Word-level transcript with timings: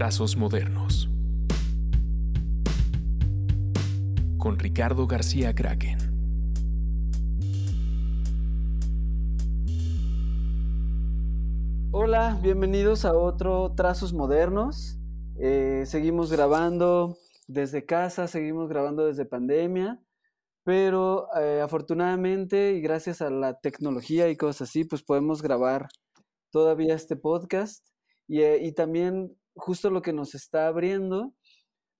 Trazos 0.00 0.34
Modernos. 0.34 1.10
Con 4.38 4.58
Ricardo 4.58 5.06
García 5.06 5.54
Kraken. 5.54 5.98
Hola, 11.92 12.38
bienvenidos 12.42 13.04
a 13.04 13.12
otro 13.12 13.74
Trazos 13.76 14.14
Modernos. 14.14 14.98
Eh, 15.38 15.82
seguimos 15.84 16.32
grabando 16.32 17.18
desde 17.46 17.84
casa, 17.84 18.26
seguimos 18.26 18.70
grabando 18.70 19.04
desde 19.04 19.26
pandemia, 19.26 20.00
pero 20.64 21.26
eh, 21.38 21.60
afortunadamente 21.60 22.72
y 22.72 22.80
gracias 22.80 23.20
a 23.20 23.28
la 23.28 23.60
tecnología 23.60 24.30
y 24.30 24.36
cosas 24.38 24.70
así, 24.70 24.84
pues 24.86 25.02
podemos 25.02 25.42
grabar 25.42 25.88
todavía 26.50 26.94
este 26.94 27.16
podcast 27.16 27.86
y, 28.26 28.40
eh, 28.40 28.64
y 28.64 28.72
también 28.72 29.36
justo 29.60 29.90
lo 29.90 30.02
que 30.02 30.12
nos 30.12 30.34
está 30.34 30.66
abriendo, 30.66 31.34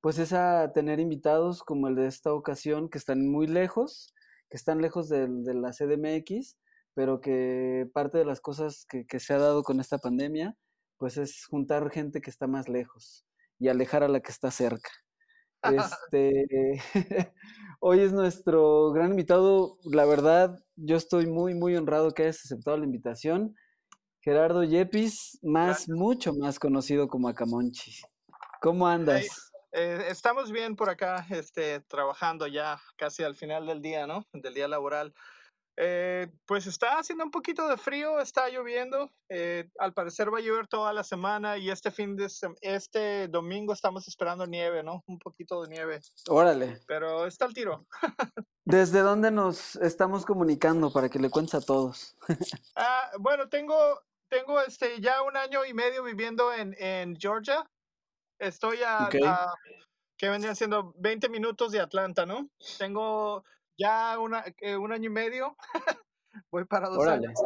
pues 0.01 0.19
es 0.19 0.33
a 0.33 0.73
tener 0.73 1.01
invitados 1.01 1.63
como 1.63 1.89
el 1.89 1.95
de 1.95 2.07
esta 2.07 2.33
ocasión 2.33 2.89
que 2.91 2.99
están 2.99 3.29
muy 3.29 3.47
lejos, 3.47 4.15
que 4.49 4.57
están 4.57 4.81
lejos 4.83 5.09
de, 5.09 5.29
de 5.29 5.55
la 5.55 5.71
CDMX, 5.73 6.57
pero 6.95 7.21
que 7.21 7.89
parte 7.93 8.19
de 8.19 8.25
las 8.25 8.41
cosas 8.41 8.85
que, 8.89 9.07
que 9.07 9.21
se 9.21 9.35
ha 9.35 9.39
dado 9.39 9.63
con 9.63 9.81
esta 9.81 9.99
pandemia, 9.99 10.57
pues 10.99 11.17
es 11.17 11.47
juntar 11.47 11.91
gente 11.91 12.21
que 12.21 12.31
está 12.31 12.47
más 12.47 12.69
lejos 12.69 13.25
y 13.59 13.69
alejar 13.69 14.03
a 14.03 14.09
la 14.09 14.21
que 14.21 14.33
está 14.33 14.51
cerca. 14.51 14.91
Este, 16.13 16.81
hoy 17.81 18.01
es 18.01 18.13
nuestro 18.13 18.93
gran 18.93 19.11
invitado. 19.11 19.77
La 19.85 20.07
verdad, 20.07 20.59
yo 20.77 20.97
estoy 20.97 21.27
muy, 21.27 21.55
muy 21.55 21.77
honrado 21.77 22.13
que 22.13 22.23
hayas 22.23 22.43
aceptado 22.47 22.79
la 22.79 22.87
invitación. 22.87 23.55
Gerardo 24.23 24.65
Yepis, 24.65 25.39
más, 25.43 25.89
mucho 25.89 26.33
más 26.35 26.59
conocido 26.59 27.09
como 27.09 27.29
Acamonchi. 27.29 28.01
¿Cómo 28.61 28.87
andas? 28.87 29.53
Eh, 29.73 30.07
estamos 30.09 30.51
bien 30.53 30.77
por 30.77 30.91
acá, 30.91 31.27
este, 31.31 31.81
trabajando 31.81 32.47
ya 32.47 32.81
casi 32.97 33.23
al 33.23 33.35
final 33.35 33.67
del 33.67 33.81
día, 33.81 34.07
¿no? 34.07 34.27
Del 34.33 34.53
día 34.53 34.69
laboral. 34.69 35.15
Eh, 35.83 36.29
pues 36.45 36.67
está 36.67 36.99
haciendo 36.99 37.25
un 37.25 37.31
poquito 37.31 37.67
de 37.67 37.79
frío, 37.79 38.21
está 38.21 38.51
lloviendo. 38.51 39.11
eh, 39.31 39.71
al 39.79 39.95
parecer 39.95 40.35
va 40.35 40.39
a 40.39 40.43
llover 40.43 40.67
toda 40.67 40.93
la 40.93 41.05
semana 41.05 41.57
y 41.57 41.71
este 41.71 41.91
fin 41.91 42.17
de 42.17 42.29
este 42.61 43.29
domingo 43.29 43.73
estamos 43.73 44.07
esperando 44.07 44.47
nieve, 44.47 44.83
¿no? 44.83 45.03
Un 45.07 45.19
poquito 45.19 45.63
de 45.63 45.69
nieve, 45.71 46.01
Órale. 46.29 46.83
pero 46.87 47.27
está 47.27 47.47
al 47.47 47.55
tiro. 47.55 47.87
¿Desde 48.67 49.01
dónde 49.01 49.31
nos 49.31 49.77
estamos 49.77 50.27
comunicando 50.27 50.93
para 50.93 51.09
que 51.09 51.19
le 51.19 51.31
cuentes 51.31 51.55
a 51.55 51.61
todos? 51.63 52.15
Ah, 52.77 53.11
bueno, 53.19 53.49
tengo, 53.49 53.77
tengo 54.31 54.61
este, 54.61 55.01
ya 55.01 55.23
un 55.23 55.37
año 55.37 55.65
y 55.65 55.75
medio 55.75 56.03
viviendo 56.03 56.53
en, 56.53 56.75
en 56.79 57.17
Georgia. 57.19 57.67
Estoy 58.39 58.79
a, 58.83 59.09
Ok. 59.09 59.17
a- 59.27 59.55
que 60.17 60.29
vendrían 60.29 60.57
siendo 60.57 60.93
20 60.99 61.29
minutos 61.29 61.73
de 61.73 61.81
Atlanta, 61.81 62.27
¿no? 62.27 62.49
Tengo 62.79 63.45
ya 63.79 64.19
una, 64.19 64.45
eh, 64.59 64.77
un 64.77 64.93
año 64.93 65.07
y 65.07 65.13
medio. 65.13 65.57
Voy 66.51 66.65
para 66.65 66.89
dos 66.89 66.99
Órale. 66.99 67.27
años. 67.29 67.41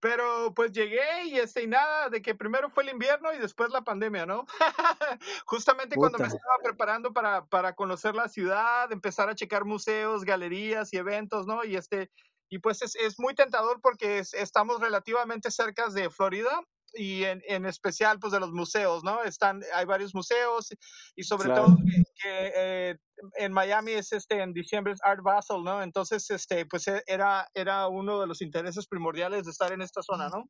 Pero 0.00 0.52
pues 0.54 0.72
llegué 0.72 1.24
y 1.26 1.38
este 1.38 1.62
y 1.62 1.68
nada, 1.68 2.08
de 2.08 2.20
que 2.22 2.34
primero 2.34 2.70
fue 2.70 2.82
el 2.82 2.88
invierno 2.90 3.32
y 3.32 3.38
después 3.38 3.70
la 3.70 3.82
pandemia, 3.82 4.26
¿no? 4.26 4.46
Justamente 5.46 5.94
cuando 5.96 6.18
me 6.18 6.24
Puta. 6.24 6.36
estaba 6.36 6.56
preparando 6.62 7.12
para, 7.12 7.46
para 7.46 7.74
conocer 7.74 8.14
la 8.16 8.28
ciudad, 8.28 8.90
empezar 8.90 9.28
a 9.28 9.34
checar 9.36 9.64
museos, 9.64 10.24
galerías 10.24 10.92
y 10.92 10.96
eventos, 10.96 11.46
¿no? 11.46 11.64
Y 11.64 11.76
este, 11.76 12.10
y 12.54 12.58
pues 12.58 12.82
es, 12.82 12.94
es 12.96 13.18
muy 13.18 13.34
tentador 13.34 13.80
porque 13.80 14.18
es- 14.18 14.34
estamos 14.34 14.78
relativamente 14.80 15.50
cerca 15.50 15.88
de 15.88 16.10
Florida 16.10 16.60
y 16.94 17.24
en, 17.24 17.40
en 17.48 17.64
especial 17.64 18.18
pues 18.20 18.32
de 18.34 18.40
los 18.40 18.52
museos, 18.52 19.02
¿no? 19.02 19.22
Están, 19.24 19.62
hay 19.74 19.86
varios 19.86 20.14
museos 20.14 20.68
y 21.16 21.22
sobre 21.24 21.46
Claro. 21.46 21.64
todo 21.64 21.76
que, 21.78 22.02
que, 22.22 22.52
eh, 22.54 22.96
en 23.38 23.52
Miami 23.54 23.92
es 23.92 24.12
este, 24.12 24.42
en 24.42 24.52
diciembre 24.52 24.92
es 24.92 25.00
Art 25.02 25.22
Basel, 25.22 25.62
¿no? 25.64 25.82
Entonces, 25.82 26.28
este, 26.30 26.66
pues 26.66 26.86
e- 26.88 27.02
era, 27.06 27.48
era 27.54 27.88
uno 27.88 28.20
de 28.20 28.26
los 28.26 28.42
intereses 28.42 28.86
primordiales 28.86 29.44
de 29.44 29.50
estar 29.52 29.72
en 29.72 29.80
esta 29.80 30.02
zona, 30.02 30.28
¿no? 30.28 30.44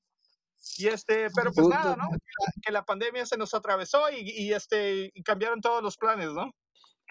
Y 0.79 0.89
este, 0.89 1.29
pero 1.37 1.53
pues 1.53 1.69
nada. 1.69 1.95
¿no? 1.97 2.09
Que 2.11 2.17
la, 2.45 2.53
que 2.65 2.73
la 2.73 2.85
pandemia 2.85 3.27
se 3.27 3.37
nos 3.37 3.55
atravesó 3.55 4.11
y, 4.11 4.29
y, 4.29 4.53
este, 4.53 5.11
y 5.15 5.23
cambiaron 5.23 5.61
todos 5.61 5.83
los 5.83 5.97
planes, 5.97 6.31
¿no? 6.33 6.51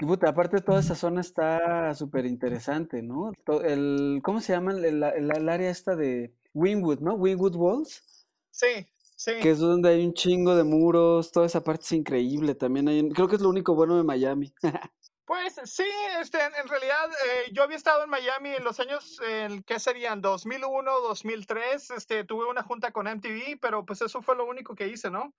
Y 0.01 0.05
puta, 0.05 0.29
aparte 0.29 0.61
toda 0.61 0.79
esa 0.79 0.95
zona 0.95 1.21
está 1.21 1.93
súper 1.93 2.25
interesante, 2.25 3.03
¿no? 3.03 3.31
El, 3.63 4.19
¿cómo 4.23 4.41
se 4.41 4.51
llama 4.51 4.71
el, 4.71 4.83
el- 4.83 5.47
área 5.49 5.69
esta 5.69 5.95
de 5.95 6.33
Wynwood, 6.55 7.01
¿no? 7.01 7.13
Wynwood 7.13 7.55
Walls, 7.55 8.01
Sí, 8.49 8.87
sí. 9.15 9.33
que 9.43 9.51
es 9.51 9.59
donde 9.59 9.89
hay 9.89 10.03
un 10.03 10.15
chingo 10.15 10.55
de 10.55 10.63
muros, 10.63 11.31
toda 11.31 11.45
esa 11.45 11.63
parte 11.63 11.83
es 11.83 11.91
increíble 11.91 12.55
también. 12.55 12.87
Hay, 12.87 13.09
creo 13.09 13.27
que 13.27 13.35
es 13.35 13.43
lo 13.43 13.49
único 13.49 13.75
bueno 13.75 13.95
de 13.95 14.03
Miami. 14.03 14.51
Pues 15.23 15.55
sí, 15.63 15.85
este, 16.19 16.39
en, 16.43 16.67
realidad 16.67 17.09
eh, 17.25 17.51
yo 17.53 17.63
había 17.63 17.77
estado 17.77 18.03
en 18.03 18.09
Miami 18.09 18.49
en 18.49 18.65
los 18.65 18.81
años, 18.81 19.17
en, 19.25 19.63
¿qué 19.63 19.79
serían? 19.79 20.19
2001, 20.19 20.91
2003, 20.99 21.91
este, 21.91 22.25
tuve 22.25 22.49
una 22.49 22.63
junta 22.63 22.91
con 22.91 23.07
MTV, 23.07 23.57
pero 23.61 23.85
pues 23.85 24.01
eso 24.01 24.21
fue 24.21 24.35
lo 24.35 24.45
único 24.45 24.75
que 24.75 24.89
hice, 24.89 25.09
¿no? 25.09 25.33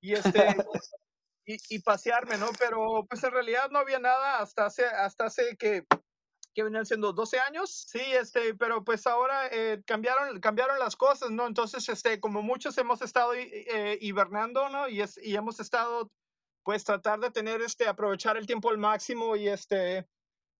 Y 0.00 0.14
este, 0.14 0.32
y, 1.46 1.56
y 1.70 1.78
pasearme, 1.80 2.36
¿no? 2.38 2.48
Pero 2.58 3.06
pues 3.08 3.22
en 3.24 3.32
realidad 3.32 3.70
no 3.70 3.78
había 3.78 3.98
nada 3.98 4.40
hasta 4.40 4.66
hace, 4.66 4.84
hasta 4.86 5.26
hace 5.26 5.56
que, 5.56 5.84
que 6.54 6.62
venían 6.64 6.86
siendo 6.86 7.12
12 7.12 7.38
años, 7.40 7.86
sí, 7.88 8.00
este, 8.00 8.54
pero 8.54 8.84
pues 8.84 9.06
ahora 9.06 9.48
eh, 9.52 9.82
cambiaron, 9.86 10.40
cambiaron 10.40 10.78
las 10.78 10.96
cosas, 10.96 11.30
¿no? 11.30 11.46
Entonces, 11.46 11.88
este, 11.88 12.20
como 12.20 12.42
muchos 12.42 12.76
hemos 12.78 13.02
estado 13.02 13.34
hi- 13.34 13.50
eh, 13.68 13.98
hibernando, 14.00 14.68
¿no? 14.70 14.88
Y, 14.88 15.02
es, 15.02 15.18
y 15.22 15.36
hemos 15.36 15.60
estado, 15.60 16.10
pues, 16.64 16.84
tratar 16.84 17.20
de 17.20 17.30
tener, 17.30 17.60
este, 17.62 17.86
aprovechar 17.88 18.36
el 18.36 18.46
tiempo 18.46 18.70
al 18.70 18.78
máximo 18.78 19.36
y, 19.36 19.48
este, 19.48 20.06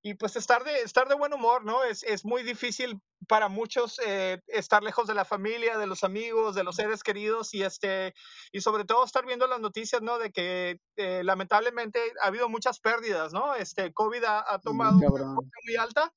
y 0.03 0.15
pues 0.15 0.37
estar 0.37 0.65
de, 0.65 0.83
estar 0.83 1.09
de 1.09 1.17
buen 1.17 1.33
humor, 1.33 1.65
¿no? 1.65 1.83
Es, 1.85 2.05
es 2.05 2.25
muy 2.25 2.43
difícil 2.43 3.01
para 3.29 3.49
muchos 3.49 3.99
eh, 4.07 4.41
estar 4.49 4.83
lejos 4.83 5.07
de 5.09 5.15
la 5.15 5.25
familia, 5.25 5.79
de 5.79 5.87
los 5.87 6.05
amigos, 6.05 6.55
de 6.55 6.65
los 6.65 6.77
seres 6.77 7.03
queridos 7.03 7.55
y 7.55 7.63
este 7.63 8.15
y 8.53 8.61
sobre 8.61 8.85
todo 8.85 9.05
estar 9.05 9.27
viendo 9.27 9.47
las 9.47 9.61
noticias, 9.61 10.03
¿no? 10.03 10.19
De 10.19 10.31
que 10.33 10.81
eh, 10.97 11.23
lamentablemente 11.25 12.01
ha 12.23 12.29
habido 12.29 12.49
muchas 12.49 12.81
pérdidas, 12.81 13.33
¿no? 13.33 13.55
Este 13.55 13.93
COVID 13.93 14.25
ha, 14.25 14.45
ha 14.55 14.61
tomado 14.61 14.99
Muy 14.99 15.07
una 15.07 15.25
muy 15.67 15.77
alta 15.77 16.13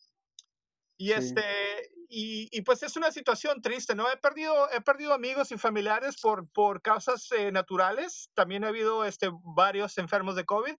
y 0.98 1.12
Sí. 1.12 1.14
este 1.14 1.42
y, 2.12 2.50
y, 2.52 2.62
pues 2.64 2.82
es 2.84 2.98
una 2.98 3.12
situación 3.12 3.62
triste, 3.62 3.96
¿no? 3.96 4.12
He 4.12 4.18
perdido 4.18 4.70
he 4.72 4.82
perdido 4.82 5.14
amigos 5.14 5.52
y 5.52 5.58
familiares 5.58 6.20
por 6.22 6.50
por 6.52 6.82
causas 6.82 7.32
eh, 7.32 7.52
naturales. 7.52 8.30
También 8.36 8.64
ha 8.66 8.70
habido 8.70 9.06
este 9.06 9.30
varios 9.56 9.98
enfermos 9.98 10.36
de 10.36 10.46
COVID. 10.46 10.76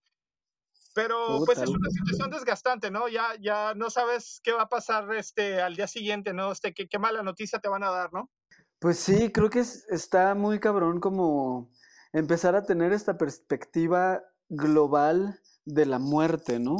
Pero 1.03 1.43
pues 1.47 1.59
es 1.59 1.69
una 1.69 1.91
situación 1.91 2.31
desgastante, 2.31 2.91
¿no? 2.91 3.09
Ya, 3.09 3.34
ya 3.41 3.72
no 3.75 3.88
sabes 3.88 4.41
qué 4.43 4.53
va 4.53 4.62
a 4.62 4.69
pasar 4.69 5.11
este, 5.15 5.61
al 5.62 5.75
día 5.75 5.87
siguiente, 5.87 6.34
¿no? 6.34 6.53
Este, 6.53 6.75
qué, 6.75 6.88
qué 6.88 6.99
mala 6.99 7.22
noticia 7.22 7.59
te 7.59 7.69
van 7.71 7.83
a 7.83 7.91
dar, 7.91 8.12
¿no? 8.12 8.31
Pues 8.78 8.99
sí, 8.99 9.33
creo 9.33 9.49
que 9.49 9.61
es- 9.61 9.87
está 9.88 10.34
muy 10.34 10.61
cabrón 10.61 11.00
como 11.00 11.71
empezar 12.12 12.55
a 12.55 12.65
tener 12.65 12.93
esta 12.93 13.16
perspectiva 13.16 14.22
global 14.50 15.41
de 15.65 15.87
la 15.87 15.99
muerte, 15.99 16.59
¿no? 16.59 16.77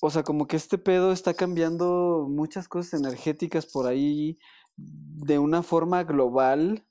O 0.00 0.10
sea, 0.10 0.24
como 0.24 0.46
que 0.48 0.56
este 0.56 0.78
pedo 0.78 1.12
está 1.12 1.34
cambiando 1.34 2.26
muchas 2.28 2.66
cosas 2.66 2.94
energéticas 3.00 3.66
por 3.66 3.86
ahí 3.86 4.38
de 4.76 5.38
una 5.38 5.62
forma 5.62 6.02
global 6.04 6.84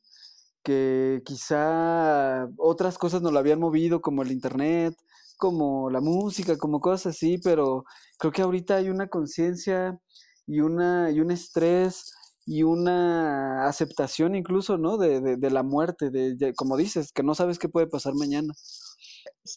que 0.63 1.21
quizá 1.25 2.47
otras 2.57 2.97
cosas 2.97 3.21
no 3.21 3.31
lo 3.31 3.39
habían 3.39 3.59
movido, 3.59 4.01
como 4.01 4.21
el 4.21 4.31
internet, 4.31 4.95
como 5.39 5.89
la 5.89 6.01
música, 6.01 6.57
como 6.57 6.81
cosas 6.81 7.15
así, 7.15 7.39
pero 7.39 7.85
creo 8.19 8.31
que 8.31 8.41
ahorita 8.41 8.75
hay 8.75 8.89
una 8.89 9.07
conciencia 9.07 9.97
y 10.45 10.59
una 10.59 11.09
y 11.11 11.21
un 11.21 11.31
estrés 11.31 12.13
y 12.45 12.63
una 12.63 13.67
aceptación 13.67 14.35
incluso, 14.35 14.77
¿no? 14.77 14.97
De, 14.97 15.37
de, 15.37 15.49
la 15.49 15.63
muerte, 15.63 16.09
de, 16.09 16.53
como 16.55 16.75
dices, 16.77 17.11
que 17.13 17.23
no 17.23 17.35
sabes 17.35 17.57
qué 17.57 17.69
puede 17.69 17.87
pasar 17.87 18.15
mañana. 18.15 18.53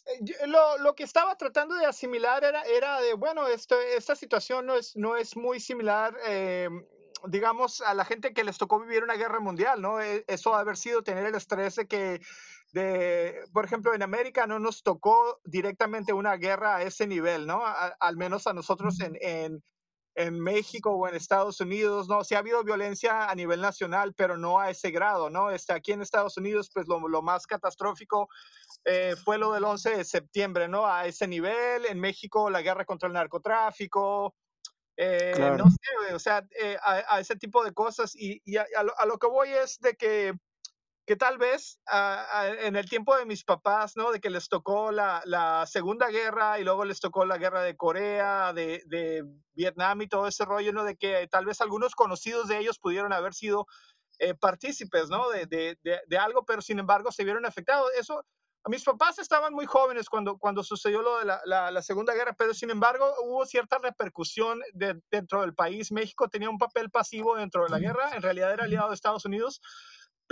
Eh, 0.05 0.47
Lo, 0.47 0.77
lo 0.77 0.95
que 0.95 1.03
estaba 1.03 1.35
tratando 1.35 1.75
de 1.75 1.85
asimilar 1.85 2.43
era, 2.43 2.61
era 2.61 3.01
de, 3.01 3.15
bueno, 3.15 3.47
esto, 3.47 3.75
esta 3.81 4.15
situación 4.15 4.65
no 4.67 4.75
es, 4.75 4.95
no 4.95 5.17
es 5.17 5.35
muy 5.35 5.59
similar, 5.59 6.15
eh, 6.27 6.69
digamos, 7.27 7.81
a 7.81 7.93
la 7.93 8.05
gente 8.05 8.33
que 8.33 8.43
les 8.43 8.57
tocó 8.57 8.79
vivir 8.79 9.03
una 9.03 9.15
guerra 9.15 9.39
mundial, 9.39 9.81
¿no? 9.81 9.99
Eh, 9.99 10.23
Eso 10.27 10.53
ha 10.53 10.59
haber 10.59 10.77
sido 10.77 11.01
tener 11.01 11.25
el 11.25 11.35
estrés 11.35 11.75
de 11.75 11.87
que, 11.87 12.21
de, 12.73 13.41
por 13.53 13.65
ejemplo, 13.65 13.93
en 13.93 14.01
América 14.03 14.47
no 14.47 14.59
nos 14.59 14.83
tocó 14.83 15.39
directamente 15.45 16.11
una 16.11 16.35
guerra 16.37 16.77
a 16.77 16.81
ese 16.83 17.07
nivel, 17.07 17.45
¿no? 17.47 17.65
A- 17.65 17.95
al 17.99 18.17
menos 18.17 18.47
a 18.47 18.53
nosotros 18.53 18.99
en, 18.99 19.15
en, 19.21 19.63
en 20.15 20.39
México 20.39 20.91
o 20.91 21.07
en 21.07 21.15
Estados 21.15 21.61
Unidos, 21.61 22.09
¿no? 22.09 22.23
Sí 22.23 22.33
ha 22.35 22.39
habido 22.39 22.63
violencia 22.63 23.29
a 23.29 23.35
nivel 23.35 23.61
nacional, 23.61 24.13
pero 24.15 24.37
no 24.37 24.59
a 24.59 24.71
ese 24.71 24.89
grado, 24.91 25.29
¿no? 25.29 25.51
Este, 25.51 25.71
aquí 25.73 25.91
en 25.91 26.01
Estados 26.01 26.35
Unidos, 26.37 26.69
pues 26.73 26.87
lo, 26.87 27.07
lo 27.07 27.21
más 27.21 27.45
catastrófico 27.45 28.27
eh, 28.85 29.15
fue 29.23 29.37
lo 29.37 29.53
del 29.53 29.63
11 29.63 29.95
de 29.97 30.03
septiembre, 30.03 30.67
¿no? 30.67 30.87
A 30.87 31.05
ese 31.05 31.27
nivel, 31.27 31.85
en 31.85 31.99
México 31.99 32.49
la 32.49 32.61
guerra 32.63 32.85
contra 32.85 33.07
el 33.07 33.13
narcotráfico, 33.13 34.35
eh, 34.97 35.31
Claro. 35.35 35.57
no 35.65 35.69
sé, 35.69 36.13
o 36.13 36.19
sea, 36.19 36.43
eh, 36.59 36.77
a, 36.83 37.15
a 37.15 37.19
ese 37.19 37.35
tipo 37.35 37.63
de 37.63 37.71
cosas 37.73 38.15
y, 38.15 38.41
y 38.45 38.57
a, 38.57 38.65
a 38.77 38.83
lo, 38.83 38.99
a 38.99 39.05
lo 39.05 39.17
que 39.19 39.27
voy 39.27 39.49
es 39.49 39.79
de 39.79 39.95
que 39.95 40.33
que 41.05 41.15
tal 41.17 41.37
vez 41.37 41.79
uh, 41.91 42.65
en 42.65 42.75
el 42.75 42.89
tiempo 42.89 43.15
de 43.17 43.25
mis 43.25 43.43
papás, 43.43 43.97
¿no? 43.97 44.11
De 44.11 44.21
que 44.21 44.29
les 44.29 44.47
tocó 44.47 44.91
la, 44.91 45.21
la, 45.25 45.65
Segunda 45.65 46.07
Guerra 46.07 46.59
y 46.59 46.63
luego 46.63 46.85
les 46.85 46.99
tocó 46.99 47.25
la 47.25 47.37
Guerra 47.37 47.61
de 47.61 47.75
Corea, 47.75 48.53
de, 48.53 48.81
de, 48.85 49.25
Vietnam 49.55 50.01
y 50.01 50.07
todo 50.07 50.27
ese 50.27 50.45
rollo, 50.45 50.71
¿no? 50.71 50.83
De 50.83 50.95
que 50.95 51.27
tal 51.27 51.45
vez 51.45 51.61
algunos 51.61 51.93
conocidos 51.93 52.47
de 52.47 52.57
ellos 52.57 52.79
pudieron 52.79 53.11
haber 53.11 53.33
sido 53.33 53.67
eh, 54.19 54.33
partícipes, 54.33 55.09
¿no? 55.09 55.29
De, 55.29 55.45
de, 55.45 55.77
de, 55.83 56.17
algo, 56.17 56.45
pero 56.45 56.61
sin 56.61 56.79
embargo 56.79 57.11
se 57.11 57.25
vieron 57.25 57.45
afectados. 57.45 57.91
Eso, 57.97 58.25
a 58.63 58.69
mis 58.69 58.83
papás 58.83 59.19
estaban 59.19 59.53
muy 59.53 59.65
jóvenes 59.65 60.07
cuando, 60.07 60.37
cuando 60.37 60.63
sucedió 60.63 61.01
lo 61.01 61.19
de 61.19 61.25
la, 61.25 61.41
la, 61.43 61.69
la 61.69 61.81
Segunda 61.81 62.13
Guerra, 62.13 62.33
pero 62.37 62.53
sin 62.53 62.69
embargo 62.69 63.05
hubo 63.23 63.45
cierta 63.45 63.77
repercusión 63.77 64.61
dentro 65.11 65.41
del 65.41 65.53
país. 65.53 65.91
México 65.91 66.29
tenía 66.29 66.49
un 66.49 66.57
papel 66.57 66.89
pasivo 66.89 67.35
dentro 67.35 67.65
de 67.65 67.69
la 67.69 67.79
guerra, 67.79 68.15
en 68.15 68.21
realidad 68.21 68.53
era 68.53 68.63
aliado 68.63 68.89
de 68.89 68.95
Estados 68.95 69.25
Unidos 69.25 69.61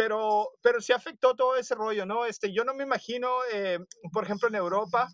pero, 0.02 0.50
pero 0.64 0.82
sí 0.82 0.94
afectó 0.94 1.36
todo 1.36 1.56
ese 1.58 1.76
rollo, 1.76 2.08
¿no? 2.08 2.26
Este, 2.26 2.52
yo 2.52 2.64
no 2.64 2.74
me 2.74 2.84
imagino, 2.84 3.30
eh, 3.54 3.78
por 4.12 4.24
ejemplo, 4.24 4.48
en 4.48 4.56
Europa, 4.56 5.12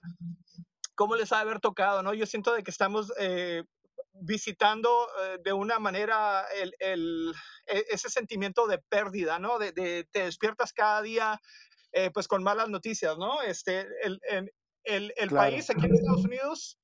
cómo 0.95 1.17
les 1.17 1.33
ha 1.33 1.35
de 1.35 1.41
haber 1.41 1.59
tocado, 1.59 2.03
¿no? 2.03 2.13
Yo 2.13 2.25
siento 2.25 2.53
de 2.53 2.63
que 2.63 2.71
estamos 2.71 3.11
eh, 3.19 3.65
visitando 4.13 5.09
eh, 5.21 5.39
de 5.43 5.51
una 5.51 5.77
manera 5.79 6.45
el, 6.55 6.73
el, 6.79 7.33
e, 7.65 7.83
ese 7.89 8.09
sentimiento 8.09 8.65
de 8.65 8.77
pérdida, 8.77 9.39
¿no? 9.39 9.59
De, 9.59 9.73
de 9.73 10.07
te 10.09 10.23
despiertas 10.23 10.71
cada 10.71 11.01
día, 11.01 11.41
pues 12.13 12.29
con 12.29 12.41
malas 12.41 12.69
noticias, 12.69 13.17
¿no? 13.17 13.41
Este, 13.41 13.85
el, 14.03 14.21
el, 14.85 15.13
el 15.17 15.27
claro. 15.27 15.51
país 15.51 15.69
aquí 15.69 15.85
en 15.85 15.95
Estados 15.95 16.23
Unidos, 16.23 16.77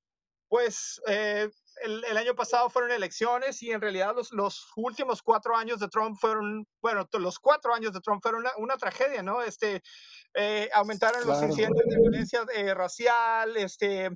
pues 0.54 1.02
el, 1.08 2.06
el, 2.06 2.16
año 2.16 2.36
pasado 2.36 2.70
fueron 2.70 2.92
elecciones 2.92 3.64
y 3.64 3.72
en 3.72 3.82
realidad 3.82 4.14
los, 4.16 4.32
los, 4.32 4.68
últimos 4.76 5.24
cuatro 5.24 5.58
años 5.58 5.80
de 5.80 5.88
Trump 5.88 6.16
fueron, 6.22 6.68
bueno, 6.80 7.10
los 7.14 7.40
cuatro 7.40 7.74
años 7.74 7.92
de 7.92 8.02
Trump 8.02 8.22
fueron 8.22 8.42
una, 8.42 8.52
una 8.58 8.78
tragedia, 8.78 9.24
¿no? 9.24 9.42
Este, 9.42 9.82
eh, 10.36 10.70
aumentaron 10.76 11.24
claro. 11.24 11.42
los 11.42 11.50
incidentes 11.50 11.88
de 11.88 12.00
violencia 12.00 12.46
eh, 12.54 12.72
racial, 12.76 13.58
este, 13.58 14.12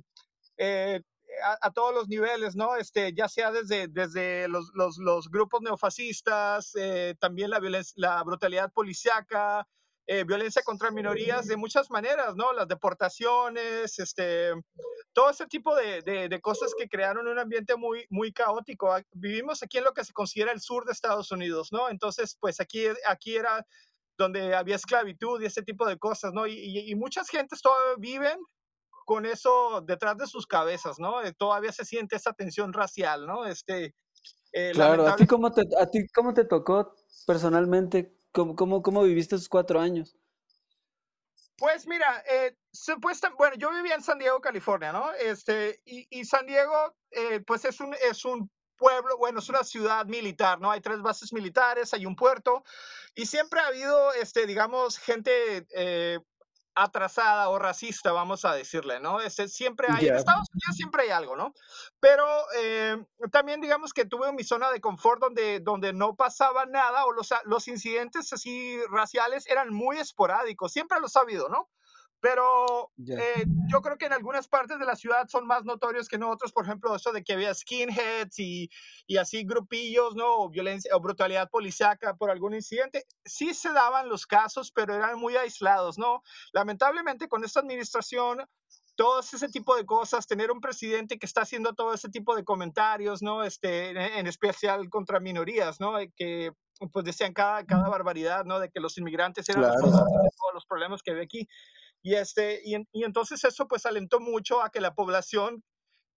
eh, 0.58 1.02
a, 1.42 1.58
a, 1.60 1.72
todos 1.72 1.92
los 1.92 2.06
niveles, 2.06 2.54
¿no? 2.54 2.76
Este, 2.76 3.12
ya 3.12 3.28
sea 3.28 3.50
desde, 3.50 3.88
desde 3.88 4.46
los, 4.46 4.70
los, 4.74 4.98
los 4.98 5.28
grupos 5.30 5.60
neofascistas, 5.62 6.70
eh, 6.76 7.16
también 7.18 7.50
la, 7.50 7.58
violencia, 7.58 7.94
la 7.96 8.22
brutalidad 8.22 8.72
policiaca, 8.72 9.66
eh, 10.10 10.24
violencia 10.24 10.62
contra 10.62 10.90
minorías 10.90 11.46
de 11.46 11.58
muchas 11.58 11.90
maneras, 11.90 12.34
¿no? 12.34 12.54
Las 12.54 12.66
deportaciones, 12.66 13.98
este, 13.98 14.52
todo 15.12 15.28
ese 15.28 15.46
tipo 15.46 15.76
de, 15.76 16.00
de, 16.00 16.30
de, 16.30 16.40
cosas 16.40 16.72
que 16.74 16.88
crearon 16.88 17.28
un 17.28 17.38
ambiente 17.38 17.76
muy, 17.76 18.06
muy 18.08 18.32
caótico. 18.32 18.96
Vivimos 19.12 19.62
aquí 19.62 19.76
en 19.76 19.84
lo 19.84 19.92
que 19.92 20.04
se 20.04 20.14
considera 20.14 20.50
el 20.52 20.62
sur 20.62 20.86
de 20.86 20.92
Estados 20.92 21.30
Unidos, 21.30 21.68
¿no? 21.72 21.90
Entonces, 21.90 22.38
pues 22.40 22.58
aquí, 22.58 22.86
aquí 23.06 23.36
era 23.36 23.66
donde 24.16 24.54
había 24.54 24.76
esclavitud 24.76 25.42
y 25.42 25.44
ese 25.44 25.62
tipo 25.62 25.86
de 25.86 25.98
cosas, 25.98 26.32
¿no? 26.32 26.46
Y, 26.46 26.54
y, 26.54 26.90
y 26.90 26.94
muchas 26.94 27.28
gentes 27.28 27.60
todavía 27.60 27.96
viven 27.98 28.38
con 29.04 29.26
eso 29.26 29.82
detrás 29.82 30.16
de 30.16 30.26
sus 30.26 30.46
cabezas, 30.46 30.98
¿no? 30.98 31.22
Eh, 31.22 31.34
todavía 31.34 31.70
se 31.72 31.84
siente 31.84 32.16
esa 32.16 32.32
tensión 32.32 32.72
racial, 32.72 33.26
¿no? 33.26 33.44
Este, 33.44 33.94
eh, 34.52 34.70
claro, 34.72 35.02
lamentable... 35.02 35.12
¿A, 35.12 35.16
ti 35.16 35.26
cómo 35.26 35.52
te, 35.52 35.62
¿a 35.78 35.86
ti 35.90 36.06
cómo 36.14 36.32
te 36.32 36.44
tocó 36.44 36.94
personalmente 37.26 38.17
¿Cómo, 38.54 38.82
cómo, 38.82 39.02
viviste 39.02 39.34
esos 39.34 39.48
cuatro 39.48 39.80
años? 39.80 40.16
Pues 41.56 41.88
mira, 41.88 42.22
eh, 42.30 42.56
bueno, 43.36 43.56
yo 43.56 43.72
vivía 43.72 43.96
en 43.96 44.02
San 44.02 44.18
Diego, 44.18 44.40
California, 44.40 44.92
¿no? 44.92 45.12
Este, 45.14 45.80
y, 45.84 46.06
y 46.08 46.24
San 46.24 46.46
Diego, 46.46 46.94
eh, 47.10 47.40
pues 47.44 47.64
es 47.64 47.80
un, 47.80 47.94
es 47.94 48.24
un 48.24 48.48
pueblo, 48.76 49.18
bueno, 49.18 49.40
es 49.40 49.48
una 49.48 49.64
ciudad 49.64 50.06
militar, 50.06 50.60
¿no? 50.60 50.70
Hay 50.70 50.80
tres 50.80 51.02
bases 51.02 51.32
militares, 51.32 51.92
hay 51.94 52.06
un 52.06 52.14
puerto, 52.14 52.62
y 53.16 53.26
siempre 53.26 53.58
ha 53.58 53.66
habido, 53.66 54.12
este, 54.12 54.46
digamos, 54.46 54.98
gente 54.98 55.66
eh, 55.74 56.20
atrasada 56.82 57.48
o 57.48 57.58
racista, 57.58 58.12
vamos 58.12 58.44
a 58.44 58.54
decirle, 58.54 59.00
¿no? 59.00 59.20
Este, 59.20 59.48
siempre 59.48 59.88
hay, 59.90 60.04
yeah. 60.04 60.12
en 60.12 60.18
Estados 60.18 60.46
Unidos 60.52 60.76
siempre 60.76 61.02
hay 61.02 61.10
algo, 61.10 61.36
¿no? 61.36 61.52
Pero 62.00 62.24
eh, 62.56 62.96
también 63.30 63.60
digamos 63.60 63.92
que 63.92 64.04
tuve 64.04 64.32
mi 64.32 64.44
zona 64.44 64.70
de 64.70 64.80
confort 64.80 65.20
donde, 65.20 65.60
donde 65.60 65.92
no 65.92 66.14
pasaba 66.14 66.66
nada 66.66 67.04
o 67.06 67.12
los, 67.12 67.34
los 67.44 67.68
incidentes 67.68 68.32
así 68.32 68.80
raciales 68.90 69.46
eran 69.46 69.72
muy 69.72 69.98
esporádicos, 69.98 70.72
siempre 70.72 71.00
los 71.00 71.16
ha 71.16 71.20
habido, 71.20 71.48
¿no? 71.48 71.68
Pero 72.20 72.90
yeah. 72.96 73.18
eh, 73.18 73.44
yo 73.70 73.80
creo 73.80 73.96
que 73.96 74.06
en 74.06 74.12
algunas 74.12 74.48
partes 74.48 74.78
de 74.78 74.84
la 74.84 74.96
ciudad 74.96 75.28
son 75.28 75.46
más 75.46 75.64
notorios 75.64 76.08
que 76.08 76.16
en 76.16 76.24
otros, 76.24 76.52
por 76.52 76.64
ejemplo, 76.64 76.94
eso 76.94 77.12
de 77.12 77.22
que 77.22 77.34
había 77.34 77.54
skinheads 77.54 78.38
y, 78.38 78.70
y 79.06 79.16
así 79.18 79.44
grupillos, 79.44 80.16
¿no? 80.16 80.38
O 80.38 80.48
violencia 80.48 80.94
o 80.96 81.00
brutalidad 81.00 81.48
policiaca 81.48 82.16
por 82.16 82.30
algún 82.30 82.54
incidente. 82.54 83.04
Sí 83.24 83.54
se 83.54 83.72
daban 83.72 84.08
los 84.08 84.26
casos, 84.26 84.72
pero 84.72 84.94
eran 84.94 85.18
muy 85.18 85.36
aislados, 85.36 85.98
¿no? 85.98 86.22
Lamentablemente 86.52 87.28
con 87.28 87.44
esta 87.44 87.60
administración 87.60 88.44
todo 88.98 89.20
ese 89.20 89.48
tipo 89.48 89.76
de 89.76 89.86
cosas, 89.86 90.26
tener 90.26 90.50
un 90.50 90.60
presidente 90.60 91.20
que 91.20 91.26
está 91.26 91.42
haciendo 91.42 91.72
todo 91.72 91.94
ese 91.94 92.08
tipo 92.08 92.34
de 92.34 92.42
comentarios, 92.42 93.22
¿no? 93.22 93.44
Este, 93.44 93.90
en 94.18 94.26
especial 94.26 94.90
contra 94.90 95.20
minorías, 95.20 95.78
¿no? 95.78 95.92
Que 96.16 96.50
pues 96.92 97.04
decían 97.04 97.32
cada, 97.32 97.64
cada 97.64 97.88
barbaridad, 97.88 98.44
¿no? 98.44 98.58
De 98.58 98.70
que 98.70 98.80
los 98.80 98.98
inmigrantes 98.98 99.48
eran 99.48 99.62
claro. 99.62 99.80
los, 99.82 99.92
todos 99.92 100.54
los 100.54 100.66
problemas 100.66 101.00
que 101.04 101.12
había 101.12 101.22
aquí. 101.22 101.48
Y, 102.02 102.14
este, 102.14 102.60
y, 102.64 102.76
y, 102.92 103.04
entonces 103.04 103.42
eso 103.44 103.66
pues 103.66 103.86
alentó 103.86 104.20
mucho 104.20 104.62
a 104.62 104.70
que 104.70 104.80
la 104.80 104.94
población, 104.94 105.62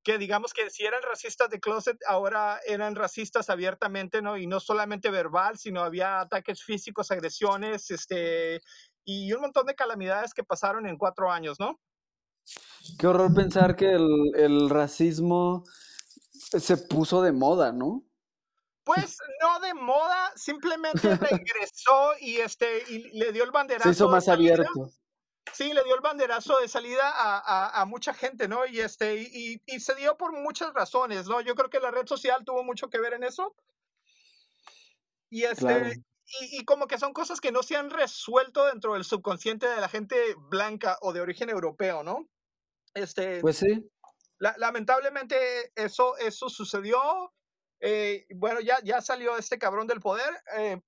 que 0.03 0.17
digamos 0.17 0.53
que 0.53 0.69
si 0.69 0.85
eran 0.85 1.01
racistas 1.03 1.49
de 1.49 1.59
closet, 1.59 1.97
ahora 2.07 2.59
eran 2.65 2.95
racistas 2.95 3.49
abiertamente, 3.49 4.21
¿no? 4.21 4.37
Y 4.37 4.47
no 4.47 4.59
solamente 4.59 5.09
verbal, 5.09 5.57
sino 5.57 5.81
había 5.81 6.21
ataques 6.21 6.63
físicos, 6.63 7.11
agresiones, 7.11 7.89
este, 7.91 8.61
y 9.05 9.33
un 9.33 9.41
montón 9.41 9.65
de 9.65 9.75
calamidades 9.75 10.33
que 10.33 10.43
pasaron 10.43 10.87
en 10.87 10.97
cuatro 10.97 11.31
años, 11.31 11.59
¿no? 11.59 11.79
Qué 12.97 13.07
horror 13.07 13.33
pensar 13.33 13.75
que 13.75 13.91
el, 13.91 14.31
el 14.35 14.69
racismo 14.69 15.63
se 16.31 16.77
puso 16.77 17.21
de 17.21 17.31
moda, 17.31 17.71
¿no? 17.71 18.03
Pues 18.83 19.17
no 19.41 19.59
de 19.59 19.73
moda, 19.75 20.31
simplemente 20.35 20.99
regresó 21.45 22.13
y 22.19 22.37
este 22.37 22.83
y 22.89 23.17
le 23.17 23.31
dio 23.31 23.43
el 23.43 23.51
banderazo. 23.51 23.89
Se 23.89 23.93
hizo 23.93 24.09
más 24.09 24.27
abierto 24.27 24.91
sí, 25.53 25.73
le 25.73 25.83
dio 25.83 25.95
el 25.95 26.01
banderazo 26.01 26.59
de 26.59 26.67
salida 26.67 27.09
a, 27.09 27.37
a, 27.39 27.81
a 27.81 27.85
mucha 27.85 28.13
gente, 28.13 28.47
¿no? 28.47 28.65
Y, 28.65 28.79
este, 28.79 29.15
y, 29.15 29.61
y, 29.65 29.79
se 29.79 29.95
dio 29.95 30.17
por 30.17 30.31
muchas 30.33 30.73
razones, 30.73 31.27
¿no? 31.27 31.41
Yo 31.41 31.55
creo 31.55 31.69
que 31.69 31.79
la 31.79 31.91
red 31.91 32.07
social 32.07 32.43
tuvo 32.45 32.63
mucho 32.63 32.89
que 32.89 32.99
ver 32.99 33.13
en 33.13 33.23
eso. 33.23 33.55
Y, 35.29 35.43
este, 35.43 35.65
claro. 35.65 35.89
y, 36.41 36.59
y, 36.59 36.65
como 36.65 36.87
que 36.87 36.97
son 36.97 37.13
cosas 37.13 37.39
que 37.39 37.51
no 37.51 37.63
se 37.63 37.75
han 37.75 37.89
resuelto 37.89 38.65
dentro 38.65 38.93
del 38.93 39.03
subconsciente 39.03 39.67
de 39.67 39.81
la 39.81 39.89
gente 39.89 40.35
blanca 40.49 40.97
o 41.01 41.13
de 41.13 41.21
origen 41.21 41.49
europeo, 41.49 42.03
¿no? 42.03 42.29
Este, 42.93 43.39
pues 43.41 43.57
sí. 43.57 43.89
La, 44.39 44.55
lamentablemente 44.57 45.71
eso, 45.75 46.17
eso 46.17 46.49
sucedió. 46.49 47.33
Eh, 47.79 48.25
bueno, 48.35 48.59
ya, 48.59 48.79
ya 48.83 49.01
salió 49.01 49.37
este 49.37 49.57
cabrón 49.57 49.87
del 49.87 50.01
poder. 50.01 50.29
Eh, 50.57 50.81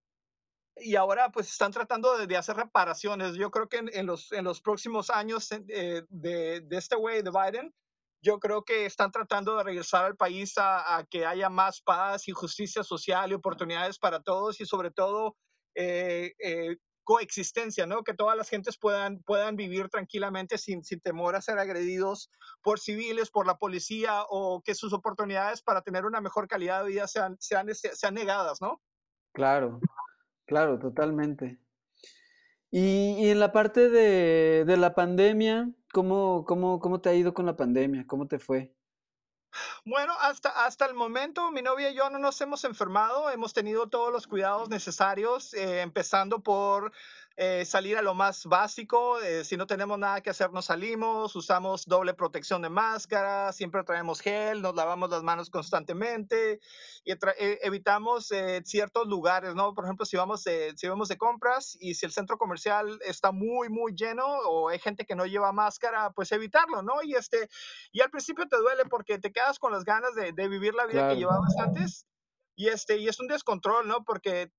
y 0.78 0.96
ahora 0.96 1.32
pues 1.32 1.50
están 1.50 1.72
tratando 1.72 2.18
de, 2.18 2.28
de, 2.28 2.38
hacer 2.38 2.56
reparaciones. 2.56 3.36
Yo 3.36 3.52
creo 3.52 3.68
que 3.70 3.84
en, 3.92 4.06
los, 4.06 4.32
en 4.32 4.44
los 4.44 4.62
próximos 4.62 5.10
años 5.10 5.52
eh, 5.52 6.04
de, 6.10 6.62
de, 6.62 6.78
este 6.78 6.96
güey, 6.96 7.22
de 7.22 7.32
Biden, 7.32 7.74
yo 8.22 8.40
creo 8.40 8.64
que 8.64 8.86
están 8.86 9.12
tratando 9.12 9.58
de 9.58 9.64
regresar 9.64 10.06
al 10.06 10.16
país 10.16 10.58
a, 10.58 10.98
a, 10.98 11.04
que 11.06 11.26
haya 11.26 11.50
más 11.50 11.82
paz 11.82 12.28
y 12.28 12.32
justicia 12.32 12.84
social 12.84 13.32
y 13.32 13.36
oportunidades 13.36 14.00
para 14.00 14.22
todos 14.22 14.60
y 14.62 14.66
sobre 14.66 14.92
todo 14.92 15.36
eh, 15.76 16.34
eh, 16.40 16.78
coexistencia, 17.04 17.86
¿no? 17.86 18.04
Que 18.04 18.14
todas 18.14 18.38
las 18.38 18.50
gentes 18.50 18.78
puedan, 18.78 19.22
puedan 19.24 19.58
vivir 19.58 19.90
tranquilamente 19.90 20.58
sin, 20.58 20.84
sin 20.86 21.02
temor 21.02 21.36
a 21.36 21.42
ser 21.42 21.60
agredidos 21.60 22.32
por 22.62 22.80
civiles, 22.80 23.30
por 23.30 23.46
la 23.46 23.58
policía 23.58 24.24
o 24.30 24.62
que 24.64 24.74
sus 24.74 24.94
oportunidades 24.94 25.62
para 25.62 25.82
tener 25.82 26.06
una 26.06 26.22
mejor 26.22 26.48
calidad 26.48 26.84
de 26.84 26.90
vida 26.90 27.08
sean, 27.08 27.36
sean, 27.40 27.68
sean 27.76 28.14
negadas, 28.14 28.62
¿no? 28.62 28.82
Claro, 29.34 29.82
Claro, 30.46 30.80
totalmente. 30.80 31.60
Y, 32.72 33.30
en 33.30 33.40
la 33.40 33.52
parte 33.52 33.90
de, 33.90 34.66
de 34.66 34.78
la 34.78 34.96
pandemia, 34.96 35.70
¿cómo, 35.94 36.44
cómo, 36.46 36.80
¿cómo 36.80 37.02
te 37.02 37.10
ha 37.10 37.14
ido 37.14 37.34
con 37.34 37.46
la 37.46 37.56
pandemia? 37.56 38.06
¿Cómo 38.08 38.28
te 38.28 38.40
fue? 38.40 38.74
Bueno, 39.86 40.14
hasta, 40.20 40.66
hasta 40.66 40.86
el 40.86 40.94
momento 40.94 41.52
mi 41.52 41.62
novia 41.62 41.92
y 41.92 41.96
yo 41.96 42.10
no 42.10 42.20
nos 42.20 42.40
hemos 42.42 42.64
enfermado, 42.64 43.30
hemos 43.30 43.54
tenido 43.54 43.88
todos 43.88 44.12
los 44.12 44.28
cuidados 44.28 44.70
necesarios, 44.70 45.54
eh, 45.54 45.82
empezando 45.82 46.42
por 46.42 46.92
eh, 47.36 47.66
salir 47.66 47.98
a 47.98 48.04
lo 48.04 48.14
más 48.14 48.46
básico, 48.46 49.20
eh, 49.20 49.44
si 49.44 49.58
no 49.58 49.66
tenemos 49.66 49.98
nada 49.98 50.22
que 50.22 50.30
hacer 50.30 50.52
nos 50.52 50.66
salimos, 50.66 51.36
usamos 51.36 51.86
doble 51.88 52.14
protección 52.14 52.62
de 52.62 52.70
máscara, 52.70 53.52
siempre 53.54 53.84
traemos 53.84 54.20
gel, 54.20 54.62
nos 54.62 54.76
lavamos 54.76 55.10
las 55.10 55.24
manos 55.24 55.50
constantemente 55.50 56.60
y 57.04 57.12
eh, 57.12 57.60
evitamos 57.64 58.32
ciertos 58.64 59.08
lugares, 59.08 59.56
¿no? 59.56 59.74
Por 59.74 59.86
ejemplo, 59.86 60.06
si 60.06 60.16
vamos, 60.16 60.44
si 60.44 60.88
vamos 60.88 61.10
de 61.10 61.18
compras 61.18 61.76
y 61.80 61.96
si 61.96 62.06
el 62.06 62.12
centro 62.12 62.38
comercial 62.38 63.00
está 63.04 63.32
muy, 63.32 63.68
muy 63.68 63.96
lleno 63.96 64.26
o 64.26 64.70
hay 64.70 64.78
gente 64.78 65.04
que 65.04 65.16
no 65.16 65.26
lleva 65.26 65.52
máscara, 65.52 66.12
pues 66.12 66.32
evitarlo, 66.32 66.84
¿no? 66.84 67.02
Y, 67.02 67.16
este, 67.16 67.50
y 67.92 68.02
al 68.02 68.12
principio 68.12 68.48
te 68.48 68.58
duele 68.58 68.86
porque 68.86 69.18
te 69.18 69.32
quedas 69.32 69.58
con 69.58 69.72
las 69.72 69.86
ganas 69.86 70.14
de, 70.14 70.34
de 70.34 70.48
vivir 70.48 70.76
la 70.76 70.86
vida 70.86 71.00
claro. 71.00 71.14
que 71.14 71.20
llevabas 71.20 71.58
antes 71.58 72.06
y, 72.56 72.68
este, 72.68 72.98
y 72.98 73.08
es 73.08 73.20
un 73.20 73.28
descontrol, 73.28 73.88
¿no? 73.88 74.04
Porque 74.04 74.52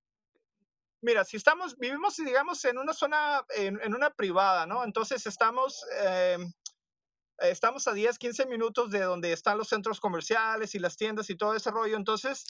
mira, 1.05 1.25
si 1.25 1.37
estamos, 1.37 1.77
vivimos, 1.77 2.17
digamos, 2.17 2.65
en 2.65 2.79
una 2.79 2.93
zona, 2.93 3.45
en, 3.57 3.79
en 3.83 3.95
una 3.95 4.11
privada, 4.11 4.67
¿no? 4.67 4.83
Entonces 4.85 5.27
estamos, 5.27 5.85
eh, 6.01 6.39
estamos 7.39 7.87
a 7.87 7.93
10, 7.93 8.19
15 8.19 8.47
minutos 8.47 8.91
de 8.91 9.01
donde 9.01 9.33
están 9.33 9.59
los 9.59 9.69
centros 9.69 10.01
comerciales 10.01 10.75
y 10.75 10.79
las 10.79 10.97
tiendas 10.97 11.29
y 11.31 11.37
todo 11.37 11.55
ese 11.55 11.71
rollo. 11.71 11.97
Entonces, 11.97 12.47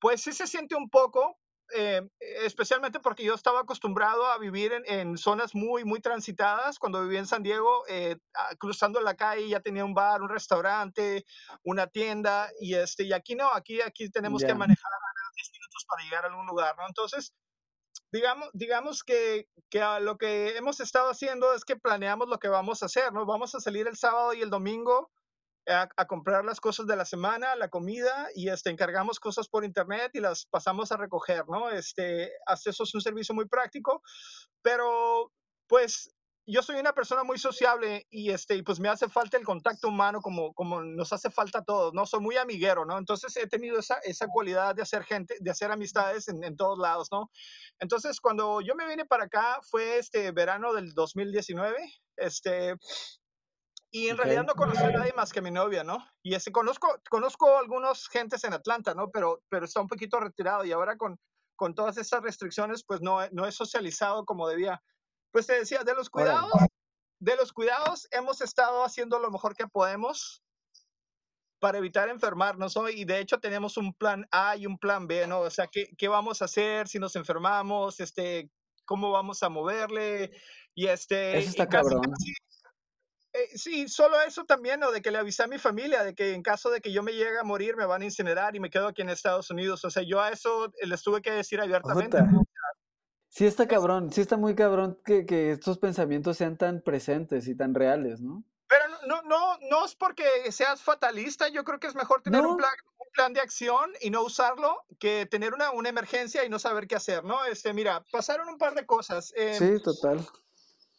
pues 0.00 0.22
sí 0.22 0.32
se 0.32 0.46
siente 0.46 0.74
un 0.74 0.88
poco, 0.88 1.38
eh, 1.76 2.00
especialmente 2.18 2.98
porque 2.98 3.24
yo 3.24 3.34
estaba 3.34 3.60
acostumbrado 3.60 4.26
a 4.26 4.38
vivir 4.38 4.72
en, 4.72 4.82
en, 4.86 5.18
zonas 5.18 5.54
muy, 5.54 5.84
muy 5.84 6.00
transitadas. 6.00 6.78
Cuando 6.78 7.02
vivía 7.02 7.18
en 7.18 7.26
San 7.26 7.42
Diego, 7.42 7.84
eh, 7.88 8.16
cruzando 8.58 9.00
la 9.02 9.14
calle 9.14 9.48
ya 9.48 9.60
tenía 9.60 9.84
un 9.84 9.94
bar, 9.94 10.22
un 10.22 10.30
restaurante, 10.30 11.26
una 11.62 11.86
tienda, 11.86 12.50
y, 12.58 12.74
este, 12.74 13.04
y 13.04 13.12
aquí 13.12 13.34
no, 13.34 13.52
aquí, 13.52 13.82
aquí 13.82 14.10
tenemos 14.10 14.40
yeah. 14.40 14.48
que 14.48 14.54
manejar 14.54 14.90
10 15.34 15.50
minutos 15.52 15.84
para 15.88 16.04
llegar 16.04 16.24
a 16.24 16.28
algún 16.28 16.46
lugar, 16.46 16.76
¿no? 16.76 16.86
Entonces, 16.86 17.32
digamos, 18.12 18.48
digamos 18.52 19.04
que, 19.04 19.48
que 19.68 19.80
lo 20.00 20.18
que 20.18 20.56
hemos 20.56 20.80
estado 20.80 21.10
haciendo 21.10 21.54
es 21.54 21.64
que 21.64 21.76
planeamos 21.76 22.28
lo 22.28 22.38
que 22.38 22.48
vamos 22.48 22.82
a 22.82 22.86
hacer, 22.86 23.12
¿no? 23.12 23.26
Vamos 23.26 23.54
a 23.54 23.60
salir 23.60 23.86
el 23.86 23.96
sábado 23.96 24.34
y 24.34 24.42
el 24.42 24.50
domingo 24.50 25.10
a, 25.68 25.88
a, 25.96 26.06
comprar 26.06 26.44
las 26.44 26.60
cosas 26.60 26.86
de 26.86 26.96
la 26.96 27.04
semana, 27.04 27.54
la 27.54 27.68
comida, 27.68 28.28
y 28.34 28.48
este, 28.48 28.70
encargamos 28.70 29.20
cosas 29.20 29.48
por 29.48 29.64
internet 29.64 30.10
y 30.14 30.20
las 30.20 30.46
pasamos 30.46 30.90
a 30.90 30.96
recoger, 30.96 31.48
¿no? 31.48 31.70
Este, 31.70 32.32
eso 32.64 32.82
es 32.82 32.94
un 32.94 33.00
servicio 33.00 33.34
muy 33.34 33.46
práctico, 33.46 34.02
pero 34.62 35.32
pues 35.68 36.12
yo 36.50 36.62
soy 36.62 36.76
una 36.76 36.92
persona 36.92 37.24
muy 37.24 37.38
sociable 37.38 38.06
y 38.10 38.30
este 38.30 38.56
y 38.56 38.62
pues 38.62 38.80
me 38.80 38.88
hace 38.88 39.08
falta 39.08 39.36
el 39.36 39.44
contacto 39.44 39.88
humano 39.88 40.20
como 40.20 40.52
como 40.54 40.82
nos 40.82 41.12
hace 41.12 41.30
falta 41.30 41.60
a 41.60 41.64
todos 41.64 41.94
no 41.94 42.06
soy 42.06 42.20
muy 42.20 42.36
amiguero 42.36 42.84
no 42.84 42.98
entonces 42.98 43.36
he 43.36 43.46
tenido 43.46 43.78
esa, 43.78 43.98
esa 44.04 44.26
cualidad 44.28 44.74
de 44.74 44.82
hacer 44.82 45.04
gente 45.04 45.36
de 45.40 45.50
hacer 45.50 45.70
amistades 45.70 46.28
en, 46.28 46.42
en, 46.44 46.56
todos 46.56 46.78
lados 46.78 47.08
no 47.10 47.30
entonces 47.78 48.20
cuando 48.20 48.60
yo 48.60 48.74
me 48.74 48.86
vine 48.86 49.06
para 49.06 49.24
acá 49.24 49.60
fue 49.62 49.98
este 49.98 50.30
verano 50.32 50.72
del 50.72 50.92
2019 50.94 51.76
este 52.16 52.76
y 53.92 54.06
en 54.06 54.14
okay. 54.14 54.24
realidad 54.24 54.46
no 54.46 54.54
conocí 54.54 54.82
a 54.82 54.90
nadie 54.90 55.12
más 55.16 55.32
que 55.32 55.42
mi 55.42 55.50
novia, 55.50 55.82
¿no? 55.82 56.06
Y 56.22 56.34
ese, 56.34 56.52
conozco, 56.52 57.00
conozco 57.10 57.58
algunos 57.58 58.08
gentes 58.08 58.44
en 58.44 58.52
Atlanta, 58.52 58.94
¿no? 58.94 59.10
Pero, 59.10 59.42
pero 59.48 59.64
está 59.64 59.80
un 59.80 59.88
poquito 59.88 60.20
retirado 60.20 60.64
y 60.64 60.70
ahora 60.70 60.96
con, 60.96 61.18
con 61.56 61.74
todas 61.74 61.98
estas 61.98 62.22
restricciones, 62.22 62.84
pues 62.84 63.00
no, 63.00 63.18
no 63.32 63.46
he 63.46 63.52
socializado 63.52 64.24
como 64.24 64.46
debía. 64.46 64.80
Pues 65.30 65.46
te 65.46 65.54
decía, 65.54 65.84
de 65.84 65.94
los 65.94 66.10
cuidados, 66.10 66.52
de 67.18 67.36
los 67.36 67.52
cuidados 67.52 68.08
hemos 68.10 68.40
estado 68.40 68.84
haciendo 68.84 69.18
lo 69.18 69.30
mejor 69.30 69.54
que 69.54 69.66
podemos 69.66 70.42
para 71.60 71.78
evitar 71.78 72.08
enfermarnos, 72.08 72.74
¿no? 72.74 72.88
Y 72.88 73.04
de 73.04 73.20
hecho 73.20 73.38
tenemos 73.38 73.76
un 73.76 73.92
plan 73.92 74.26
A 74.30 74.56
y 74.56 74.66
un 74.66 74.78
plan 74.78 75.06
B, 75.06 75.26
¿no? 75.26 75.40
O 75.40 75.50
sea, 75.50 75.66
¿qué, 75.66 75.90
qué 75.96 76.08
vamos 76.08 76.40
a 76.40 76.46
hacer 76.46 76.88
si 76.88 76.98
nos 76.98 77.14
enfermamos? 77.16 78.00
Este, 78.00 78.50
¿Cómo 78.86 79.12
vamos 79.12 79.42
a 79.42 79.50
moverle? 79.50 80.32
Y 80.74 80.86
este... 80.86 81.38
Eso 81.38 81.50
está 81.50 81.68
casi, 81.68 81.90
cabrón. 81.90 82.10
Casi, 82.10 82.32
eh, 83.32 83.48
sí, 83.54 83.88
solo 83.88 84.20
eso 84.22 84.44
también, 84.44 84.80
¿no? 84.80 84.90
De 84.90 85.00
que 85.00 85.12
le 85.12 85.18
avisé 85.18 85.44
a 85.44 85.46
mi 85.46 85.58
familia 85.58 86.02
de 86.02 86.14
que 86.14 86.34
en 86.34 86.42
caso 86.42 86.68
de 86.70 86.80
que 86.80 86.92
yo 86.92 87.02
me 87.02 87.12
llegue 87.12 87.38
a 87.38 87.44
morir 87.44 87.76
me 87.76 87.86
van 87.86 88.02
a 88.02 88.04
incinerar 88.04 88.56
y 88.56 88.60
me 88.60 88.70
quedo 88.70 88.88
aquí 88.88 89.02
en 89.02 89.10
Estados 89.10 89.50
Unidos. 89.50 89.84
O 89.84 89.90
sea, 89.90 90.02
yo 90.02 90.20
a 90.20 90.30
eso 90.30 90.72
les 90.82 91.02
tuve 91.02 91.22
que 91.22 91.30
decir 91.30 91.60
abiertamente. 91.60 92.18
Sí 93.30 93.46
está 93.46 93.68
cabrón, 93.68 94.12
sí 94.12 94.20
está 94.20 94.36
muy 94.36 94.56
cabrón 94.56 94.98
que, 95.04 95.24
que, 95.24 95.52
estos 95.52 95.78
pensamientos 95.78 96.36
sean 96.36 96.58
tan 96.58 96.82
presentes 96.82 97.46
y 97.46 97.54
tan 97.54 97.74
reales, 97.74 98.20
¿no? 98.20 98.42
Pero 98.66 98.84
no, 99.06 99.22
no, 99.22 99.56
no 99.70 99.84
es 99.84 99.94
porque 99.94 100.50
seas 100.50 100.82
fatalista, 100.82 101.48
yo 101.48 101.62
creo 101.62 101.78
que 101.78 101.86
es 101.86 101.94
mejor 101.94 102.22
tener 102.22 102.42
no. 102.42 102.50
un, 102.50 102.56
plan, 102.56 102.72
un, 102.98 103.06
plan, 103.12 103.32
de 103.32 103.40
acción 103.40 103.92
y 104.00 104.10
no 104.10 104.22
usarlo 104.22 104.84
que 104.98 105.26
tener 105.26 105.54
una, 105.54 105.70
una, 105.70 105.88
emergencia 105.88 106.44
y 106.44 106.48
no 106.48 106.58
saber 106.58 106.88
qué 106.88 106.96
hacer, 106.96 107.24
¿no? 107.24 107.44
Este, 107.44 107.72
mira, 107.72 108.04
pasaron 108.10 108.48
un 108.48 108.58
par 108.58 108.74
de 108.74 108.84
cosas. 108.84 109.32
Eh, 109.36 109.54
sí, 109.56 109.80
total. 109.80 110.26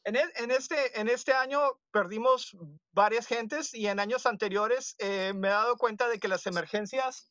En, 0.06 0.16
el, 0.16 0.32
en, 0.36 0.52
este, 0.52 1.00
en 1.00 1.10
este 1.10 1.34
año 1.34 1.60
perdimos 1.92 2.58
varias 2.94 3.28
gentes 3.28 3.74
y 3.74 3.88
en 3.88 4.00
años 4.00 4.26
anteriores 4.26 4.96
eh, 5.00 5.34
me 5.36 5.50
he 5.50 5.52
dado 5.52 5.76
cuenta 5.78 6.08
de 6.08 6.18
que 6.18 6.30
las 6.30 6.48
emergencias, 6.48 7.30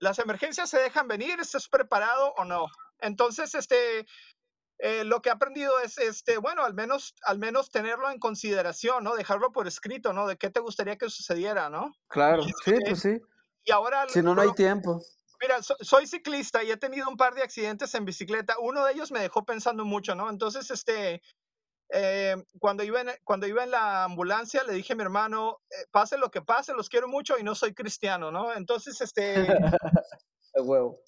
las 0.00 0.18
emergencias 0.18 0.68
se 0.68 0.78
dejan 0.78 1.06
venir, 1.06 1.38
¿estás 1.38 1.68
preparado 1.68 2.34
o 2.36 2.44
no? 2.44 2.66
Entonces, 3.02 3.54
este, 3.54 4.06
eh, 4.78 5.04
lo 5.04 5.20
que 5.20 5.28
he 5.28 5.32
aprendido 5.32 5.78
es, 5.80 5.98
este, 5.98 6.38
bueno, 6.38 6.64
al 6.64 6.74
menos, 6.74 7.14
al 7.22 7.38
menos 7.38 7.70
tenerlo 7.70 8.10
en 8.10 8.18
consideración, 8.18 9.04
¿no? 9.04 9.14
Dejarlo 9.14 9.52
por 9.52 9.66
escrito, 9.66 10.12
¿no? 10.12 10.26
De 10.26 10.36
qué 10.36 10.50
te 10.50 10.60
gustaría 10.60 10.96
que 10.96 11.10
sucediera, 11.10 11.68
¿no? 11.68 11.92
Claro, 12.08 12.42
y, 12.42 12.52
sí, 12.64 12.74
pues 12.86 13.00
sí. 13.00 13.20
Y 13.64 13.72
ahora... 13.72 14.08
Si 14.08 14.22
no, 14.22 14.34
no 14.34 14.42
hay 14.42 14.52
tiempo. 14.54 15.00
Mira, 15.40 15.62
so, 15.62 15.76
soy 15.80 16.06
ciclista 16.06 16.62
y 16.62 16.70
he 16.70 16.76
tenido 16.76 17.08
un 17.08 17.16
par 17.16 17.34
de 17.34 17.42
accidentes 17.42 17.94
en 17.94 18.04
bicicleta. 18.04 18.56
Uno 18.58 18.84
de 18.84 18.92
ellos 18.92 19.10
me 19.10 19.20
dejó 19.20 19.44
pensando 19.44 19.84
mucho, 19.84 20.14
¿no? 20.14 20.30
Entonces, 20.30 20.70
este, 20.70 21.22
eh, 21.92 22.36
cuando, 22.58 22.84
iba 22.84 23.00
en, 23.00 23.10
cuando 23.24 23.46
iba 23.46 23.64
en 23.64 23.72
la 23.72 24.04
ambulancia 24.04 24.62
le 24.62 24.74
dije 24.74 24.92
a 24.92 24.96
mi 24.96 25.02
hermano, 25.02 25.58
eh, 25.70 25.86
pase 25.90 26.18
lo 26.18 26.30
que 26.30 26.40
pase, 26.40 26.72
los 26.72 26.88
quiero 26.88 27.08
mucho 27.08 27.36
y 27.38 27.42
no 27.42 27.54
soy 27.54 27.74
cristiano, 27.74 28.30
¿no? 28.30 28.52
Entonces, 28.54 29.00
este... 29.00 29.34
huevo. 30.54 31.00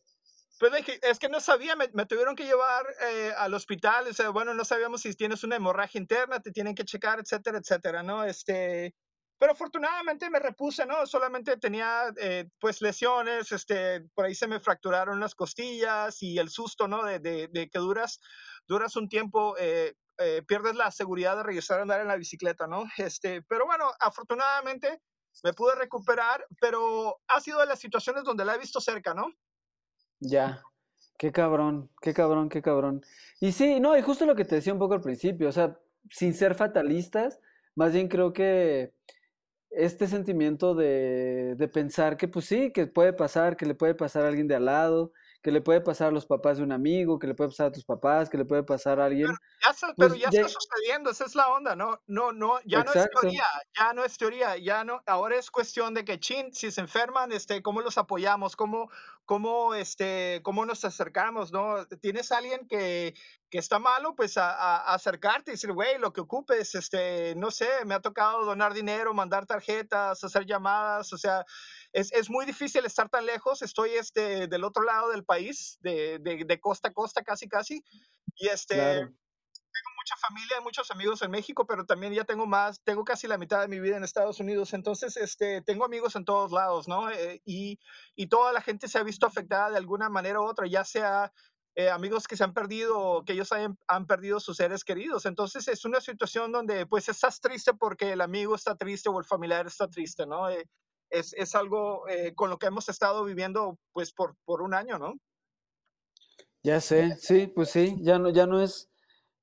Pues 0.62 0.72
dije, 0.74 1.00
es 1.02 1.18
que 1.18 1.28
no 1.28 1.40
sabía, 1.40 1.74
me, 1.74 1.90
me 1.92 2.06
tuvieron 2.06 2.36
que 2.36 2.44
llevar 2.44 2.86
eh, 3.00 3.32
al 3.36 3.52
hospital, 3.52 4.06
o 4.06 4.14
sea, 4.14 4.28
bueno, 4.28 4.54
no 4.54 4.64
sabíamos 4.64 5.00
si 5.00 5.12
tienes 5.12 5.42
una 5.42 5.56
hemorragia 5.56 6.00
interna, 6.00 6.38
te 6.38 6.52
tienen 6.52 6.76
que 6.76 6.84
checar, 6.84 7.18
etcétera, 7.18 7.58
etcétera, 7.58 8.04
¿no? 8.04 8.22
Este, 8.22 8.94
pero 9.38 9.54
afortunadamente 9.54 10.30
me 10.30 10.38
repuse, 10.38 10.86
¿no? 10.86 11.04
Solamente 11.04 11.56
tenía, 11.56 12.14
eh, 12.16 12.48
pues, 12.60 12.80
lesiones, 12.80 13.50
este, 13.50 14.02
por 14.14 14.24
ahí 14.26 14.36
se 14.36 14.46
me 14.46 14.60
fracturaron 14.60 15.18
las 15.18 15.34
costillas 15.34 16.22
y 16.22 16.38
el 16.38 16.48
susto, 16.48 16.86
¿no? 16.86 17.02
De, 17.02 17.18
de, 17.18 17.48
de 17.48 17.68
que 17.68 17.80
duras, 17.80 18.20
duras 18.68 18.94
un 18.94 19.08
tiempo, 19.08 19.56
eh, 19.58 19.96
eh, 20.18 20.44
pierdes 20.46 20.76
la 20.76 20.92
seguridad 20.92 21.36
de 21.38 21.42
regresar 21.42 21.80
a 21.80 21.82
andar 21.82 22.00
en 22.02 22.06
la 22.06 22.14
bicicleta, 22.14 22.68
¿no? 22.68 22.84
Este, 22.98 23.42
pero 23.48 23.66
bueno, 23.66 23.90
afortunadamente 23.98 25.00
me 25.42 25.54
pude 25.54 25.74
recuperar, 25.74 26.46
pero 26.60 27.20
ha 27.26 27.40
sido 27.40 27.58
de 27.58 27.66
las 27.66 27.80
situaciones 27.80 28.22
donde 28.22 28.44
la 28.44 28.54
he 28.54 28.58
visto 28.58 28.80
cerca, 28.80 29.12
¿no? 29.12 29.26
Ya, 30.24 30.62
qué 31.18 31.32
cabrón, 31.32 31.90
qué 32.00 32.14
cabrón, 32.14 32.48
qué 32.48 32.62
cabrón. 32.62 33.02
Y 33.40 33.50
sí, 33.50 33.80
no, 33.80 33.96
y 33.96 34.02
justo 34.02 34.24
lo 34.24 34.36
que 34.36 34.44
te 34.44 34.54
decía 34.54 34.72
un 34.72 34.78
poco 34.78 34.94
al 34.94 35.00
principio, 35.00 35.48
o 35.48 35.52
sea, 35.52 35.76
sin 36.10 36.32
ser 36.32 36.54
fatalistas, 36.54 37.40
más 37.74 37.92
bien 37.92 38.06
creo 38.06 38.32
que 38.32 38.94
este 39.70 40.06
sentimiento 40.06 40.74
de, 40.76 41.56
de, 41.56 41.68
pensar 41.68 42.16
que 42.16 42.28
pues 42.28 42.44
sí, 42.44 42.72
que 42.72 42.86
puede 42.86 43.12
pasar, 43.12 43.56
que 43.56 43.66
le 43.66 43.74
puede 43.74 43.94
pasar 43.96 44.24
a 44.24 44.28
alguien 44.28 44.46
de 44.46 44.54
al 44.54 44.66
lado, 44.66 45.12
que 45.42 45.50
le 45.50 45.60
puede 45.60 45.80
pasar 45.80 46.08
a 46.08 46.10
los 46.12 46.24
papás 46.24 46.58
de 46.58 46.62
un 46.62 46.70
amigo, 46.70 47.18
que 47.18 47.26
le 47.26 47.34
puede 47.34 47.50
pasar 47.50 47.66
a 47.66 47.72
tus 47.72 47.84
papás, 47.84 48.30
que 48.30 48.38
le 48.38 48.44
puede 48.44 48.62
pasar 48.62 49.00
a 49.00 49.06
alguien. 49.06 49.26
Pero 49.26 49.38
ya, 49.64 49.70
está, 49.70 49.86
pues, 49.88 49.96
pero 49.96 50.14
ya, 50.14 50.30
ya, 50.30 50.40
está 50.42 50.60
sucediendo, 50.60 51.10
esa 51.10 51.24
es 51.24 51.34
la 51.34 51.48
onda, 51.48 51.74
¿no? 51.74 52.00
No, 52.06 52.32
no, 52.32 52.60
ya 52.64 52.80
Exacto. 52.80 53.00
no 53.00 53.02
es 53.02 53.10
teoría, 53.20 53.44
ya 53.76 53.92
no 53.92 54.04
es 54.04 54.18
teoría, 54.18 54.56
ya 54.56 54.84
no, 54.84 55.02
ahora 55.04 55.36
es 55.36 55.50
cuestión 55.50 55.94
de 55.94 56.04
que, 56.04 56.20
chin, 56.20 56.54
si 56.54 56.70
se 56.70 56.80
enferman, 56.80 57.32
este, 57.32 57.60
¿cómo 57.60 57.80
los 57.80 57.98
apoyamos? 57.98 58.54
¿Cómo, 58.54 58.88
cómo, 59.24 59.74
este, 59.74 60.40
cómo 60.42 60.66
nos 60.66 60.84
acercamos, 60.84 61.52
no? 61.52 61.86
Tienes 62.00 62.32
a 62.32 62.38
alguien 62.38 62.66
que, 62.68 63.14
que 63.50 63.58
está 63.58 63.78
malo, 63.78 64.14
pues 64.14 64.36
a, 64.36 64.50
a 64.50 64.94
acercarte 64.94 65.50
y 65.50 65.54
decir, 65.54 65.72
güey, 65.72 65.98
lo 65.98 66.12
que 66.12 66.20
ocupes, 66.20 66.74
este, 66.74 67.34
no 67.36 67.50
sé, 67.50 67.68
me 67.86 67.94
ha 67.94 68.00
tocado 68.00 68.44
donar 68.44 68.74
dinero, 68.74 69.14
mandar 69.14 69.46
tarjetas, 69.46 70.22
hacer 70.24 70.46
llamadas, 70.46 71.12
o 71.12 71.18
sea, 71.18 71.44
es, 71.92 72.12
es, 72.12 72.30
muy 72.30 72.46
difícil 72.46 72.84
estar 72.84 73.08
tan 73.08 73.26
lejos. 73.26 73.62
Estoy 73.62 73.90
este, 73.90 74.48
del 74.48 74.64
otro 74.64 74.82
lado 74.82 75.10
del 75.10 75.24
país, 75.24 75.78
de, 75.80 76.18
de, 76.18 76.44
de 76.44 76.60
costa 76.60 76.88
a 76.88 76.92
costa, 76.92 77.22
casi, 77.22 77.48
casi. 77.48 77.84
Y 78.36 78.48
este, 78.48 78.74
claro. 78.74 79.12
Mucha 80.02 80.16
familia, 80.16 80.60
muchos 80.62 80.90
amigos 80.90 81.22
en 81.22 81.30
México, 81.30 81.64
pero 81.66 81.86
también 81.86 82.12
ya 82.12 82.24
tengo 82.24 82.46
más, 82.46 82.82
tengo 82.82 83.04
casi 83.04 83.28
la 83.28 83.38
mitad 83.38 83.60
de 83.60 83.68
mi 83.68 83.78
vida 83.78 83.96
en 83.96 84.04
Estados 84.04 84.40
Unidos. 84.40 84.72
Entonces, 84.72 85.16
este, 85.16 85.62
tengo 85.62 85.84
amigos 85.84 86.16
en 86.16 86.24
todos 86.24 86.50
lados, 86.50 86.88
¿no? 86.88 87.10
Eh, 87.10 87.40
y, 87.44 87.78
y 88.16 88.26
toda 88.26 88.52
la 88.52 88.60
gente 88.60 88.88
se 88.88 88.98
ha 88.98 89.04
visto 89.04 89.26
afectada 89.26 89.70
de 89.70 89.76
alguna 89.76 90.08
manera 90.08 90.40
u 90.40 90.44
otra, 90.44 90.66
ya 90.66 90.84
sea 90.84 91.32
eh, 91.74 91.88
amigos 91.88 92.26
que 92.26 92.36
se 92.36 92.44
han 92.44 92.52
perdido 92.52 93.24
que 93.24 93.32
ellos 93.32 93.52
han, 93.52 93.78
han, 93.86 94.06
perdido 94.06 94.40
sus 94.40 94.56
seres 94.56 94.84
queridos. 94.84 95.24
Entonces 95.24 95.68
es 95.68 95.84
una 95.84 96.00
situación 96.00 96.52
donde 96.52 96.84
pues 96.86 97.08
estás 97.08 97.40
triste 97.40 97.72
porque 97.72 98.12
el 98.12 98.20
amigo 98.20 98.54
está 98.54 98.74
triste 98.76 99.08
o 99.08 99.18
el 99.18 99.24
familiar 99.24 99.66
está 99.66 99.88
triste, 99.88 100.26
¿no? 100.26 100.50
Eh, 100.50 100.68
es, 101.10 101.32
es 101.34 101.54
algo 101.54 102.08
eh, 102.08 102.34
con 102.34 102.50
lo 102.50 102.58
que 102.58 102.66
hemos 102.66 102.88
estado 102.88 103.24
viviendo 103.24 103.78
pues 103.92 104.12
por, 104.12 104.36
por 104.44 104.62
un 104.62 104.74
año, 104.74 104.98
¿no? 104.98 105.14
Ya 106.62 106.80
sé, 106.80 107.16
sí, 107.16 107.46
pues 107.48 107.70
sí, 107.70 107.96
ya 108.00 108.18
no, 108.18 108.30
ya 108.30 108.46
no 108.46 108.62
es, 108.62 108.91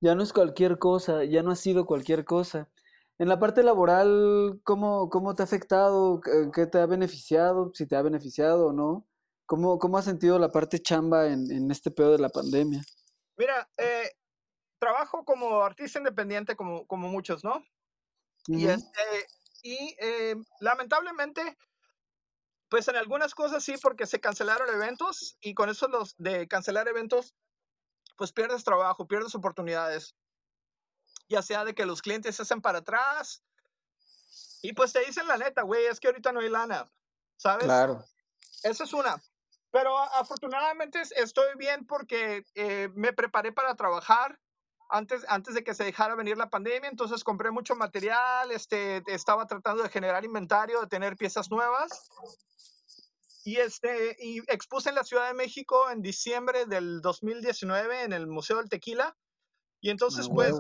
ya 0.02 0.16
no 0.16 0.24
es 0.24 0.34
cualquier 0.34 0.80
cosa, 0.80 1.24
ya 1.24 1.44
no 1.44 1.52
ha 1.52 1.56
sido 1.56 1.86
cualquier 1.86 2.26
cosa. 2.26 2.70
En 3.18 3.28
la 3.28 3.38
parte 3.38 3.64
laboral, 3.64 4.62
¿cómo, 4.64 5.10
cómo 5.10 5.36
te 5.36 5.44
ha 5.44 5.46
afectado? 5.46 6.22
¿Qué 6.54 6.66
te 6.68 6.80
ha 6.80 6.86
beneficiado? 6.86 7.72
Si 7.74 7.86
te 7.86 7.96
ha 7.96 8.02
beneficiado 8.02 8.68
o 8.68 8.74
no. 8.74 9.06
¿Cómo, 9.46 9.80
cómo 9.80 9.98
has 9.98 10.06
sentido 10.06 10.40
la 10.40 10.50
parte 10.50 10.80
chamba 10.80 11.28
en, 11.28 11.52
en 11.52 11.72
este 11.72 11.92
pedo 11.92 12.12
de 12.12 12.20
la 12.20 12.30
pandemia? 12.30 12.82
Mira, 13.36 13.68
eh, 13.78 14.12
trabajo 14.80 15.26
como 15.26 15.64
artista 15.64 16.00
independiente 16.00 16.56
como, 16.56 16.86
como 16.88 17.10
muchos, 17.10 17.44
¿no? 17.44 17.56
Uh 18.48 18.54
-huh. 18.54 18.60
Y 18.60 18.68
este, 18.68 19.28
y 19.64 19.96
eh, 20.00 20.36
lamentablemente, 20.62 21.58
pues 22.70 22.88
en 22.88 22.96
algunas 22.96 23.36
cosas 23.36 23.64
sí, 23.64 23.76
porque 23.82 24.06
se 24.06 24.20
cancelaron 24.20 24.70
eventos 24.70 25.38
y 25.42 25.54
con 25.54 25.70
eso 25.70 25.88
los 25.88 26.16
de 26.18 26.48
cancelar 26.48 26.88
eventos, 26.88 27.36
pues 28.20 28.34
pierdes 28.34 28.66
trabajo, 28.66 29.08
pierdes 29.08 29.34
oportunidades. 29.34 30.14
Ya 31.30 31.42
sea 31.42 31.64
de 31.64 31.74
que 31.74 31.86
los 31.86 32.02
clientes 32.02 32.36
se 32.36 32.42
hacen 32.42 32.62
para 32.62 32.80
atrás 32.80 33.42
y 34.62 34.74
pues 34.74 34.92
te 34.92 35.00
dicen 35.06 35.26
la 35.26 35.38
neta, 35.38 35.62
güey, 35.62 35.86
es 35.86 36.02
que 36.02 36.08
ahorita 36.08 36.34
no 36.34 36.42
hay 36.42 36.50
lana, 36.50 36.92
¿sabes? 37.38 37.64
Claro. 37.64 38.04
Esa 38.62 38.84
es 38.84 38.92
una. 38.92 39.24
Pero 39.72 39.98
afortunadamente 39.98 41.02
estoy 41.16 41.56
bien 41.56 41.88
porque 41.88 42.44
eh, 42.56 42.90
me 42.94 43.14
preparé 43.14 43.54
para 43.54 43.76
trabajar 43.76 44.38
antes, 44.90 45.24
antes 45.30 45.56
de 45.56 45.64
que 45.64 45.74
se 45.74 45.86
dejara 45.86 46.16
venir 46.16 46.36
la 46.36 46.50
pandemia, 46.50 46.90
entonces 46.90 47.24
compré 47.24 47.52
mucho 47.52 47.76
material, 47.76 48.52
este, 48.52 49.02
estaba 49.08 49.48
tratando 49.48 49.84
de 49.84 49.90
generar 49.90 50.26
inventario, 50.26 50.82
de 50.82 50.88
tener 50.88 51.16
piezas 51.16 51.50
nuevas. 51.50 52.10
Y, 53.50 53.58
este, 53.58 54.16
y 54.20 54.38
expuse 54.42 54.90
en 54.90 54.96
la 54.96 55.04
Ciudad 55.04 55.28
de 55.28 55.34
México 55.34 55.90
en 55.90 56.04
diciembre 56.04 56.68
del 56.68 57.02
2019 57.02 58.04
en 58.04 58.14
el 58.14 58.28
Museo 58.28 58.58
del 58.58 58.70
Tequila. 58.70 59.18
Y 59.82 59.90
entonces, 59.90 60.28
Ah, 60.30 60.34
pues, 60.36 60.54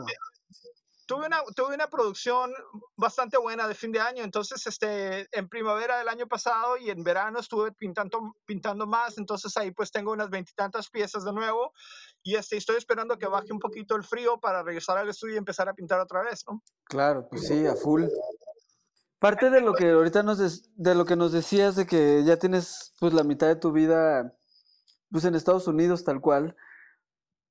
tuve 1.06 1.28
una, 1.28 1.44
tuve 1.56 1.76
una 1.76 1.88
producción 1.88 2.52
bastante 2.96 3.38
buena 3.38 3.68
de 3.68 3.76
fin 3.76 3.92
de 3.92 4.00
año. 4.00 4.24
Entonces, 4.24 4.66
este, 4.66 5.28
en 5.38 5.48
primavera 5.50 6.00
del 6.00 6.08
año 6.08 6.26
pasado 6.26 6.78
y 6.78 6.90
en 6.90 7.04
verano 7.04 7.40
estuve 7.40 7.72
pintando, 7.74 8.36
pintando 8.48 8.88
más. 8.88 9.20
Entonces, 9.20 9.56
ahí 9.58 9.70
pues 9.70 9.92
tengo 9.92 10.12
unas 10.12 10.32
veintitantas 10.32 10.90
piezas 10.90 11.24
de 11.24 11.32
nuevo. 11.32 11.74
Y 12.24 12.38
este, 12.38 12.58
estoy 12.58 12.78
esperando 12.78 13.20
que 13.20 13.28
baje 13.28 13.54
un 13.54 13.60
poquito 13.60 13.96
el 13.98 14.04
frío 14.04 14.40
para 14.40 14.64
regresar 14.64 14.98
al 14.98 15.10
estudio 15.10 15.36
y 15.36 15.38
empezar 15.38 15.70
a 15.70 15.76
pintar 15.76 16.00
otra 16.00 16.24
vez, 16.24 16.44
¿no? 16.48 16.64
Claro, 16.86 17.28
pues 17.30 17.48
sí, 17.48 17.68
a 17.68 17.76
full. 17.76 18.06
Parte 19.20 19.50
de 19.50 19.60
lo 19.60 19.74
que 19.74 19.92
ahorita 19.92 20.24
nos 20.24 20.40
de 20.76 20.96
lo 20.96 21.04
que 21.06 21.18
nos 21.18 21.34
decías 21.34 21.76
de 21.76 21.86
que 21.86 22.24
ya 22.24 22.38
tienes 22.38 22.94
pues 23.00 23.14
la 23.14 23.24
mitad 23.24 23.48
de 23.48 23.58
tu 23.58 23.74
vida 23.74 24.34
pues 25.12 25.26
en 25.26 25.36
Estados 25.36 25.68
Unidos 25.68 26.06
tal 26.06 26.22
cual. 26.22 26.56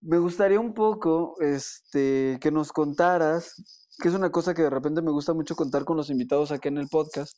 Me 0.01 0.19
gustaría 0.19 0.61
un 0.61 0.75
poco 0.75 1.35
este 1.41 2.39
que 2.41 2.51
nos 2.51 2.73
contaras, 2.73 3.55
que 4.01 4.09
es 4.09 4.15
una 4.15 4.31
cosa 4.31 4.55
que 4.55 4.63
de 4.63 4.71
repente 4.71 5.03
me 5.03 5.11
gusta 5.11 5.35
mucho 5.35 5.57
contar 5.57 5.85
con 5.85 5.97
los 5.97 6.09
invitados 6.09 6.53
aquí 6.53 6.69
en 6.69 6.79
el 6.79 6.89
podcast, 6.89 7.37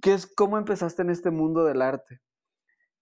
que 0.00 0.14
es 0.14 0.26
cómo 0.26 0.58
empezaste 0.58 1.02
en 1.02 1.10
este 1.10 1.30
mundo 1.30 1.64
del 1.64 1.82
arte. 1.82 2.20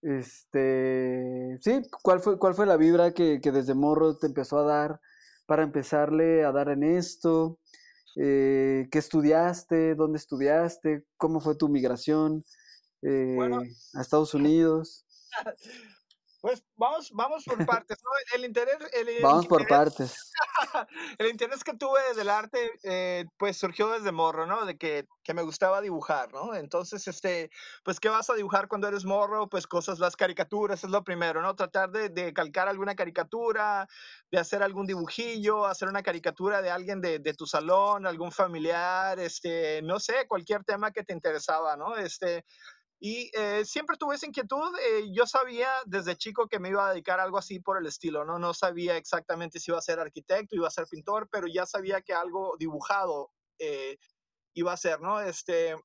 Este, 0.01 1.57
sí, 1.61 1.81
¿cuál 2.03 2.19
fue, 2.19 2.37
cuál 2.37 2.53
fue 2.53 2.65
la 2.65 2.77
vibra 2.77 3.13
que, 3.13 3.39
que 3.41 3.51
desde 3.51 3.75
morro 3.75 4.17
te 4.17 4.27
empezó 4.27 4.59
a 4.59 4.63
dar 4.63 5.01
para 5.45 5.63
empezarle 5.63 6.43
a 6.43 6.51
dar 6.51 6.69
en 6.69 6.83
esto? 6.83 7.59
Eh, 8.15 8.87
¿qué 8.91 8.99
estudiaste? 8.99 9.95
¿Dónde 9.95 10.17
estudiaste? 10.17 11.05
¿Cómo 11.17 11.39
fue 11.39 11.55
tu 11.55 11.69
migración 11.69 12.43
eh, 13.01 13.33
Bueno. 13.35 13.61
a 13.93 14.01
Estados 14.01 14.33
Unidos? 14.33 15.05
Pues 16.41 16.63
vamos, 16.75 17.11
vamos 17.13 17.43
por 17.45 17.55
partes, 17.85 17.97
¿no? 18.03 18.09
El 18.35 18.45
interés, 18.45 18.77
el, 18.93 19.21
Vamos 19.21 19.45
por 19.45 19.61
interés- 19.61 19.69
partes. 19.77 20.31
el 21.19 21.27
interés 21.29 21.63
que 21.63 21.73
tuve 21.75 22.01
del 22.15 22.29
arte, 22.29 22.71
eh, 22.83 23.25
pues 23.37 23.57
surgió 23.57 23.89
desde 23.89 24.11
morro, 24.11 24.47
¿no? 24.47 24.65
De 24.65 24.75
que, 24.75 25.05
que 25.23 25.35
me 25.35 25.43
gustaba 25.43 25.81
dibujar, 25.81 26.33
¿no? 26.33 26.55
Entonces, 26.55 27.07
este, 27.07 27.51
pues, 27.83 27.99
¿qué 27.99 28.09
vas 28.09 28.29
a 28.31 28.33
dibujar 28.33 28.67
cuando 28.67 28.87
eres 28.87 29.05
morro? 29.05 29.49
Pues 29.49 29.67
cosas, 29.67 29.99
las 29.99 30.15
caricaturas 30.15 30.83
es 30.83 30.89
lo 30.89 31.03
primero, 31.03 31.43
¿no? 31.43 31.55
Tratar 31.55 31.91
de, 31.91 32.09
de 32.09 32.33
calcar 32.33 32.67
alguna 32.67 32.95
caricatura, 32.95 33.87
de 34.31 34.39
hacer 34.39 34.63
algún 34.63 34.87
dibujillo, 34.87 35.67
hacer 35.67 35.89
una 35.89 36.01
caricatura 36.01 36.63
de 36.63 36.71
alguien 36.71 37.01
de, 37.01 37.19
de 37.19 37.33
tu 37.35 37.45
salón, 37.45 38.07
algún 38.07 38.31
familiar, 38.31 39.19
este, 39.19 39.81
no 39.83 39.99
sé, 39.99 40.25
cualquier 40.27 40.63
tema 40.63 40.91
que 40.91 41.03
te 41.03 41.13
interesaba, 41.13 41.77
¿no? 41.77 41.95
Este, 41.97 42.45
y 43.03 43.31
eh, 43.35 43.65
siempre 43.65 43.97
tuve 43.97 44.15
esa 44.15 44.27
inquietud. 44.27 44.77
eh, 44.79 45.07
yo 45.11 45.25
sabía 45.27 45.69
desde 45.87 46.15
chico 46.17 46.47
que 46.47 46.59
me 46.59 46.69
iba 46.69 46.87
a 46.87 46.91
dedicar 46.91 47.19
a 47.19 47.23
algo 47.23 47.39
así 47.39 47.59
por 47.59 47.79
el 47.79 47.87
estilo, 47.87 48.25
¿no? 48.25 48.37
No 48.39 48.53
sabía 48.53 48.95
exactamente 48.95 49.59
si 49.59 49.71
iba 49.71 49.79
a 49.79 49.81
ser 49.81 49.99
arquitecto, 49.99 50.55
iba 50.55 50.67
a 50.67 50.71
ser 50.71 50.85
pintor, 50.87 51.27
pero 51.31 51.47
ya 51.47 51.65
sabía 51.65 52.01
que 52.03 52.13
algo 52.13 52.55
dibujado 52.59 53.31
eh, 53.59 53.97
iba 54.55 54.73
a 54.73 54.77
ser, 54.77 55.01
¿no? 55.01 55.21
Este, 55.21 55.75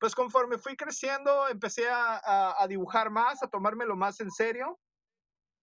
pues 0.00 0.14
conforme 0.14 0.58
fui 0.58 0.76
creciendo, 0.76 1.48
empecé 1.48 1.88
a, 1.90 2.16
a- 2.18 2.62
a 2.62 2.68
dibujar 2.68 3.10
más, 3.10 3.42
a 3.42 3.48
tomármelo 3.48 3.96
más 3.96 4.20
en 4.20 4.30
serio. 4.32 4.80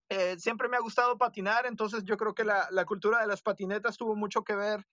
Eh, 0.10 0.38
siempre 0.39 0.70
me 0.70 0.78
ha 0.78 0.82
gustado 0.82 1.17
patinar, 1.17 1.65
entonces 1.65 2.04
yo 2.06 2.17
creo 2.17 2.34
que 2.36 2.43
la, 2.43 2.67
la 2.72 2.86
cultura 2.86 3.22
de 3.22 3.28
las 3.28 3.41
patinetas 3.41 3.98
tuvo 3.98 4.15
mucho 4.15 4.43
que 4.43 4.56
ver 4.56 4.86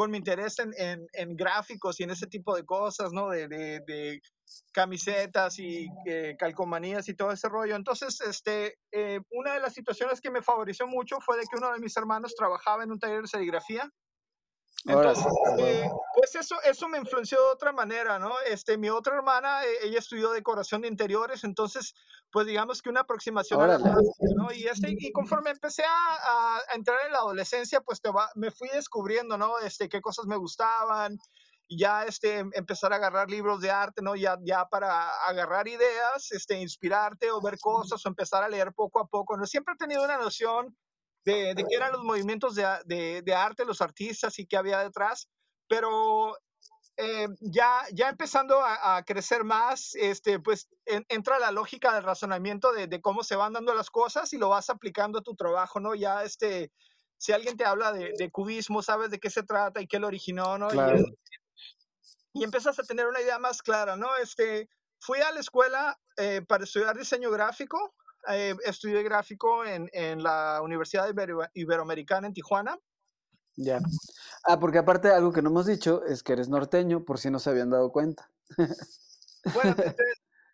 con 0.00 0.10
mi 0.10 0.16
interés 0.16 0.58
en, 0.60 0.72
en- 1.12 1.36
gráficos 1.36 2.00
y 2.00 2.04
en 2.04 2.10
ese 2.10 2.26
tipo 2.26 2.56
de 2.56 2.64
cosas, 2.64 3.12
¿no? 3.12 3.28
De, 3.28 3.48
de- 3.48 3.80
de 3.86 4.22
camisetas 4.72 5.58
y 5.58 5.88
eh, 6.06 6.36
calcomanías 6.38 7.06
y 7.10 7.14
todo 7.14 7.32
ese 7.32 7.50
rollo. 7.50 7.76
Entonces, 7.76 8.18
este, 8.22 8.78
eh, 8.92 9.20
una 9.30 9.52
de 9.52 9.60
las 9.60 9.74
situaciones 9.74 10.22
que 10.22 10.30
me 10.30 10.40
favoreció 10.40 10.86
mucho 10.86 11.18
fue 11.20 11.36
de 11.36 11.42
que 11.42 11.58
uno 11.58 11.70
de 11.74 11.80
mis 11.80 11.94
hermanos 11.98 12.34
trabajaba 12.34 12.82
en 12.82 12.92
un 12.92 12.98
taller 12.98 13.20
de 13.20 13.28
serigrafía. 13.28 13.90
Entonces, 14.86 15.26
a 15.26 15.56
huevo. 15.56 16.02
pues 16.14 16.34
eso, 16.36 16.56
eso 16.62 16.88
me 16.88 16.96
influenció 16.98 17.38
de 17.38 17.52
otra 17.52 17.70
manera, 17.72 18.18
¿no? 18.18 18.32
Este, 18.46 18.78
mi 18.78 18.88
otra 18.88 19.14
hermana, 19.16 19.64
eh, 19.64 19.68
ella 19.82 19.98
estudió 19.98 20.30
decoración 20.30 20.80
de 20.80 20.88
interiores, 20.88 21.44
entonces, 21.44 21.94
pues 22.32 22.46
digamos 22.46 22.80
que 22.80 22.88
una 22.88 23.00
aproximación 23.00 23.60
a 23.60 23.66
la 23.66 23.76
Órale. 23.76 23.94
¿no? 24.36 24.50
Y, 24.52 24.66
este, 24.66 24.94
y 24.98 25.12
conforme 25.12 25.50
empecé 25.50 25.84
a, 25.84 26.14
a- 26.14 26.58
a 26.70 26.74
entrar 26.74 26.98
en 27.04 27.12
la 27.12 27.18
adolescencia, 27.18 27.80
pues 27.82 28.00
te 28.00 28.10
va- 28.10 28.30
me 28.36 28.50
fui 28.50 28.68
descubriendo, 28.70 29.36
¿no? 29.36 29.58
Este, 29.58 29.88
qué 29.88 30.00
cosas 30.00 30.24
me 30.26 30.36
gustaban, 30.36 31.18
ya 31.68 32.04
este, 32.04 32.38
em- 32.38 32.50
empezar 32.54 32.92
a 32.92 32.96
agarrar 32.96 33.28
libros 33.30 33.60
de 33.60 33.70
arte, 33.70 34.00
¿no? 34.02 34.16
Ya, 34.16 34.38
ya 34.42 34.64
para 34.66 35.10
agarrar 35.26 35.68
ideas, 35.68 36.32
este, 36.32 36.58
inspirarte 36.58 37.30
o 37.30 37.40
ver 37.42 37.58
cosas 37.60 38.04
o 38.04 38.08
empezar 38.08 38.42
a 38.42 38.48
leer 38.48 38.72
poco 38.72 38.98
a 39.00 39.06
poco, 39.06 39.36
¿no? 39.36 39.44
Siempre 39.46 39.74
he 39.74 39.76
tenido 39.76 40.02
una 40.04 40.16
noción 40.16 40.74
de, 41.24 41.54
de 41.54 41.64
qué 41.68 41.76
eran 41.76 41.92
los 41.92 42.02
movimientos 42.04 42.54
de, 42.54 42.66
de- 42.86 43.22
de 43.22 43.34
arte, 43.34 43.64
los 43.64 43.80
artistas 43.80 44.38
y 44.38 44.46
qué 44.46 44.56
había 44.56 44.78
detrás, 44.80 45.28
pero 45.68 46.36
eh, 46.96 47.28
ya, 47.40 47.84
ya 47.92 48.08
empezando 48.08 48.60
a, 48.60 48.96
a 48.96 49.04
crecer 49.04 49.44
más, 49.44 49.94
este, 49.94 50.38
pues 50.40 50.68
en- 50.86 51.04
entra 51.08 51.38
la 51.38 51.50
lógica 51.50 51.94
del 51.94 52.04
razonamiento 52.04 52.72
de, 52.72 53.00
cómo 53.00 53.22
se 53.22 53.36
van 53.36 53.52
dando 53.54 53.74
las 53.74 53.90
cosas 53.90 54.32
y 54.32 54.38
lo 54.38 54.48
vas 54.50 54.68
aplicando 54.70 55.18
a 55.18 55.22
tu 55.22 55.34
trabajo, 55.34 55.80
¿no? 55.80 55.94
Ya, 55.94 56.24
este, 56.24 56.72
si 57.16 57.32
alguien 57.32 57.56
te 57.56 57.64
habla 57.64 57.92
de, 57.92 58.30
cubismo, 58.30 58.82
sabes 58.82 59.10
de 59.10 59.18
qué 59.18 59.30
se 59.30 59.42
trata 59.42 59.80
y 59.80 59.86
qué 59.86 59.98
lo 59.98 60.08
originó, 60.08 60.58
¿no? 60.58 60.68
Y, 60.68 60.72
Claro. 60.72 61.04
y 62.32 62.44
empiezas 62.44 62.78
a 62.78 62.82
tener 62.82 63.06
una 63.06 63.20
idea 63.20 63.38
más 63.38 63.62
clara, 63.62 63.96
¿no? 63.96 64.14
Este, 64.16 64.68
fui 65.00 65.20
a 65.20 65.32
la 65.32 65.40
escuela 65.40 65.98
eh, 66.16 66.42
para 66.46 66.64
estudiar 66.64 66.96
diseño 66.98 67.30
gráfico, 67.30 67.94
eh, 68.28 68.54
estudié 68.64 69.02
gráfico 69.02 69.64
en, 69.64 69.88
en 69.92 70.22
la 70.22 70.60
Universidad 70.62 71.08
Ibero- 71.08 71.48
Iberoamericana 71.54 72.26
en 72.26 72.34
Tijuana. 72.34 72.78
Ya. 73.56 73.78
Ah, 74.44 74.58
porque 74.58 74.78
aparte 74.78 75.08
algo 75.08 75.32
que 75.32 75.42
no 75.42 75.50
hemos 75.50 75.66
dicho 75.66 76.04
es 76.04 76.22
que 76.22 76.32
eres 76.32 76.48
norteño, 76.48 77.04
por 77.04 77.18
si 77.18 77.30
no 77.30 77.38
se 77.38 77.50
habían 77.50 77.70
dado 77.70 77.90
cuenta. 77.92 78.30
Bueno, 79.54 79.74
te, 79.74 79.82
te- 79.96 80.04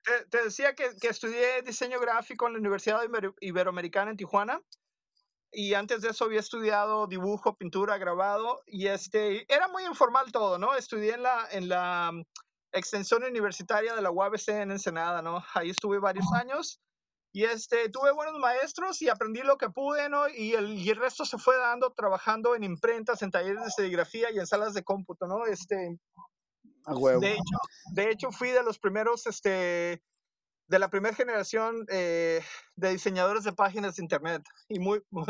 te- 0.05 0.25
te 0.31 0.45
decía 0.45 0.75
que, 0.75 0.97
que 1.01 1.09
estudié 1.09 1.63
diseño 1.63 2.01
gráfico 2.01 2.47
en 2.47 2.55
la 2.55 2.59
Universidad 2.59 3.03
Ibero- 3.05 3.35
Iberoamericana 3.41 4.11
en 4.11 4.17
Tijuana. 4.17 4.61
Y 5.53 5.75
antes 5.75 6.03
de 6.03 6.09
eso 6.11 6.25
había 6.25 6.41
estudiado 6.41 7.07
dibujo, 7.07 7.57
pintura, 7.57 7.97
grabado. 7.99 8.63
Y 8.67 8.89
este, 8.89 9.51
era 9.53 9.69
muy 9.69 9.85
informal 9.85 10.33
todo, 10.33 10.59
¿no? 10.59 10.75
Estudié 10.75 11.15
en 11.15 11.23
la, 11.23 11.47
en 11.51 11.69
la 11.69 12.11
mm, 12.13 12.23
extensión 12.73 13.23
universitaria 13.25 13.95
de 13.95 14.03
la 14.03 14.11
UABC 14.11 14.49
en 14.49 14.71
Ensenada, 14.73 15.23
¿no? 15.23 15.43
Ahí 15.55 15.71
estuve 15.71 15.99
varios 15.99 16.27
años. 16.33 16.81
Y 17.37 17.45
este, 17.45 17.91
tuve 17.91 18.13
buenos 18.13 18.39
maestros 18.39 19.03
y 19.03 19.11
aprendí 19.11 19.43
lo 19.43 19.59
que 19.59 19.69
pude, 19.69 20.09
¿no? 20.09 20.27
Y 20.27 20.55
el, 20.55 20.71
y 20.79 20.89
el 20.89 20.97
resto 20.97 21.27
se 21.27 21.37
fue 21.37 21.55
dando 21.59 21.93
trabajando 21.93 22.55
en 22.55 22.65
imprentas, 22.65 23.21
en 23.21 23.31
talleres 23.31 23.63
de 23.63 23.71
serigrafía 23.71 24.31
y 24.31 24.39
en 24.39 24.47
salas 24.47 24.73
de 24.73 24.83
cómputo, 24.83 25.27
¿no? 25.27 25.45
Este, 25.45 25.99
A 26.87 26.95
huevo. 26.95 27.21
de 27.21 27.33
hecho, 27.33 27.59
de 27.93 28.11
hecho, 28.11 28.33
fui 28.33 28.49
de 28.53 28.63
los 28.63 28.79
primeros, 28.79 29.27
este, 29.27 30.03
de 30.67 30.79
la 30.79 30.89
primera 30.89 31.15
generación 31.15 31.85
eh, 31.91 32.43
de 32.75 32.91
diseñadores 32.93 33.45
de 33.45 33.53
páginas 33.53 33.97
de 33.97 34.03
internet 34.05 34.43
y 34.71 34.79
muy, 34.79 35.03
muy, 35.11 35.27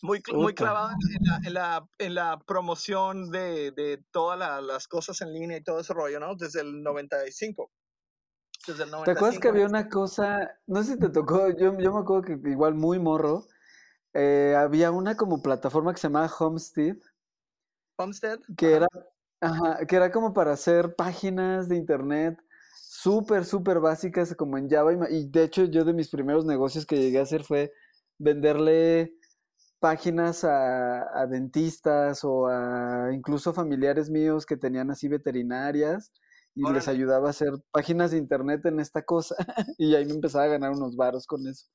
muy, 0.00 0.22
muy 0.32 0.54
clavado 0.54 0.92
en 0.92 1.24
la, 1.26 1.36
en 1.44 1.52
la, 1.52 1.88
en 1.98 2.14
la 2.14 2.38
promoción 2.46 3.30
de, 3.30 3.70
de 3.72 4.02
todas 4.12 4.38
la- 4.38 4.62
las 4.62 4.88
cosas 4.88 5.20
en 5.20 5.34
línea 5.34 5.58
y 5.58 5.62
todo 5.62 5.78
ese 5.78 5.92
rollo, 5.92 6.20
¿no? 6.20 6.34
Desde 6.36 6.62
el 6.62 6.82
95. 6.82 7.70
Desde 8.66 8.84
el 8.84 8.90
¿Te 9.04 9.12
acuerdas 9.12 9.38
que 9.38 9.48
95. 9.48 9.48
había 9.48 9.66
una 9.66 9.88
cosa, 9.88 10.58
no 10.66 10.82
sé 10.82 10.94
si 10.94 10.98
te 10.98 11.08
tocó, 11.10 11.48
yo, 11.50 11.78
yo 11.78 11.92
me 11.92 12.00
acuerdo 12.00 12.22
que 12.22 12.50
igual 12.50 12.74
muy 12.74 12.98
morro, 12.98 13.46
eh, 14.14 14.54
había 14.58 14.90
una 14.92 15.16
como 15.16 15.42
plataforma 15.42 15.92
que 15.94 16.00
se 16.00 16.08
llamaba 16.08 16.32
Homestead, 16.38 16.96
Homestead. 17.98 18.40
que 18.56 18.74
era, 18.74 18.86
ajá, 19.40 19.86
que 19.86 19.96
era 19.96 20.10
como 20.12 20.32
para 20.32 20.52
hacer 20.52 20.94
páginas 20.96 21.68
de 21.68 21.76
internet 21.76 22.38
súper, 22.88 23.44
súper 23.44 23.80
básicas 23.80 24.34
como 24.36 24.58
en 24.58 24.68
Java. 24.70 24.92
Y, 25.10 25.16
y 25.16 25.28
de 25.30 25.44
hecho 25.44 25.64
yo 25.64 25.84
de 25.84 25.92
mis 25.94 26.08
primeros 26.10 26.44
negocios 26.46 26.86
que 26.86 26.96
llegué 26.96 27.18
a 27.18 27.22
hacer 27.22 27.44
fue 27.44 27.72
venderle 28.18 29.14
páginas 29.80 30.44
a, 30.44 31.20
a 31.20 31.26
dentistas 31.26 32.24
o 32.24 32.48
a 32.48 33.10
incluso 33.14 33.52
familiares 33.52 34.10
míos 34.10 34.46
que 34.46 34.56
tenían 34.56 34.90
así 34.90 35.08
veterinarias 35.08 36.12
y 36.56 36.72
les 36.72 36.88
ayudaba 36.88 37.28
a 37.28 37.30
hacer 37.30 37.52
páginas 37.70 38.10
de 38.10 38.18
internet 38.18 38.64
en 38.64 38.80
esta 38.80 39.04
cosa 39.04 39.36
y 39.78 39.94
ahí 39.94 40.06
me 40.06 40.14
empezaba 40.14 40.44
a 40.44 40.48
ganar 40.48 40.72
unos 40.72 40.96
varos 40.96 41.26
con 41.26 41.46
eso. 41.46 41.66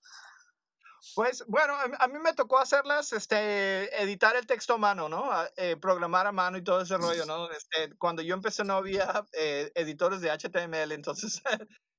Pues 1.15 1.43
bueno, 1.47 1.73
a, 1.99 2.07
mí 2.07 2.19
me 2.19 2.33
tocó 2.33 2.59
hacerlas, 2.59 3.11
este, 3.11 4.01
editar 4.01 4.35
el 4.35 4.45
texto 4.45 4.75
a 4.75 4.77
mano, 4.77 5.09
¿no? 5.09 5.29
Eh, 5.57 5.75
programar 5.75 6.27
a 6.27 6.31
mano 6.31 6.57
y 6.57 6.63
todo 6.63 6.81
ese 6.81 6.97
rollo, 6.97 7.25
¿no? 7.25 7.49
Este, 7.51 7.95
cuando 7.97 8.21
yo 8.21 8.35
empecé 8.35 8.63
no 8.63 8.75
había 8.75 9.25
eh, 9.33 9.71
editores 9.75 10.21
de 10.21 10.31
HTML, 10.31 10.91
entonces... 10.91 11.41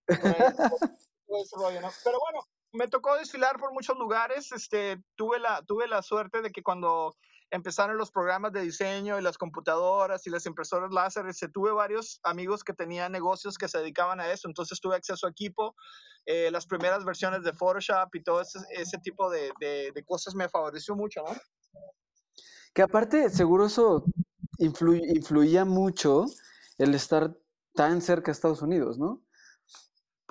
rollo, 1.53 1.81
¿no? 1.81 1.91
Pero 2.05 2.19
bueno, 2.21 2.47
me 2.73 2.89
tocó 2.89 3.17
desfilar 3.17 3.59
por 3.59 3.73
muchos 3.73 3.97
lugares. 3.99 4.51
Este, 4.53 5.03
tuve, 5.17 5.39
la, 5.39 5.63
tuve 5.63 5.89
la 5.89 6.03
suerte 6.03 6.41
de 6.41 6.51
que 6.51 6.63
cuando 6.63 7.17
empezaron 7.53 7.99
los 7.99 8.11
programas 8.11 8.53
de 8.53 8.63
diseño 8.63 9.19
y 9.19 9.23
las 9.23 9.37
computadoras 9.37 10.27
y 10.27 10.31
las 10.31 10.47
impresoras 10.47 10.91
láser, 10.91 11.27
este, 11.27 11.49
tuve 11.49 11.71
varios 11.71 12.19
amigos 12.25 12.65
que 12.65 12.73
tenían 12.73 13.13
negocios 13.13 13.59
que 13.59 13.69
se 13.69 13.79
dedicaban 13.79 14.21
a 14.21 14.33
eso, 14.33 14.49
entonces 14.49 14.81
tuve 14.81 14.97
acceso 14.97 15.27
a 15.27 15.31
equipo, 15.31 15.77
eh, 16.25 16.51
las 16.51 16.67
primeras 16.67 17.05
versiones 17.05 17.45
de 17.45 17.53
Photoshop 17.53 18.15
y 18.15 18.23
todo 18.23 18.41
ese, 18.41 18.59
ese 18.71 18.99
tipo 18.99 19.31
de, 19.31 19.53
cosas 20.07 20.35
me 20.35 20.49
favoreció 20.49 20.97
mucho, 20.97 21.23
¿no? 21.23 21.37
Que 22.73 22.81
aparte, 22.81 23.29
seguro 23.29 23.67
eso 23.67 24.05
influía 24.59 25.67
mucho 25.67 26.25
el 26.79 26.95
estar 26.95 27.37
tan 27.75 28.01
cerca 28.01 28.27
de 28.27 28.33
Estados 28.33 28.63
Unidos, 28.63 28.99
¿no? 28.99 29.23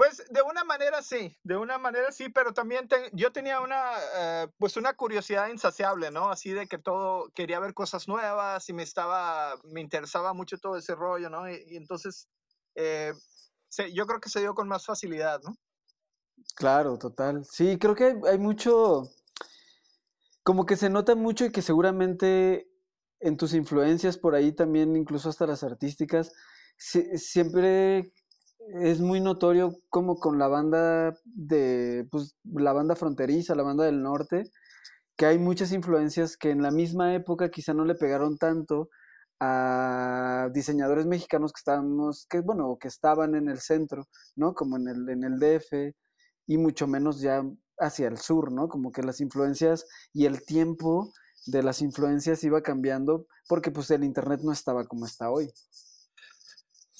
Pues 0.01 0.23
de 0.31 0.41
una 0.41 0.63
manera 0.63 1.03
sí, 1.03 1.37
de 1.43 1.55
una 1.55 1.77
manera 1.77 2.11
sí, 2.11 2.27
pero 2.29 2.55
también 2.55 2.89
yo 3.13 3.31
tenía 3.31 3.61
una, 3.61 3.83
eh, 4.17 4.47
pues 4.57 4.75
una 4.75 4.95
curiosidad 4.95 5.49
insaciable, 5.49 6.09
¿no? 6.09 6.31
Así 6.31 6.49
de 6.49 6.65
que 6.65 6.79
todo, 6.79 7.29
quería 7.35 7.59
ver 7.59 7.75
cosas 7.75 8.07
nuevas 8.07 8.67
y 8.67 8.73
me 8.73 8.81
estaba, 8.81 9.53
me 9.63 9.79
interesaba 9.79 10.33
mucho 10.33 10.57
todo 10.57 10.75
ese 10.75 10.95
rollo, 10.95 11.29
¿no? 11.29 11.47
Y, 11.47 11.77
entonces, 11.77 12.27
eh, 12.73 13.13
yo 13.93 14.07
creo 14.07 14.19
que 14.19 14.29
se 14.29 14.39
dio 14.39 14.55
con 14.55 14.67
más 14.67 14.87
facilidad, 14.87 15.39
¿no? 15.43 15.55
Claro, 16.55 16.97
total. 16.97 17.45
Sí, 17.45 17.77
creo 17.77 17.93
que 17.93 18.15
hay, 18.27 18.39
mucho, 18.39 19.03
como 20.41 20.65
que 20.65 20.77
se 20.77 20.89
nota 20.89 21.13
mucho 21.13 21.45
y 21.45 21.51
que 21.51 21.61
seguramente 21.61 22.67
en 23.19 23.37
tus 23.37 23.53
influencias 23.53 24.17
por 24.17 24.33
ahí 24.33 24.51
también, 24.51 24.95
incluso 24.95 25.29
hasta 25.29 25.45
las 25.45 25.61
artísticas, 25.61 26.33
siempre 26.75 28.11
es 28.69 28.99
muy 29.01 29.19
notorio 29.19 29.75
como 29.89 30.17
con 30.17 30.39
la 30.39 30.47
banda 30.47 31.15
de, 31.25 32.07
pues, 32.11 32.35
la 32.43 32.73
banda 32.73 32.95
fronteriza, 32.95 33.55
la 33.55 33.63
banda 33.63 33.85
del 33.85 34.01
norte, 34.01 34.51
que 35.17 35.25
hay 35.25 35.39
muchas 35.39 35.71
influencias 35.71 36.37
que 36.37 36.51
en 36.51 36.61
la 36.61 36.71
misma 36.71 37.13
época 37.15 37.49
quizá 37.49 37.73
no 37.73 37.85
le 37.85 37.95
pegaron 37.95 38.37
tanto 38.37 38.89
a 39.39 40.49
diseñadores 40.53 41.05
mexicanos 41.07 41.51
que 41.51 41.59
estábamos, 41.59 42.27
que 42.29 42.41
bueno, 42.41 42.77
que 42.79 42.87
estaban 42.87 43.35
en 43.35 43.49
el 43.49 43.59
centro, 43.59 44.07
¿no? 44.35 44.53
Como 44.53 44.77
en 44.77 44.87
el, 44.87 45.09
en 45.09 45.23
el 45.23 45.39
DF, 45.39 45.95
y 46.47 46.57
mucho 46.57 46.87
menos 46.87 47.21
ya 47.21 47.43
hacia 47.79 48.07
el 48.07 48.17
sur, 48.17 48.51
¿no? 48.51 48.67
Como 48.67 48.91
que 48.91 49.03
las 49.03 49.21
influencias 49.21 49.85
y 50.13 50.25
el 50.25 50.45
tiempo 50.45 51.11
de 51.47 51.63
las 51.63 51.81
influencias 51.81 52.43
iba 52.43 52.61
cambiando 52.61 53.25
porque 53.47 53.71
pues 53.71 53.89
el 53.91 54.03
internet 54.03 54.41
no 54.43 54.51
estaba 54.51 54.85
como 54.85 55.05
está 55.05 55.31
hoy. 55.31 55.51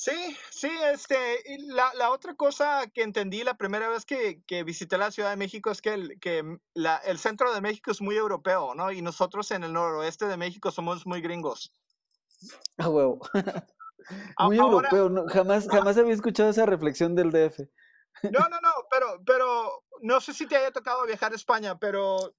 Sí, 0.02 0.36
sí, 0.50 0.68
este, 0.92 1.44
la, 1.60 1.94
la, 1.94 2.10
otra 2.10 2.34
cosa 2.34 2.88
que 2.92 3.04
entendí 3.04 3.44
la 3.44 3.54
primera 3.54 3.88
vez 3.88 4.04
que, 4.04 4.42
que, 4.48 4.64
visité 4.64 4.98
la 4.98 5.12
Ciudad 5.12 5.30
de 5.30 5.36
México 5.36 5.70
es 5.70 5.80
que, 5.80 5.94
el, 5.94 6.20
que 6.20 6.58
la, 6.74 6.98
el 7.06 7.20
centro 7.20 7.54
de 7.54 7.62
México 7.62 7.92
es 7.92 8.02
muy 8.02 8.16
europeo, 8.16 8.74
¿no? 8.74 8.92
Y 8.92 9.04
nosotros 9.04 9.52
en 9.52 9.64
el 9.64 9.74
noroeste 9.74 10.26
de 10.26 10.38
México 10.38 10.72
somos 10.72 11.06
muy 11.06 11.22
gringos. 11.22 11.78
Ah, 12.80 12.90
huevo. 12.90 13.20
muy 14.40 14.58
europeo, 14.58 15.08
¿no? 15.08 15.28
jamás, 15.28 15.68
jamás 15.70 15.96
había 16.00 16.16
escuchado 16.16 16.50
esa 16.50 16.66
reflexión 16.66 17.14
del 17.14 17.30
DF. 17.30 17.60
no, 18.24 18.40
no, 18.50 18.60
no, 18.60 18.72
pero, 18.90 19.22
pero 19.24 19.84
no 20.02 20.20
sé 20.20 20.34
si 20.34 20.48
te 20.48 20.56
haya 20.56 20.72
tocado 20.72 21.06
viajar 21.06 21.32
a 21.32 21.36
España, 21.36 21.78
pero... 21.78 22.34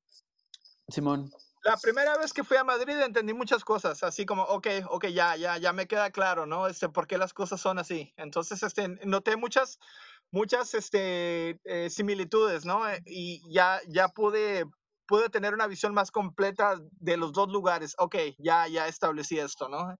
Simón 0.88 1.30
la 1.64 1.76
primera 1.76 2.16
vez 2.18 2.32
que 2.32 2.44
fui 2.44 2.56
a 2.56 2.64
Madrid 2.64 2.98
entendí 3.00 3.32
muchas 3.32 3.64
cosas, 3.64 4.02
así 4.02 4.26
como, 4.26 4.42
ok, 4.44 4.66
ok, 4.88 5.06
ya, 5.06 5.36
ya, 5.36 5.58
ya 5.58 5.72
me 5.72 5.86
queda 5.86 6.10
claro, 6.10 6.46
¿no? 6.46 6.66
Este, 6.66 6.88
por 6.88 7.06
qué 7.06 7.18
las 7.18 7.32
cosas 7.32 7.60
son 7.60 7.78
así. 7.78 8.12
Entonces, 8.16 8.62
este, 8.62 8.88
noté 9.04 9.36
muchas, 9.36 9.78
muchas, 10.30 10.74
este, 10.74 11.60
eh, 11.64 11.88
similitudes, 11.90 12.64
¿no? 12.64 12.88
Eh, 12.88 13.00
y 13.06 13.42
ya, 13.52 13.80
ya 13.88 14.08
pude, 14.08 14.64
pude 15.06 15.28
tener 15.28 15.54
una 15.54 15.68
visión 15.68 15.94
más 15.94 16.10
completa 16.10 16.80
de 16.98 17.16
los 17.16 17.32
dos 17.32 17.48
lugares. 17.48 17.94
Ok, 17.98 18.16
ya, 18.38 18.66
ya 18.66 18.88
establecí 18.88 19.38
esto, 19.38 19.68
¿no? 19.68 19.96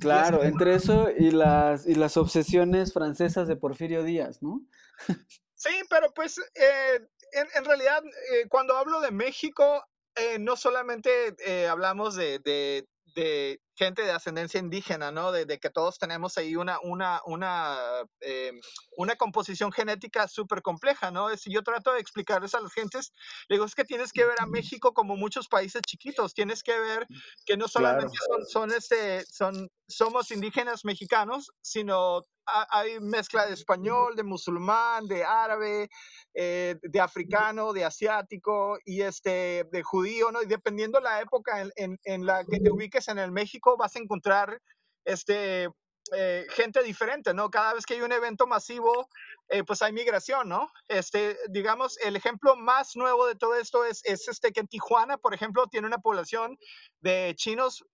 Claro, 0.00 0.42
entre 0.42 0.74
eso 0.74 1.08
y 1.16 1.30
las, 1.30 1.86
y 1.86 1.94
las 1.94 2.16
obsesiones 2.16 2.92
francesas 2.92 3.46
de 3.46 3.56
Porfirio 3.56 4.02
Díaz, 4.02 4.42
¿no? 4.42 4.60
Sí, 5.56 5.70
pero 5.88 6.12
pues 6.12 6.36
eh, 6.56 7.08
en, 7.32 7.46
en, 7.54 7.64
realidad 7.64 8.02
cuando 8.50 8.76
hablo 8.76 9.00
de 9.00 9.10
México 9.10 9.82
eh, 10.16 10.38
no 10.38 10.56
solamente 10.56 11.34
eh, 11.44 11.66
hablamos 11.66 12.14
de, 12.14 12.38
de, 12.40 12.86
de, 13.14 13.60
gente 13.74 14.02
de 14.02 14.12
ascendencia 14.12 14.60
indígena, 14.60 15.10
¿no? 15.10 15.32
De, 15.32 15.46
de, 15.46 15.58
que 15.58 15.70
todos 15.70 15.98
tenemos 15.98 16.38
ahí 16.38 16.56
una, 16.56 16.78
una, 16.82 17.20
una, 17.26 17.76
eh, 18.20 18.52
una 18.96 19.16
composición 19.16 19.72
genética 19.72 20.28
súper 20.28 20.62
compleja, 20.62 21.10
¿no? 21.10 21.34
Si 21.36 21.52
yo 21.52 21.62
trato 21.62 21.92
de 21.92 22.00
explicarles 22.00 22.54
a 22.54 22.60
las 22.60 22.72
gentes, 22.72 23.12
digo, 23.48 23.64
es 23.64 23.74
que 23.74 23.84
tienes 23.84 24.12
que 24.12 24.24
ver 24.24 24.40
a 24.40 24.46
México 24.46 24.94
como 24.94 25.16
muchos 25.16 25.48
países 25.48 25.82
chiquitos, 25.82 26.34
tienes 26.34 26.62
que 26.62 26.78
ver 26.78 27.06
que 27.44 27.56
no 27.56 27.68
solamente 27.68 28.16
son, 28.28 28.46
son, 28.46 28.72
este, 28.72 29.24
son, 29.26 29.68
somos 29.88 30.30
indígenas 30.30 30.84
mexicanos, 30.84 31.50
sino 31.62 32.22
hay 32.46 33.00
mezcla 33.00 33.46
de 33.46 33.54
español, 33.54 34.16
de 34.16 34.22
musulmán, 34.22 35.06
de 35.06 35.24
árabe, 35.24 35.88
eh, 36.34 36.76
de 36.82 37.00
africano, 37.00 37.72
de 37.72 37.84
asiático 37.84 38.78
y 38.84 39.02
este, 39.02 39.64
de 39.70 39.82
judío, 39.82 40.30
¿no? 40.30 40.42
Y 40.42 40.46
dependiendo 40.46 41.00
la 41.00 41.20
época 41.20 41.66
en, 41.76 41.98
en, 42.04 42.26
la 42.26 42.44
que 42.44 42.60
te 42.60 42.70
ubiques 42.70 43.08
en 43.08 43.18
el 43.18 43.32
México, 43.32 43.63
vas 43.76 43.96
a 43.96 43.98
encontrar 43.98 44.60
este, 45.04 45.68
eh, 46.12 46.46
gente 46.50 46.82
diferente, 46.82 47.32
¿no? 47.34 47.50
Cada 47.50 47.74
vez 47.74 47.86
que 47.86 47.94
hay 47.94 48.02
un 48.02 48.12
evento 48.12 48.46
masivo, 48.46 49.08
eh, 49.48 49.64
pues 49.64 49.82
hay 49.82 49.92
migración, 49.92 50.48
¿no? 50.48 50.70
Este, 50.88 51.38
digamos, 51.48 51.98
el 51.98 52.16
ejemplo 52.16 52.56
más 52.56 52.94
nuevo 52.94 53.26
de 53.26 53.34
todo 53.34 53.54
esto 53.56 53.84
es, 53.84 54.02
es 54.04 54.28
este 54.28 54.52
que 54.52 54.60
en 54.60 54.68
Tijuana, 54.68 55.16
por 55.16 55.34
ejemplo, 55.34 55.66
tiene 55.66 55.86
una 55.86 55.98
población 55.98 56.58
de 57.00 57.34
chinos 57.36 57.84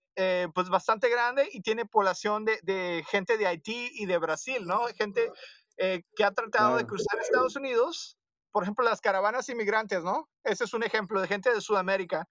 pues 0.53 0.69
bastante 0.69 1.09
grande 1.09 1.49
y 1.51 1.61
tiene 1.61 1.85
población 1.85 2.45
de, 2.45 2.59
de, 2.61 3.03
gente 3.09 3.37
de 3.37 3.47
Haití 3.47 3.89
y 3.93 4.05
de 4.05 4.19
Brasil, 4.19 4.67
¿no? 4.67 4.85
Gente 4.95 5.31
que 5.77 6.23
ha 6.23 6.31
tratado 6.31 6.77
de 6.77 6.85
cruzar 6.85 7.19
Estados 7.19 7.55
Unidos 7.55 8.19
por 8.51 8.63
ejemplo, 8.63 8.85
las 8.85 9.01
caravanas 9.01 9.49
inmigrantes, 9.49 10.03
¿no? 10.03 10.29
Ese 10.43 10.65
es 10.65 10.73
un 10.73 10.83
ejemplo 10.83 11.21
de 11.21 11.27
gente 11.27 11.53
de 11.53 11.61
Sudamérica 11.61 12.27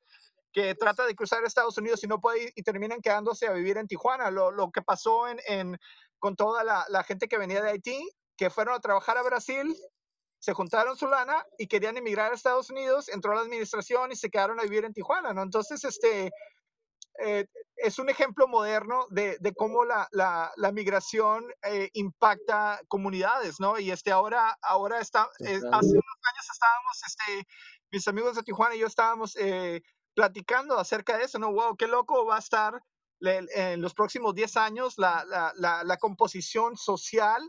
que 0.53 0.75
trata 0.75 1.07
de 1.07 1.15
cruzar 1.15 1.45
Estados 1.45 1.79
Unidos 1.79 2.03
y 2.03 2.07
no 2.07 2.21
puede 2.21 2.45
ir 2.45 2.53
y 2.55 2.63
terminan 2.63 3.01
quedándose 3.01 3.47
a 3.47 3.53
vivir 3.53 3.79
en 3.79 3.87
Tijuana. 3.87 4.31
Lo, 4.31 4.51
lo 4.51 4.71
que 4.71 4.83
pasó 4.83 5.29
en, 5.29 5.41
en, 5.47 5.79
con 6.19 6.37
toda 6.37 6.65
la, 6.65 6.85
la, 6.89 7.05
gente 7.05 7.29
que 7.29 7.39
venía 7.39 7.63
de 7.63 7.71
Haití, 7.71 8.11
que 8.37 8.51
fueron 8.51 8.75
a 8.75 8.81
trabajar 8.81 9.17
a 9.17 9.23
Brasil, 9.23 9.75
se 10.39 10.55
juntaron 10.55 10.97
su 10.97 11.07
lana 11.07 11.45
y 11.59 11.67
querían 11.67 11.99
emigrar 11.99 12.33
a 12.33 12.35
Estados 12.35 12.71
Unidos, 12.71 13.09
entró 13.09 13.35
la 13.35 13.43
administración 13.43 14.11
y 14.11 14.17
se 14.17 14.31
quedaron 14.31 14.59
a 14.59 14.63
vivir 14.63 14.85
en 14.85 14.95
Tijuana, 14.95 15.35
¿no? 15.35 15.43
Entonces, 15.43 15.85
este, 15.85 16.33
eh, 17.23 17.47
es 17.77 17.99
un 17.99 18.09
ejemplo 18.09 18.49
moderno 18.49 19.07
de, 19.11 19.37
de 19.41 19.53
cómo 19.55 19.85
la, 19.85 20.09
la, 20.13 20.51
la 20.57 20.73
migración 20.73 21.45
eh, 21.63 21.91
impacta 21.93 22.81
comunidades, 22.89 23.61
¿no? 23.61 23.79
Y 23.79 23.91
este, 23.91 24.11
ahora, 24.11 24.57
ahora 24.63 25.01
está, 25.01 25.23
hace 25.25 25.59
unos 25.61 25.73
años 25.73 26.47
estábamos, 26.53 27.03
este, 27.07 27.47
mis 27.91 28.09
amigos 28.09 28.37
de 28.37 28.43
Tijuana 28.43 28.75
y 28.75 28.81
yo 28.81 28.87
estábamos 28.87 29.37
eh, 29.37 29.83
platicando 30.15 30.79
acerca 30.79 31.19
de 31.19 31.25
eso, 31.25 31.39
¿no? 31.39 31.53
Wow, 31.53 31.77
qué 31.77 31.87
loco 31.87 32.25
va 32.27 32.37
a 32.37 32.41
estar 32.41 32.83
en 33.23 33.83
los 33.83 33.93
próximos 33.93 34.35
10 34.35 34.57
años 34.57 34.95
la, 34.97 35.25
la, 35.57 35.85
la 35.85 35.97
composición 35.99 36.77
social. 36.77 37.43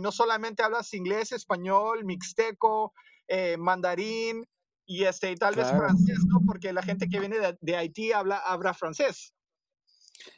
no 0.00 0.12
solamente 0.12 0.62
hablas 0.62 0.94
inglés, 0.94 1.32
español, 1.32 2.04
mixteco, 2.04 2.94
mandarín, 3.58 4.46
y 4.86 5.04
este, 5.04 5.34
tal 5.36 5.56
vez 5.56 5.68
francés, 5.68 6.18
¿no? 6.26 6.40
Porque 6.46 6.72
la 6.72 6.82
gente 6.82 7.08
que 7.08 7.18
viene 7.18 7.38
de, 7.60 7.76
Haití 7.76 8.12
habla, 8.12 8.38
habla 8.38 8.72
francés. 8.72 9.34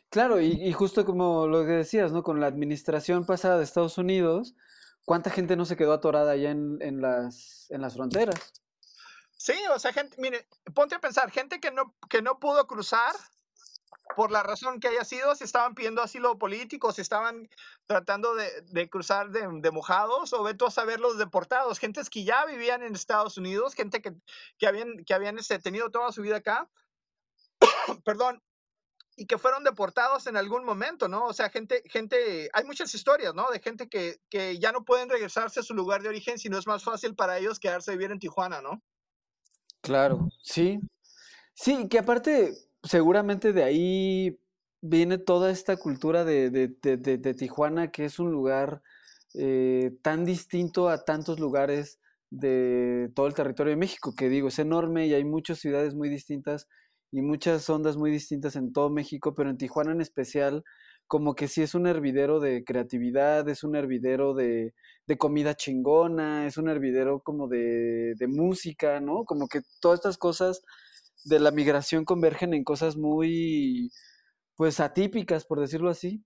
Claro, 0.09 0.41
y, 0.41 0.73
justo 0.73 1.05
como 1.05 1.47
lo 1.47 1.67
que 1.67 1.73
decías, 1.73 2.13
¿no? 2.13 2.23
Con 2.23 2.41
la 2.41 2.47
administración 2.47 3.27
pasada 3.27 3.59
de 3.59 3.65
Estados 3.65 3.99
Unidos, 3.99 4.57
¿cuánta 5.05 5.31
gente 5.31 5.55
no 5.55 5.67
se 5.67 5.77
quedó 5.77 5.93
atorada 5.93 6.33
allá 6.33 6.51
en, 6.51 6.79
en, 6.81 7.03
las, 7.03 7.67
en 7.69 7.83
las 7.83 7.95
fronteras? 7.95 8.53
Sí, 9.39 9.55
o 9.73 9.79
sea, 9.79 9.93
gente, 9.93 10.17
mire, 10.21 10.49
ponte 10.75 10.97
a 10.97 11.01
pensar, 11.01 11.31
gente 11.31 11.61
que 11.61 11.71
no, 11.71 11.95
que 12.11 12.23
no 12.23 12.41
pudo 12.41 12.67
cruzar 12.67 13.15
por 14.17 14.33
la 14.33 14.43
razón 14.43 14.81
que 14.81 14.89
haya 14.89 15.05
sido, 15.05 15.35
si 15.37 15.45
estaban 15.45 15.77
pidiendo 15.77 16.03
asilo 16.03 16.39
político, 16.39 16.93
si 16.93 17.03
estaban 17.03 17.49
tratando 17.87 18.35
de, 18.35 18.63
de 18.63 18.91
cruzar 18.91 19.31
de, 19.31 19.71
mojados, 19.71 20.33
o 20.33 20.43
veto 20.43 20.67
a 20.67 20.73
saber 20.73 20.99
los 20.99 21.19
deportados, 21.19 21.79
gentes 21.79 22.11
que 22.11 22.25
ya 22.25 22.45
vivían 22.47 22.83
en 22.83 22.97
Estados 22.97 23.39
Unidos, 23.39 23.75
gente 23.75 24.03
que, 24.03 24.13
que 24.59 24.67
habían, 24.67 25.05
que 25.05 25.15
habían 25.15 25.39
este, 25.39 25.61
tenido 25.61 25.91
toda 25.91 26.11
su 26.11 26.23
vida 26.23 26.39
acá, 26.39 26.69
perdón, 28.05 28.43
y 29.15 29.27
que 29.27 29.39
fueron 29.39 29.63
deportados 29.63 30.27
en 30.27 30.37
algún 30.37 30.65
momento, 30.65 31.07
¿no? 31.07 31.27
O 31.27 31.33
sea, 31.33 31.49
gente, 31.51 31.85
gente, 31.87 32.51
hay 32.53 32.65
muchas 32.65 32.93
historias, 32.93 33.35
¿no? 33.35 33.51
De 33.51 33.61
gente 33.61 33.89
que, 33.89 34.21
que 34.31 34.59
ya 34.59 34.73
no 34.73 34.85
pueden 34.85 35.09
regresarse 35.09 35.61
a 35.61 35.65
su 35.65 35.75
lugar 35.75 36.03
de 36.03 36.09
origen, 36.09 36.39
sino 36.39 36.59
es 36.59 36.67
más 36.67 36.83
fácil 36.83 37.15
para 37.15 37.39
ellos 37.39 37.61
quedarse 37.61 37.93
a 37.93 37.95
vivir 37.95 38.11
en 38.11 38.19
Tijuana, 38.19 38.61
¿no? 38.63 38.83
Claro, 39.81 40.29
sí. 40.43 40.81
Sí, 41.55 41.89
que 41.89 41.99
aparte, 42.01 42.55
seguramente 42.83 43.53
de 43.53 43.65
ahí 43.65 44.41
viene 44.83 45.19
toda 45.19 45.51
esta 45.51 45.77
cultura 45.79 46.25
de, 46.25 46.51
de- 46.51 46.69
de- 46.83 47.19
de- 47.19 47.35
Tijuana, 47.35 47.91
que 47.93 48.05
es 48.07 48.19
un 48.21 48.31
lugar 48.33 48.83
eh, 49.35 49.93
tan 50.03 50.25
distinto 50.25 50.89
a 50.91 51.05
tantos 51.05 51.41
lugares 51.41 52.01
de 52.31 53.11
todo 53.15 53.27
el 53.29 53.35
territorio 53.35 53.73
de 53.73 53.77
México, 53.79 54.15
que 54.17 54.29
digo, 54.31 54.49
es 54.49 54.59
enorme 54.61 55.07
y 55.07 55.15
hay 55.15 55.25
muchas 55.25 55.59
ciudades 55.61 55.95
muy 55.95 56.09
distintas 56.11 56.69
y 57.13 57.23
muchas 57.23 57.69
ondas 57.71 57.97
muy 57.97 58.11
distintas 58.13 58.57
en 58.57 58.73
todo 58.73 58.91
México, 58.91 59.35
pero 59.35 59.51
en 59.51 59.59
Tijuana 59.59 59.93
en 59.93 60.01
especial, 60.03 60.65
como 61.09 61.35
que 61.35 61.49
sí 61.49 61.63
es 61.63 61.75
un 61.75 61.87
hervidero 61.87 62.41
de 62.41 62.65
creatividad, 62.65 63.49
es 63.49 63.65
un 63.65 63.77
hervidero 63.77 64.35
de, 64.35 64.75
de 65.07 65.19
comida 65.19 65.55
chingona, 65.57 66.47
es 66.47 66.59
un 66.59 66.69
hervidero 66.69 67.21
como 67.23 67.49
de, 67.49 68.15
de 68.17 68.29
música, 68.29 69.01
¿no? 69.01 69.25
Como 69.25 69.49
que 69.49 69.63
todas 69.81 69.99
estas 70.01 70.19
cosas 70.19 70.63
de 71.25 71.41
la 71.41 71.51
migración 71.51 72.05
convergen 72.05 72.55
en 72.55 72.65
cosas 72.65 72.97
muy, 72.97 73.91
pues, 74.57 74.81
atípicas, 74.81 75.45
por 75.47 75.61
decirlo 75.61 75.91
así. 75.91 76.25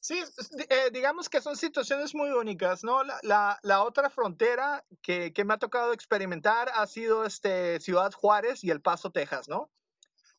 Sí, 0.00 0.22
eh, 0.68 0.90
digamos 0.92 1.30
que 1.30 1.40
son 1.40 1.56
situaciones 1.56 2.14
muy 2.14 2.30
únicas, 2.30 2.84
¿no? 2.84 3.02
La, 3.04 3.18
la- 3.22 3.58
la 3.62 3.82
otra 3.82 4.10
frontera 4.10 4.84
que, 5.02 5.32
que 5.32 5.44
me 5.44 5.54
ha 5.54 5.58
tocado 5.58 5.92
experimentar 5.94 6.70
ha 6.74 6.86
sido 6.86 7.24
este, 7.24 7.80
Ciudad 7.80 8.12
Juárez 8.12 8.62
y 8.64 8.70
El 8.70 8.82
Paso, 8.82 9.10
Texas, 9.10 9.48
¿no? 9.48 9.70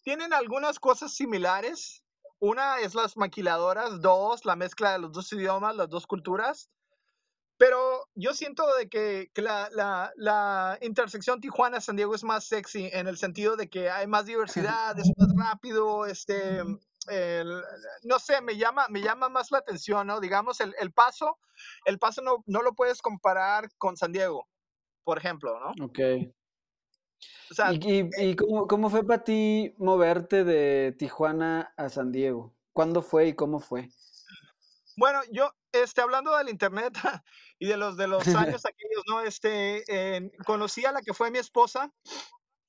Tienen 0.04 0.34
algunas 0.34 0.80
cosas 0.80 1.14
similares. 1.16 2.05
Una 2.40 2.80
es 2.80 2.96
las 2.96 3.18
maquiladoras, 3.18 4.02
dos, 4.02 4.46
la 4.46 4.56
mezcla 4.56 4.92
de 4.94 5.00
los 5.00 5.12
dos 5.12 5.32
idiomas, 5.34 5.76
las 5.76 5.90
dos 5.90 6.06
culturas. 6.08 6.70
Pero 7.58 8.10
yo 8.16 8.34
siento 8.34 8.66
de 8.76 8.90
que, 8.90 9.32
que 9.34 9.42
la, 9.42 9.70
la- 9.72 10.12
la 10.18 10.78
intersección 10.82 11.40
Tijuana-San 11.40 11.96
Diego 11.96 12.14
es 12.14 12.24
más 12.26 12.44
sexy 12.46 12.90
en 12.92 13.08
el 13.08 13.18
sentido 13.18 13.56
de 13.56 13.70
que 13.70 13.90
hay 13.90 14.08
más 14.08 14.26
diversidad, 14.26 15.00
es 15.00 15.10
más 15.18 15.30
rápido, 15.38 16.06
este, 16.06 16.62
el- 17.08 17.64
no 18.04 18.20
sé, 18.20 18.42
me 18.42 18.58
llama, 18.58 18.88
me 18.90 19.02
llama 19.02 19.30
más 19.30 19.52
la 19.52 19.60
atención, 19.60 20.06
¿no? 20.08 20.20
Digamos, 20.20 20.60
el, 20.60 20.76
el 20.80 20.92
paso, 20.92 21.40
el 21.86 21.98
paso 21.98 22.22
no, 22.22 22.44
no 22.46 22.62
lo 22.62 22.74
puedes 22.74 23.02
comparar 23.02 23.70
con 23.78 23.96
San 23.96 24.12
Diego, 24.12 24.50
por 25.06 25.18
ejemplo, 25.18 25.58
¿no? 25.62 25.86
Ok. 25.86 26.00
O 27.52 27.54
sea, 27.54 27.72
¿Y, 27.74 27.80
y- 27.84 28.10
y 28.30 28.36
cómo, 28.36 28.68
cómo 28.68 28.90
fue 28.90 29.06
para 29.06 29.24
ti 29.24 29.74
moverte 29.78 30.44
de 30.44 30.96
Tijuana 30.98 31.74
a 31.78 31.90
San 31.90 32.12
Diego? 32.12 32.54
¿Cuándo 32.74 33.02
fue 33.02 33.28
y 33.28 33.36
cómo 33.36 33.60
fue? 33.60 33.90
Bueno, 34.98 35.20
yo, 35.32 35.52
este, 35.72 36.02
hablando 36.02 36.36
del 36.38 36.50
internet 36.50 36.94
y 37.60 37.68
de 37.68 37.78
los 37.78 37.98
de 37.98 38.08
los 38.08 38.26
años 38.28 38.64
aquellos, 38.66 39.04
¿no? 39.08 39.22
Este, 39.22 39.84
eh, 39.88 40.32
conocí 40.46 40.86
a 40.86 40.92
la 40.92 41.02
que 41.02 41.14
fue 41.14 41.32
mi 41.32 41.38
esposa. 41.40 41.92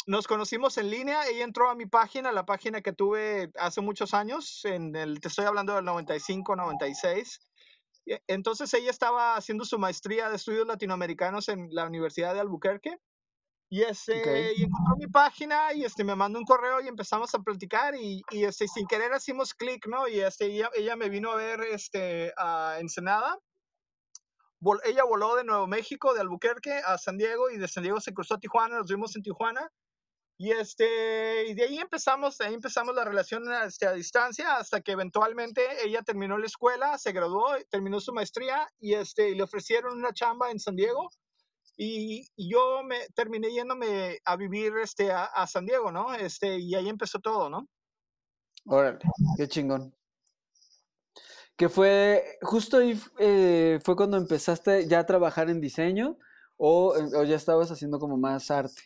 Nos 0.06 0.26
conocimos 0.28 0.78
en 0.78 0.90
línea. 0.90 1.26
Ella 1.26 1.44
entró 1.44 1.68
a 1.68 1.74
mi 1.74 1.87
página, 1.87 2.30
la 2.30 2.46
página 2.46 2.80
que 2.80 2.92
tuve 2.92 3.50
hace 3.59 3.80
muchos 3.80 4.14
años. 4.14 4.64
En 4.64 4.94
el, 4.94 5.20
te 5.20 5.28
estoy 5.28 5.46
hablando 5.46 5.74
del 5.74 5.85
95, 5.85 6.54
96. 6.54 7.40
Y, 8.04 8.14
Entonces 8.28 8.72
ella 8.74 8.90
estaba 8.90 9.35
haciendo 9.37 9.64
su 9.64 9.78
maestría 9.78 10.28
de 10.30 10.37
estudios 10.37 10.66
latinoamericanos 10.66 11.48
en 11.48 11.68
la 11.72 11.87
Universidad 11.87 12.35
de 12.35 12.40
Albuquerque. 12.40 12.98
Y, 13.68 13.83
este, 13.83 14.20
Ok. 14.20 14.59
y 14.59 14.62
encontró 14.62 14.96
mi 14.96 15.07
página 15.09 15.72
y 15.72 15.85
este, 15.85 16.05
me 16.05 16.14
mandó 16.14 16.38
un 16.38 16.44
correo 16.44 16.81
y 16.81 16.87
empezamos 16.88 17.35
a 17.35 17.40
platicar 17.40 17.96
y, 17.96 18.22
y, 18.31 18.44
este, 18.44 18.68
sin 18.68 18.87
querer 18.87 19.11
hicimos 19.16 19.55
clic, 19.55 19.87
¿no? 19.88 20.07
Y 20.07 20.20
este, 20.20 20.46
ella, 20.46 20.70
ella 20.74 20.94
me 20.94 21.09
vino 21.09 21.33
a 21.33 21.37
ver 21.37 21.61
este, 21.62 22.33
a 22.37 22.76
Ensenada. 22.79 23.37
Vol- 24.61 24.81
ella 24.85 25.02
voló 25.05 25.35
de 25.35 25.44
Nuevo 25.44 25.66
México, 25.66 26.14
de 26.14 26.20
Albuquerque 26.20 26.74
a 26.85 26.96
San 26.96 27.18
Diego 27.18 27.50
y 27.50 27.59
de 27.59 27.66
San 27.66 27.83
Diego 27.83 28.00
se 28.00 28.14
cruzó 28.14 28.35
a 28.35 28.38
Tijuana, 28.38 28.79
nos 28.79 28.88
vimos 28.88 29.16
en 29.16 29.22
Tijuana. 29.22 29.68
Y, 30.38 30.52
este, 30.52 31.46
y 31.46 31.55
de 31.55 31.64
ahí 31.64 31.79
empezamos, 31.79 32.38
de 32.38 32.46
ahí 32.46 32.55
empezamos 32.55 32.94
la 32.94 33.05
relación 33.05 33.42
este, 33.64 33.87
a 33.87 33.92
distancia 33.92 34.57
hasta 34.59 34.81
que 34.81 34.92
eventualmente 34.92 35.66
ella 35.85 36.02
terminó 36.02 36.37
la 36.38 36.46
escuela, 36.46 36.98
se 36.98 37.12
graduó, 37.12 37.57
terminó 37.70 38.00
su 38.00 38.12
maestría 38.12 38.68
y, 38.79 38.94
este, 38.94 39.31
y 39.31 39.35
le 39.35 39.42
ofrecieron 39.42 39.96
una 39.96 40.12
chamba 40.12 40.50
en 40.50 40.61
San 40.61 40.76
Diego 40.76 41.11
y, 41.76 42.29
y 42.37 42.50
yo 42.52 42.83
me 42.85 43.09
terminé 43.14 43.50
yéndome 43.52 44.18
a 44.24 44.37
vivir 44.37 44.72
este, 44.83 45.11
a, 45.12 45.24
a 45.24 45.46
San 45.46 45.66
Diego, 45.66 45.90
¿no? 45.92 46.14
Este, 46.14 46.59
y 46.59 46.74
ahí 46.74 46.88
empezó 46.88 47.18
todo, 47.20 47.48
¿no? 47.50 47.68
Órale, 48.66 48.98
qué 49.37 49.48
chingón. 49.48 49.94
Que 51.57 51.68
fue, 51.70 52.38
justo 52.42 52.76
ahí 52.79 53.00
eh, 53.18 53.81
fue 53.85 53.96
cuando 53.96 54.16
empezaste 54.18 54.87
ya 54.88 55.00
a 55.00 55.07
trabajar 55.07 55.48
en 55.48 55.61
diseño 55.61 56.18
o, 56.57 56.94
o 56.94 57.24
ya 57.24 57.37
estabas 57.37 57.70
haciendo 57.70 57.98
como 57.98 58.16
más 58.18 58.50
arte. 58.50 58.83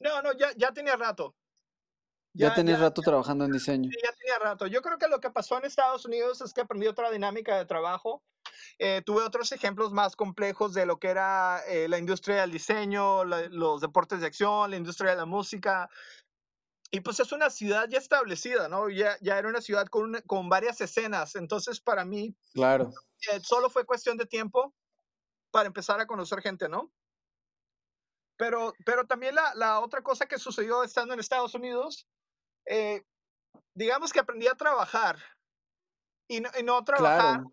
No, 0.00 0.22
no, 0.22 0.32
ya, 0.34 0.52
ya 0.56 0.72
tenía 0.72 0.96
rato. 0.96 1.34
Ya, 2.32 2.48
Ya, 2.48 2.54
tenías 2.54 2.78
ya, 2.78 2.84
rato 2.84 3.02
trabajando 3.02 3.44
en 3.44 3.52
diseño. 3.52 3.90
sí, 3.90 3.98
ya 4.04 4.12
tenía 4.12 4.38
rato. 4.38 4.66
Yo 4.66 4.82
creo 4.82 4.98
que 4.98 5.08
lo 5.08 5.20
que 5.20 5.30
pasó 5.30 5.58
en 5.58 5.64
Estados 5.64 6.04
Unidos 6.04 6.40
es 6.42 6.52
que 6.52 6.60
aprendí 6.62 6.86
otra 6.86 7.10
dinámica 7.10 7.56
de 7.58 7.66
trabajo. 7.66 8.22
Eh, 8.78 9.02
tuve 9.04 9.22
otros 9.22 9.52
ejemplos 9.52 9.92
más 9.92 10.16
complejos 10.16 10.74
de 10.74 10.86
lo 10.86 10.98
que 10.98 11.08
era 11.08 11.62
eh, 11.66 11.88
la 11.88 11.98
industria 11.98 12.42
del 12.42 12.52
diseño, 12.52 13.24
la- 13.24 13.48
los 13.48 13.80
deportes 13.80 14.20
de 14.20 14.26
acción, 14.26 14.70
la 14.70 14.76
industria 14.76 15.10
de 15.10 15.16
la 15.16 15.26
música. 15.26 15.88
Y 16.90 17.00
pues 17.00 17.18
es 17.20 17.32
una 17.32 17.50
ciudad 17.50 17.88
ya 17.88 17.98
establecida, 17.98 18.68
¿no? 18.68 18.88
Ya, 18.88 19.16
ya 19.20 19.38
era 19.38 19.48
una 19.48 19.60
ciudad 19.60 19.86
con, 19.86 20.04
una- 20.04 20.22
con 20.22 20.48
varias 20.48 20.80
escenas. 20.80 21.34
Entonces, 21.36 21.80
para 21.80 22.04
mí, 22.04 22.34
Claro. 22.54 22.90
eh, 23.32 23.40
solo 23.42 23.68
fue 23.70 23.84
cuestión 23.84 24.16
de 24.16 24.26
tiempo 24.26 24.74
para 25.50 25.66
empezar 25.66 26.00
a 26.00 26.06
conocer 26.06 26.40
gente, 26.42 26.68
¿no? 26.68 26.92
Pero, 28.38 28.74
pero 28.84 29.06
también 29.06 29.34
la, 29.34 29.54
la 29.54 29.80
otra 29.80 30.02
cosa 30.02 30.26
que 30.26 30.38
sucedió 30.38 30.84
estando 30.84 31.14
en 31.14 31.20
Estados 31.20 31.54
Unidos, 31.54 32.06
eh, 32.66 33.02
digamos 33.74 34.12
que 34.12 34.20
aprendí 34.20 34.46
a 34.46 34.54
trabajar 34.54 35.18
y 36.28 36.40
no, 36.40 36.50
y 36.58 36.62
no 36.62 36.84
trabajar, 36.84 37.38
Claro. 37.38 37.52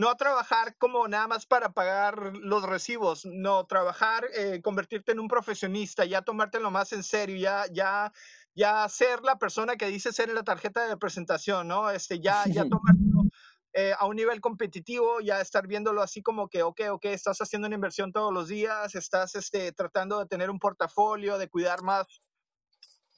No 0.00 0.16
trabajar 0.16 0.74
como 0.78 1.06
nada 1.08 1.28
más 1.28 1.44
para 1.44 1.72
pagar 1.72 2.32
los 2.38 2.62
recibos, 2.62 3.26
no 3.26 3.66
trabajar, 3.66 4.24
eh, 4.34 4.62
convertirte 4.62 5.12
en 5.12 5.20
un 5.20 5.28
profesionista, 5.28 6.06
ya 6.06 6.22
tomártelo 6.22 6.70
más 6.70 6.94
en 6.94 7.02
serio, 7.02 7.36
ya, 7.36 7.66
ya, 7.70 8.10
ya 8.54 8.88
ser 8.88 9.20
la 9.22 9.36
persona 9.36 9.76
que 9.76 9.88
dice 9.88 10.10
ser 10.10 10.30
en 10.30 10.36
la 10.36 10.42
tarjeta 10.42 10.88
de 10.88 10.96
presentación, 10.96 11.68
¿no? 11.68 11.90
Este, 11.90 12.18
ya, 12.18 12.44
ya 12.46 12.62
tomártelo 12.70 13.24
eh, 13.74 13.92
a 13.98 14.06
un 14.06 14.16
nivel 14.16 14.40
competitivo, 14.40 15.20
ya 15.20 15.42
estar 15.42 15.66
viéndolo 15.66 16.00
así 16.00 16.22
como 16.22 16.48
que, 16.48 16.62
ok, 16.62 16.80
ok, 16.92 17.04
estás 17.04 17.38
haciendo 17.42 17.66
una 17.66 17.74
inversión 17.74 18.10
todos 18.10 18.32
los 18.32 18.48
días, 18.48 18.94
estás 18.94 19.34
este, 19.34 19.70
tratando 19.72 20.18
de 20.18 20.24
tener 20.24 20.48
un 20.48 20.58
portafolio, 20.58 21.36
de 21.36 21.50
cuidar 21.50 21.82
más 21.82 22.06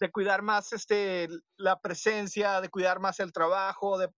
de 0.03 0.11
cuidar 0.11 0.43
más 0.43 0.73
este, 0.73 1.29
la 1.57 1.79
presencia, 1.81 2.61
de 2.61 2.69
cuidar 2.69 2.99
más 2.99 3.21
el 3.21 3.33
trabajo, 3.33 3.99
de, 3.99 4.09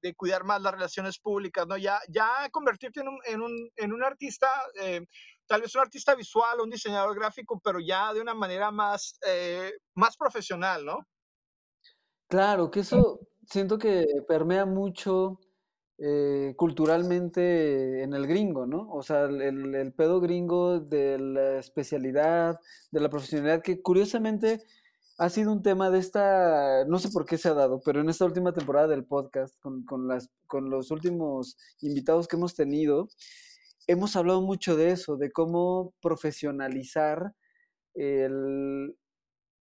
de, 0.00 0.14
cuidar 0.14 0.44
más 0.44 0.62
las 0.62 0.72
relaciones 0.72 1.18
públicas, 1.18 1.66
¿no? 1.66 1.76
Ya, 1.76 1.98
ya 2.08 2.48
convertirte 2.52 3.00
en 3.00 3.08
un, 3.08 3.18
en 3.26 3.42
un, 3.42 3.70
en 3.74 3.92
un 3.92 4.04
artista, 4.04 4.46
eh, 4.80 5.04
tal 5.46 5.62
vez 5.62 5.74
un 5.74 5.80
artista 5.82 6.14
visual, 6.14 6.60
un 6.60 6.70
diseñador 6.70 7.16
gráfico, 7.16 7.60
pero 7.62 7.80
ya 7.80 8.12
de 8.14 8.20
una 8.20 8.34
manera 8.34 8.70
más, 8.70 9.18
eh, 9.26 9.72
más 9.94 10.16
profesional, 10.16 10.84
¿no? 10.84 10.98
Claro, 12.28 12.70
que 12.70 12.80
eso 12.80 13.20
siento 13.46 13.78
que 13.78 14.06
permea 14.26 14.64
mucho 14.66 15.38
eh, 15.98 16.54
culturalmente 16.56 18.02
en 18.02 18.14
el 18.14 18.26
gringo, 18.26 18.66
¿no? 18.66 18.88
O 18.90 19.02
sea, 19.02 19.24
el- 19.24 19.74
el 19.74 19.92
pedo 19.94 20.20
gringo 20.20 20.80
de 20.80 21.18
la 21.18 21.58
especialidad, 21.58 22.58
de 22.90 23.00
la 23.00 23.08
profesionalidad, 23.10 23.62
que 23.62 23.82
curiosamente 23.82 24.62
ha 25.22 25.30
sido 25.30 25.52
un 25.52 25.62
tema 25.62 25.88
de 25.88 26.00
esta, 26.00 26.84
no 26.86 26.98
sé 26.98 27.08
por 27.10 27.24
qué 27.24 27.38
se 27.38 27.48
ha 27.48 27.54
dado, 27.54 27.80
pero 27.84 28.00
en 28.00 28.08
esta 28.08 28.24
última 28.24 28.52
temporada 28.52 28.88
del 28.88 29.04
podcast, 29.04 29.56
con, 29.60 29.84
con 29.84 30.08
las, 30.08 30.30
con 30.48 30.68
los 30.68 30.90
últimos 30.90 31.56
invitados 31.80 32.26
que 32.26 32.34
hemos 32.34 32.56
tenido, 32.56 33.06
hemos 33.86 34.16
hablado 34.16 34.42
mucho 34.42 34.76
de 34.76 34.90
eso, 34.90 35.16
de 35.16 35.30
cómo 35.30 35.94
profesionalizar 36.02 37.34
el, 37.94 38.96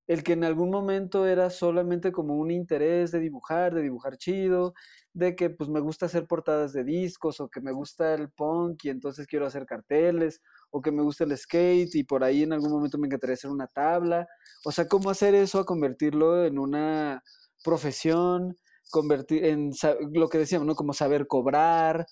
el 0.07 0.23
que 0.23 0.33
en 0.33 0.43
algún 0.43 0.71
momento 0.71 1.25
era 1.25 1.49
solamente 1.49 2.11
como 2.11 2.35
un 2.35 2.51
interés 2.51 3.11
de 3.11 3.21
dibujar, 3.21 3.73
de 3.73 3.83
dibujar 3.83 4.17
chido, 4.17 4.73
de 5.13 5.37
que 5.37 5.49
pues 5.49 5.69
me 5.69 5.79
gusta 5.79 6.07
hacer 6.07 6.27
portadas 6.27 6.73
de 6.73 6.83
discos 6.83 7.39
o 7.39 7.47
que 7.47 7.61
me 7.61 7.71
gusta 7.71 8.13
el 8.13 8.29
punk 8.29 8.83
y 8.83 8.89
entonces 8.89 9.25
quiero 9.25 9.45
hacer 9.45 9.65
carteles 9.65 10.41
o 10.75 10.81
que 10.81 10.91
me 10.91 11.03
gusta 11.03 11.23
el 11.23 11.37
skate 11.37 11.95
y 11.95 12.03
por 12.03 12.21
ahí 12.25 12.43
en 12.43 12.51
algún 12.51 12.69
momento 12.69 12.97
me 12.97 13.07
encantaría 13.07 13.35
hacer 13.35 13.49
una 13.49 13.67
tabla. 13.67 14.27
O 14.65 14.73
sea, 14.73 14.85
cómo 14.89 15.09
hacer 15.09 15.33
eso 15.33 15.57
a 15.59 15.65
convertirlo 15.65 16.45
en 16.45 16.59
una 16.59 17.23
profesión, 17.63 18.57
convertir 18.91 19.45
en 19.45 19.71
lo 20.11 20.27
que 20.27 20.37
decíamos, 20.37 20.67
¿no? 20.67 20.75
Como 20.75 20.91
saber 20.91 21.27
cobrar, 21.27 22.05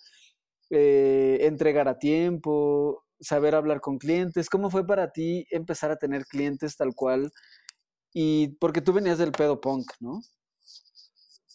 eh, 0.69 1.39
entregar 1.41 1.89
a 1.89 1.99
tiempo, 1.99 3.03
saber 3.19 3.53
hablar 3.53 3.81
con 3.81 3.97
clientes. 3.97 4.49
¿Cómo 4.49 4.69
fue 4.69 4.87
para 4.87 5.11
ti 5.11 5.45
empezar 5.51 5.91
a 5.91 5.97
tener 5.97 6.25
clientes 6.25 6.77
tal 6.77 6.95
cual? 6.95 7.33
Y 8.13 8.55
porque 8.59 8.79
tú 8.79 8.93
venías 8.93 9.17
del 9.17 9.33
pedo 9.33 9.59
punk, 9.59 9.91
¿no? 9.99 10.21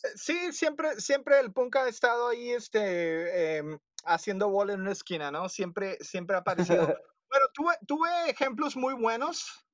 Eh, 0.04 0.08
Sí, 0.14 0.52
siempre, 0.52 1.00
siempre 1.00 1.40
el 1.40 1.54
punk 1.54 1.76
ha 1.76 1.88
estado 1.88 2.28
ahí 2.28 2.50
este, 2.50 3.56
em, 3.56 3.78
haciendo 4.04 4.48
bola 4.48 4.72
en 4.72 4.80
una 4.82 4.92
esquina, 4.92 5.30
¿no? 5.30 5.48
Siempre, 5.48 5.96
siempre 6.00 6.37
ha 6.37 6.40
aparecido. 6.40 6.87
Bueno, 7.30 7.44
tuve, 7.52 7.74
tuve 7.87 8.30
ejemplos 8.30 8.74
muy 8.74 8.94
buenos 8.94 9.68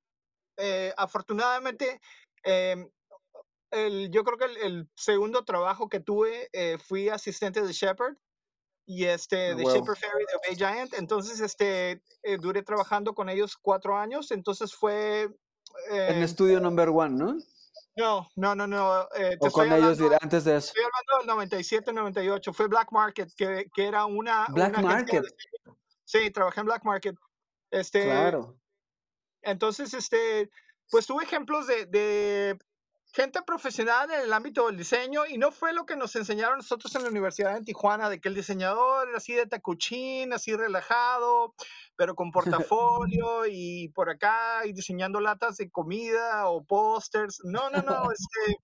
eh, 0.56 0.92
afortunadamente, 0.96 2.00
em, 2.42 2.88
el, 3.70 4.10
yo 4.10 4.22
creo 4.24 4.38
que 4.38 4.44
el, 4.44 4.56
el 4.58 4.88
segundo 4.96 5.44
trabajo 5.44 5.88
que 5.88 6.00
tuve 6.00 6.48
eh, 6.52 6.78
fui 6.78 7.08
asistente 7.08 7.60
de 7.62 7.72
Shepard 7.72 8.16
y 8.86 9.04
este 9.04 9.50
Ah, 9.50 9.54
de. 9.54 9.64
Shepard 9.64 9.96
Ferry 9.96 10.24
de 10.24 10.48
Bay 10.48 10.56
Giant. 10.56 10.94
Entonces, 10.94 11.40
este, 11.40 12.02
eh, 12.22 12.38
duré 12.38 12.62
trabajando 12.62 13.14
con 13.14 13.28
ellos 13.28 13.56
cuatro 13.56 13.96
años. 13.96 14.30
Entonces 14.30 14.74
fue... 14.74 15.22
En 15.90 16.22
eh, 16.22 16.24
estudio 16.24 16.60
number 16.60 16.90
one, 16.90 17.16
¿no? 17.16 17.38
No, 17.96 18.28
no, 18.36 18.54
no, 18.54 18.66
no. 18.66 19.02
eh, 19.14 19.36
te 19.40 19.48
O 19.48 19.50
con 19.50 19.66
ellos 19.66 19.74
hablando, 19.82 20.04
dirá- 20.04 20.18
antes 20.20 20.44
de 20.44 20.56
eso. 20.56 20.68
estoy 20.68 20.84
hablando 20.84 21.18
del 21.18 21.26
97, 21.36 21.92
98. 21.92 22.52
Fue 22.52 22.66
Black 22.68 22.90
Market, 22.92 23.30
que, 23.36 23.70
que 23.74 23.86
era 23.86 24.04
una... 24.06 24.46
Black 24.48 24.78
una 24.78 24.82
Market, 24.88 25.22
de- 25.22 25.34
sí, 26.04 26.30
trabajé 26.30 26.60
en 26.60 26.66
Black 26.66 26.84
Market. 26.84 27.16
Este, 27.70 28.04
claro. 28.04 28.56
entonces, 29.42 29.94
este, 29.94 30.50
pues 30.90 31.06
tuve 31.06 31.24
ejemplos 31.24 31.66
de, 31.66 31.86
de 31.86 32.58
gente 33.14 33.40
profesional 33.42 34.10
en 34.10 34.20
el 34.22 34.32
ámbito 34.32 34.66
del 34.66 34.76
diseño 34.76 35.24
y 35.24 35.38
no 35.38 35.52
fue 35.52 35.72
lo 35.72 35.86
que 35.86 35.94
nos 35.94 36.16
enseñaron 36.16 36.58
nosotros 36.58 36.92
en 36.96 37.04
la 37.04 37.10
Universidad 37.10 37.54
de 37.54 37.64
Tijuana, 37.64 38.10
de 38.10 38.20
que 38.20 38.28
el 38.28 38.34
diseñador 38.34 39.08
era 39.08 39.18
así 39.18 39.34
de 39.34 39.46
tacuchín, 39.46 40.32
así 40.32 40.54
relajado, 40.56 41.54
pero 41.96 42.16
con 42.16 42.32
portafolio 42.72 43.46
y 43.46 43.88
por 43.94 44.10
acá 44.10 44.66
y 44.66 44.72
diseñando 44.72 45.20
latas 45.20 45.56
de 45.58 45.70
comida 45.70 46.48
o 46.48 46.64
pósters. 46.64 47.38
No, 47.44 47.70
no, 47.70 47.82
no, 47.82 48.08
este, 48.12 48.58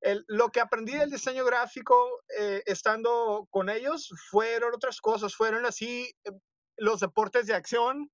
el- 0.00 0.24
lo 0.28 0.48
que 0.48 0.60
aprendí 0.60 0.92
del 0.92 1.10
diseño 1.10 1.44
gráfico 1.44 1.94
eh, 2.38 2.62
estando 2.64 3.46
con 3.50 3.68
ellos 3.68 4.08
fueron 4.30 4.74
otras 4.74 5.00
cosas, 5.00 5.34
fueron 5.34 5.66
así 5.66 6.10
eh, 6.24 6.30
los 6.78 7.00
deportes 7.00 7.46
de 7.46 7.54
acción, 7.54 8.10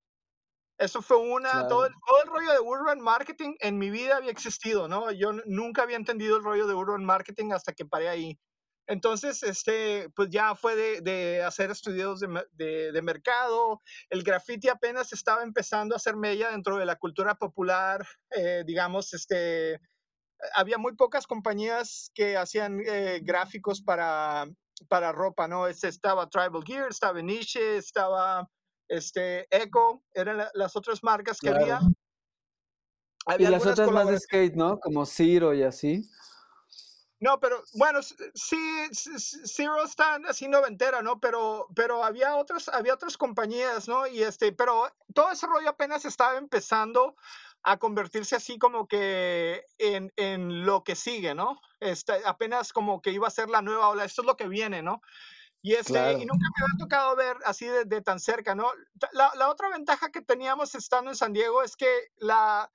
eso 0.78 1.02
fue 1.02 1.18
una, 1.18 1.66
todo, 1.68 1.86
Claro. 1.86 1.94
todo 2.06 2.22
el 2.24 2.28
rollo 2.30 2.52
de 2.52 2.60
urban 2.60 3.00
marketing 3.00 3.54
en 3.60 3.78
mi 3.78 3.90
vida 3.90 4.16
había 4.16 4.30
existido, 4.30 4.88
¿no? 4.88 5.10
Yo 5.12 5.32
nunca 5.46 5.82
había 5.82 5.96
entendido 5.96 6.36
el 6.36 6.44
rollo 6.44 6.66
de 6.66 6.74
urban 6.74 7.04
marketing 7.04 7.52
hasta 7.52 7.72
que 7.72 7.84
paré 7.86 8.08
ahí. 8.08 8.38
Entonces, 8.86 9.42
este, 9.42 10.10
pues 10.14 10.28
ya 10.30 10.54
fue 10.54 10.76
de, 10.76 11.00
de 11.00 11.42
hacer 11.42 11.70
estudios 11.70 12.20
de- 12.20 12.92
de 12.92 13.02
mercado. 13.02 13.80
El 14.10 14.22
graffiti 14.22 14.68
apenas 14.68 15.12
estaba 15.12 15.42
empezando 15.42 15.94
a 15.94 15.96
hacer 15.96 16.16
mella 16.16 16.50
dentro 16.50 16.76
de 16.76 16.84
la 16.86 16.96
cultura 16.96 17.34
popular. 17.36 18.06
eh, 18.36 18.62
digamos, 18.66 19.14
este, 19.14 19.80
había 20.54 20.78
muy 20.78 20.94
pocas 20.96 21.26
compañías 21.26 22.10
que 22.14 22.36
hacían 22.36 22.80
eh, 22.86 23.20
gráficos 23.22 23.82
para, 23.82 24.46
para 24.88 25.12
ropa, 25.12 25.48
¿no? 25.48 25.66
Este, 25.68 25.88
estaba 25.88 26.28
Tribal 26.28 26.64
Gear, 26.64 26.88
estaba 26.90 27.22
Niche, 27.22 27.76
estaba 27.78 28.48
este, 28.88 29.46
Echo, 29.50 30.02
eran 30.12 30.38
la- 30.38 30.50
las 30.54 30.76
otras 30.76 31.02
marcas 31.02 31.40
que 31.40 31.48
había. 31.50 31.78
Claro. 31.78 31.86
Y 33.26 33.32
Había 33.32 33.50
las 33.50 33.66
otras 33.66 33.90
más 33.90 34.06
de 34.08 34.20
skate, 34.20 34.54
¿no? 34.54 34.78
Como 34.78 35.06
Zero 35.06 35.54
y 35.54 35.62
así. 35.62 36.02
No, 37.20 37.40
pero 37.40 37.62
bueno, 37.72 38.00
sí, 38.02 38.58
Zero 38.92 39.82
está 39.82 40.16
así 40.28 40.46
noventera, 40.46 41.00
¿no? 41.00 41.20
Pero, 41.20 41.68
pero 41.74 42.04
había 42.04 42.36
otras, 42.36 42.68
había 42.68 42.92
otras 42.92 43.16
compañías, 43.16 43.88
¿no? 43.88 44.06
Y 44.06 44.22
este, 44.22 44.52
pero 44.52 44.92
todo 45.14 45.30
ese 45.30 45.46
rollo 45.46 45.70
apenas 45.70 46.04
estaba 46.04 46.36
empezando 46.36 47.16
a 47.62 47.78
convertirse 47.78 48.36
así 48.36 48.58
como 48.58 48.86
que 48.86 49.64
en, 49.78 50.12
en 50.16 50.66
lo 50.66 50.84
que 50.84 50.94
sigue, 50.96 51.34
¿no? 51.34 51.58
Este, 51.80 52.12
apenas 52.26 52.74
como 52.74 53.00
que 53.00 53.10
iba 53.12 53.26
a 53.26 53.30
ser 53.30 53.48
la 53.48 53.62
nueva 53.62 53.88
ola, 53.88 54.04
esto 54.04 54.20
es 54.20 54.26
lo 54.26 54.36
que 54.36 54.48
viene, 54.48 54.82
¿no? 54.82 55.00
Y 55.64 55.72
este, 55.72 55.94
Claro. 55.94 56.18
y 56.18 56.26
nunca 56.26 56.46
me 56.58 56.62
había 56.62 56.78
tocado 56.78 57.16
ver 57.16 57.38
así 57.46 57.64
de, 57.64 57.86
de 57.86 58.02
tan 58.02 58.20
cerca, 58.20 58.54
¿no? 58.54 58.70
La, 59.12 59.32
la 59.34 59.48
otra 59.48 59.70
ventaja 59.70 60.10
que 60.10 60.20
teníamos 60.20 60.74
estando 60.74 61.10
en 61.10 61.16
San 61.16 61.32
Diego 61.32 61.62
es 61.62 61.74
que 61.74 61.88
la, 62.16 62.70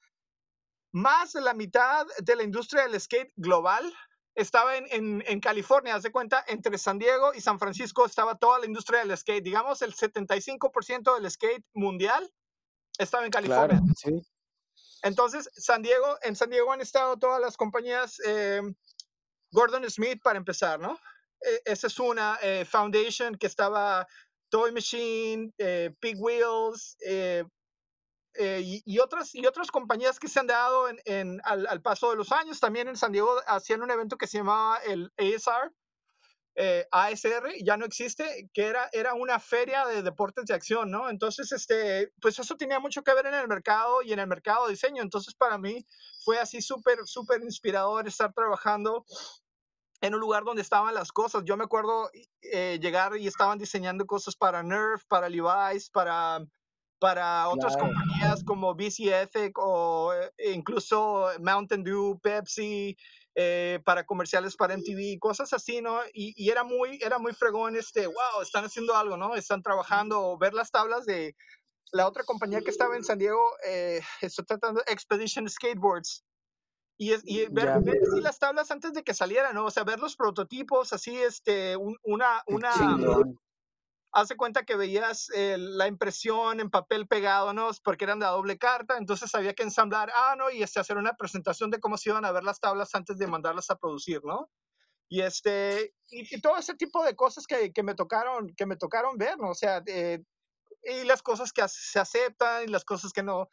más 0.91 1.34
de 1.34 1.41
la 1.41 1.54
mitad 1.54 2.08
de 2.17 2.36
la 2.36 2.41
industria 2.41 2.88
del 2.88 2.99
skate 2.99 3.32
global 3.36 3.93
estaba 4.34 4.75
en, 4.75 4.88
en, 4.89 5.23
en 5.28 5.39
California, 5.39 5.93
haz 5.93 6.02
de 6.02 6.12
cuenta, 6.12 6.43
entre 6.47 6.80
San 6.80 6.97
Diego 6.97 7.32
y 7.36 7.41
San 7.41 7.60
Francisco 7.60 8.08
estaba 8.08 8.39
toda 8.39 8.58
la 8.58 8.65
industria 8.65 9.02
del 9.06 9.15
skate. 9.15 9.43
Digamos, 9.43 9.84
el 9.84 9.93
75% 9.93 11.13
del 11.13 11.30
skate 11.30 11.65
mundial 11.75 12.28
estaba 12.97 13.23
en 13.23 13.32
California. 13.32 13.80
Claro, 13.80 13.93
sí. 13.95 14.28
Entonces, 15.04 15.47
San 15.54 15.84
Diego, 15.84 16.17
en 16.23 16.36
San 16.36 16.49
Diego 16.49 16.71
han 16.71 16.82
estado 16.82 17.17
todas 17.17 17.39
las 17.39 17.56
compañías, 17.56 18.19
eh, 18.25 18.62
Gordon 19.52 19.88
Smith 19.91 20.21
para 20.23 20.38
empezar, 20.39 20.80
¿no? 20.80 20.99
Eh, 21.41 21.62
esa 21.65 21.88
es 21.88 21.99
una, 21.99 22.38
eh, 22.41 22.65
Foundation 22.65 23.36
que 23.38 23.47
estaba 23.47 24.08
Toy 24.49 24.71
Machine, 24.71 25.52
eh, 25.58 25.91
Big 26.02 26.17
Wheels, 26.19 26.97
eh, 27.06 27.43
eh, 28.36 28.62
y, 28.86 28.99
otras, 28.99 29.34
y 29.36 29.45
otras 29.45 29.71
compañías 29.71 30.19
que 30.19 30.28
se 30.28 30.39
han 30.39 30.47
dado 30.47 30.88
en, 30.88 30.99
en- 31.06 31.41
al, 31.43 31.67
al 31.67 31.82
paso 31.82 32.12
de 32.12 32.15
los 32.17 32.32
años. 32.32 32.60
También 32.60 32.88
en 32.88 32.95
San 32.95 33.12
Diego 33.12 33.36
hacían 33.47 33.82
un 33.82 33.91
evento 33.91 34.17
que 34.17 34.28
se 34.28 34.38
llamaba 34.38 34.78
el 34.88 35.12
ASR, 35.17 35.71
eh, 36.56 36.88
ASR, 36.91 37.54
ya 37.63 37.78
no 37.78 37.86
existe, 37.86 38.49
que 38.54 38.65
era, 38.67 38.89
era 38.93 39.13
una 39.13 39.39
feria 39.39 39.86
de 39.88 40.04
deportes 40.04 40.45
de 40.45 40.54
acción, 40.56 40.91
¿no? 40.91 41.10
Entonces, 41.10 41.52
este, 41.54 42.12
pues 42.21 42.39
eso 42.39 42.58
tenía 42.58 42.80
mucho 42.80 43.04
que 43.04 43.13
ver 43.13 43.28
en 43.28 43.36
el 43.36 43.47
mercado 43.47 44.02
y 44.04 44.13
en 44.13 44.19
el 44.19 44.28
mercado 44.28 44.65
de 44.67 44.73
diseño. 44.73 45.02
Entonces, 45.04 45.36
para 45.36 45.58
mí 45.58 45.86
fue 46.25 46.39
así 46.39 46.62
súper, 46.62 46.99
súper 47.06 47.41
inspirador 47.43 48.08
estar 48.08 48.34
trabajando 48.34 49.06
en 50.01 50.13
un 50.13 50.19
lugar 50.19 50.43
donde 50.43 50.62
estaban 50.62 50.93
las 50.93 51.12
cosas. 51.12 51.43
Yo 51.45 51.57
me 51.57 51.63
acuerdo 51.65 52.09
eh, 52.41 52.79
llegar 52.81 53.17
y 53.17 53.27
estaban 53.27 53.57
diseñando 53.57 54.05
cosas 54.05 54.35
para 54.35 54.63
Nerf, 54.63 55.03
para 55.07 55.29
Levi's, 55.29 55.89
para, 55.89 56.39
para 56.99 57.49
otras 57.49 57.75
Claro. 57.75 57.89
compañías 57.89 58.43
como 58.43 58.75
BC 58.75 59.21
Ethic 59.21 59.57
o 59.57 60.13
eh, 60.13 60.51
incluso 60.53 61.29
Mountain 61.39 61.83
Dew, 61.83 62.19
Pepsi, 62.21 62.95
eh, 63.35 63.79
para 63.85 64.05
comerciales 64.05 64.55
para 64.55 64.73
MTV, 64.73 65.17
cosas 65.19 65.53
así, 65.53 65.81
¿no? 65.81 65.99
Y, 66.13 66.33
y 66.35 66.49
era 66.49 66.63
muy, 66.63 66.99
era 67.01 67.19
muy 67.19 67.33
fregón, 67.33 67.75
este, 67.75 68.07
wow, 68.07 68.41
están 68.41 68.65
haciendo 68.65 68.95
algo, 68.95 69.17
¿no? 69.17 69.35
Están 69.35 69.62
trabajando, 69.62 70.21
o 70.21 70.38
ver 70.38 70.53
las 70.53 70.71
tablas 70.71 71.05
de 71.05 71.35
la 71.91 72.07
otra 72.07 72.23
compañía 72.23 72.62
que 72.62 72.69
estaba 72.69 72.95
en 72.95 73.03
San 73.03 73.17
Diego, 73.17 73.41
estoy 74.21 74.45
tratando, 74.45 74.81
Expedition 74.88 75.49
Skateboards, 75.49 76.23
y, 76.99 77.13
es- 77.13 77.23
y 77.25 77.47
ver, 77.47 77.67
Ya. 77.67 77.79
ver 77.79 77.97
así 78.07 78.21
las 78.21 78.39
tablas 78.39 78.71
antes 78.71 78.93
de 78.93 79.03
que 79.03 79.13
salieran, 79.15 79.55
¿no? 79.55 79.65
O 79.65 79.71
sea, 79.71 79.85
ver 79.85 79.99
los 80.01 80.17
prototipos, 80.17 80.93
así, 80.93 81.17
este, 81.17 81.77
un- 81.77 81.97
una, 82.03 82.43
una, 82.47 82.73
chingón. 82.77 83.39
hace 84.12 84.35
cuenta 84.35 84.65
que 84.65 84.75
veías 84.75 85.29
eh, 85.35 85.57
la 85.57 85.88
impresión 85.88 86.59
en 86.59 86.69
papel 86.69 87.07
pegado, 87.07 87.53
¿no? 87.53 87.69
Porque 87.83 88.05
eran 88.05 88.19
de 88.19 88.25
a 88.25 88.29
doble 88.31 88.57
carta, 88.57 88.97
entonces 88.97 89.33
había 89.35 89.53
que 89.53 89.63
ensamblar, 89.63 90.12
ah, 90.15 90.35
¿no? 90.38 90.51
Y 90.51 90.63
este, 90.63 90.79
hacer 90.81 90.97
una 90.97 91.13
presentación 91.15 91.71
de 91.71 91.79
cómo 91.79 91.97
se 91.97 92.09
iban 92.09 92.25
a 92.25 92.31
ver 92.31 92.43
las 92.43 92.59
tablas 92.59 92.93
antes 92.95 93.17
de 93.17 93.27
mandarlas 93.27 93.69
a 93.69 93.77
producir, 93.77 94.21
¿no? 94.25 94.49
Y 95.09 95.21
este, 95.21 95.93
y, 96.09 96.35
y 96.35 96.41
todo 96.41 96.57
ese 96.57 96.75
tipo 96.75 97.03
de 97.05 97.15
cosas 97.15 97.47
que, 97.47 97.71
que 97.73 97.83
me 97.83 97.95
tocaron, 97.95 98.53
que 98.55 98.65
me 98.65 98.77
tocaron 98.77 99.17
ver, 99.17 99.38
¿no? 99.39 99.51
O 99.51 99.55
sea, 99.55 99.81
eh, 99.88 100.21
y 100.83 101.03
las 101.05 101.21
cosas 101.23 101.51
que 101.53 101.63
se 101.67 101.99
aceptan 101.99 102.63
y 102.63 102.67
las 102.67 102.85
cosas 102.85 103.12
que 103.13 103.23
no, 103.23 103.49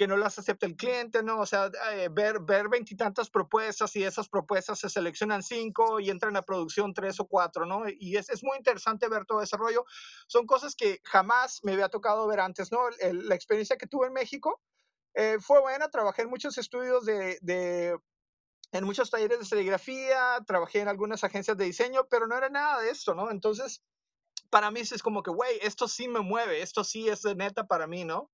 que 0.00 0.06
no 0.06 0.16
las 0.16 0.38
acepta 0.38 0.64
el 0.64 0.76
cliente, 0.76 1.22
¿no? 1.22 1.40
O 1.40 1.44
sea, 1.44 1.70
eh, 1.92 2.08
ver, 2.10 2.40
ver 2.40 2.70
veintitantas 2.70 3.28
propuestas 3.28 3.94
y 3.96 4.02
esas 4.02 4.30
propuestas 4.30 4.78
se 4.78 4.88
seleccionan 4.88 5.42
cinco 5.42 6.00
y 6.00 6.08
entran 6.08 6.34
a 6.38 6.40
producción 6.40 6.94
tres 6.94 7.20
o 7.20 7.26
cuatro, 7.26 7.66
¿no? 7.66 7.82
Y 7.86 8.16
es, 8.16 8.30
es 8.30 8.42
muy 8.42 8.56
interesante 8.56 9.10
ver 9.10 9.26
todo 9.26 9.42
ese 9.42 9.58
rollo. 9.58 9.84
Son 10.26 10.46
cosas 10.46 10.74
que 10.74 11.02
jamás 11.04 11.60
me 11.64 11.74
había 11.74 11.90
tocado 11.90 12.26
ver 12.26 12.40
antes, 12.40 12.72
¿no? 12.72 12.78
El- 12.98 13.28
la 13.28 13.34
experiencia 13.34 13.76
que 13.76 13.86
tuve 13.86 14.06
en 14.06 14.14
México 14.14 14.62
eh, 15.12 15.36
fue 15.38 15.60
buena, 15.60 15.90
trabajé 15.90 16.22
en 16.22 16.30
muchos 16.30 16.56
estudios 16.56 17.04
de, 17.04 17.38
de 17.42 18.00
en 18.72 18.84
muchos 18.84 19.10
talleres 19.10 19.38
de 19.38 19.44
serigrafía, 19.44 20.38
trabajé 20.46 20.80
en 20.80 20.88
algunas 20.88 21.24
agencias 21.24 21.58
de 21.58 21.66
diseño, 21.66 22.06
pero 22.08 22.26
no 22.26 22.38
era 22.38 22.48
nada 22.48 22.80
de 22.80 22.88
esto, 22.88 23.14
¿no? 23.14 23.30
Entonces, 23.30 23.82
para 24.48 24.70
mí 24.70 24.80
es 24.80 25.02
como 25.02 25.22
que, 25.22 25.30
güey, 25.30 25.58
esto 25.60 25.88
sí 25.88 26.08
me 26.08 26.20
mueve, 26.20 26.62
esto 26.62 26.84
sí 26.84 27.06
es 27.06 27.20
de 27.20 27.34
neta 27.34 27.66
para 27.66 27.86
mí, 27.86 28.06
¿no? 28.06 28.30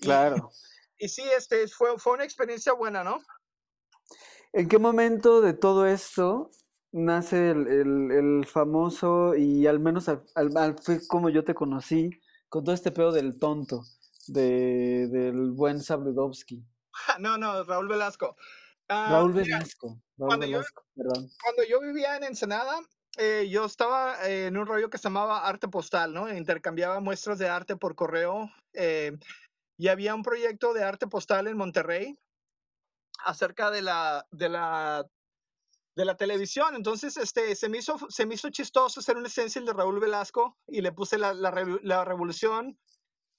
Claro. 0.00 0.50
Y 1.02 1.08
sí, 1.08 1.22
este, 1.36 1.66
fue, 1.66 1.98
fue 1.98 2.12
una 2.14 2.24
experiencia 2.24 2.72
buena, 2.74 3.02
¿no? 3.02 3.18
¿En 4.52 4.68
qué 4.68 4.78
momento 4.78 5.40
de 5.40 5.52
todo 5.52 5.86
esto 5.86 6.50
nace 6.92 7.50
el, 7.50 7.66
el- 7.68 8.10
el 8.12 8.46
famoso 8.46 9.34
y 9.34 9.66
al 9.66 9.80
menos 9.80 10.08
al, 10.08 10.22
al- 10.36 10.56
al- 10.56 10.78
fue 10.78 11.00
como 11.08 11.28
yo 11.30 11.42
te 11.42 11.54
conocí 11.54 12.10
con 12.48 12.62
todo 12.64 12.74
este 12.74 12.92
pedo 12.92 13.10
del 13.12 13.38
tonto 13.38 13.82
de, 14.28 15.08
del 15.10 15.50
buen 15.52 15.80
Sabludowski? 15.80 16.64
No, 17.18 17.36
no, 17.38 17.64
Raúl 17.64 17.88
Velasco. 17.88 18.36
Ah, 18.88 19.08
Raúl 19.10 19.32
Velasco, 19.32 20.00
Raúl 20.18 20.28
cuando 20.28 20.46
yo, 20.46 20.58
Velasco, 20.58 20.84
perdón. 20.94 21.28
cuando 21.42 21.62
yo 21.64 21.80
vivía 21.80 22.16
en 22.16 22.24
Ensenada, 22.24 22.78
eh, 23.16 23.48
yo 23.50 23.64
estaba 23.64 24.28
eh, 24.28 24.46
en 24.46 24.56
un 24.56 24.66
rollo 24.66 24.88
que 24.90 24.98
se 24.98 25.04
llamaba 25.04 25.46
arte 25.48 25.66
postal, 25.68 26.12
¿no? 26.12 26.32
Intercambiaba 26.32 27.00
muestras 27.00 27.38
de 27.38 27.48
arte 27.48 27.76
por 27.76 27.94
correo 27.94 28.50
eh, 28.74 29.12
y 29.82 29.88
había 29.88 30.14
un 30.14 30.22
proyecto 30.22 30.72
de 30.72 30.84
arte 30.84 31.08
postal 31.08 31.48
en 31.48 31.56
Monterrey 31.56 32.16
acerca 33.24 33.68
de 33.68 33.82
la, 33.82 34.24
de 34.30 34.48
la, 34.48 35.04
de 35.96 36.04
la 36.04 36.16
televisión. 36.16 36.76
Entonces, 36.76 37.16
este, 37.16 37.56
se 37.56 37.68
me 37.68 37.78
hizo, 37.78 37.98
se 38.08 38.24
me 38.24 38.36
hizo 38.36 38.48
chistoso 38.50 39.00
hacer 39.00 39.16
un 39.16 39.28
stencil 39.28 39.64
de 39.66 39.72
Raúl 39.72 39.98
Velasco 39.98 40.56
y 40.68 40.82
le 40.82 40.92
puse 40.92 41.18
la, 41.18 41.34
la, 41.34 42.04
revolución 42.04 42.78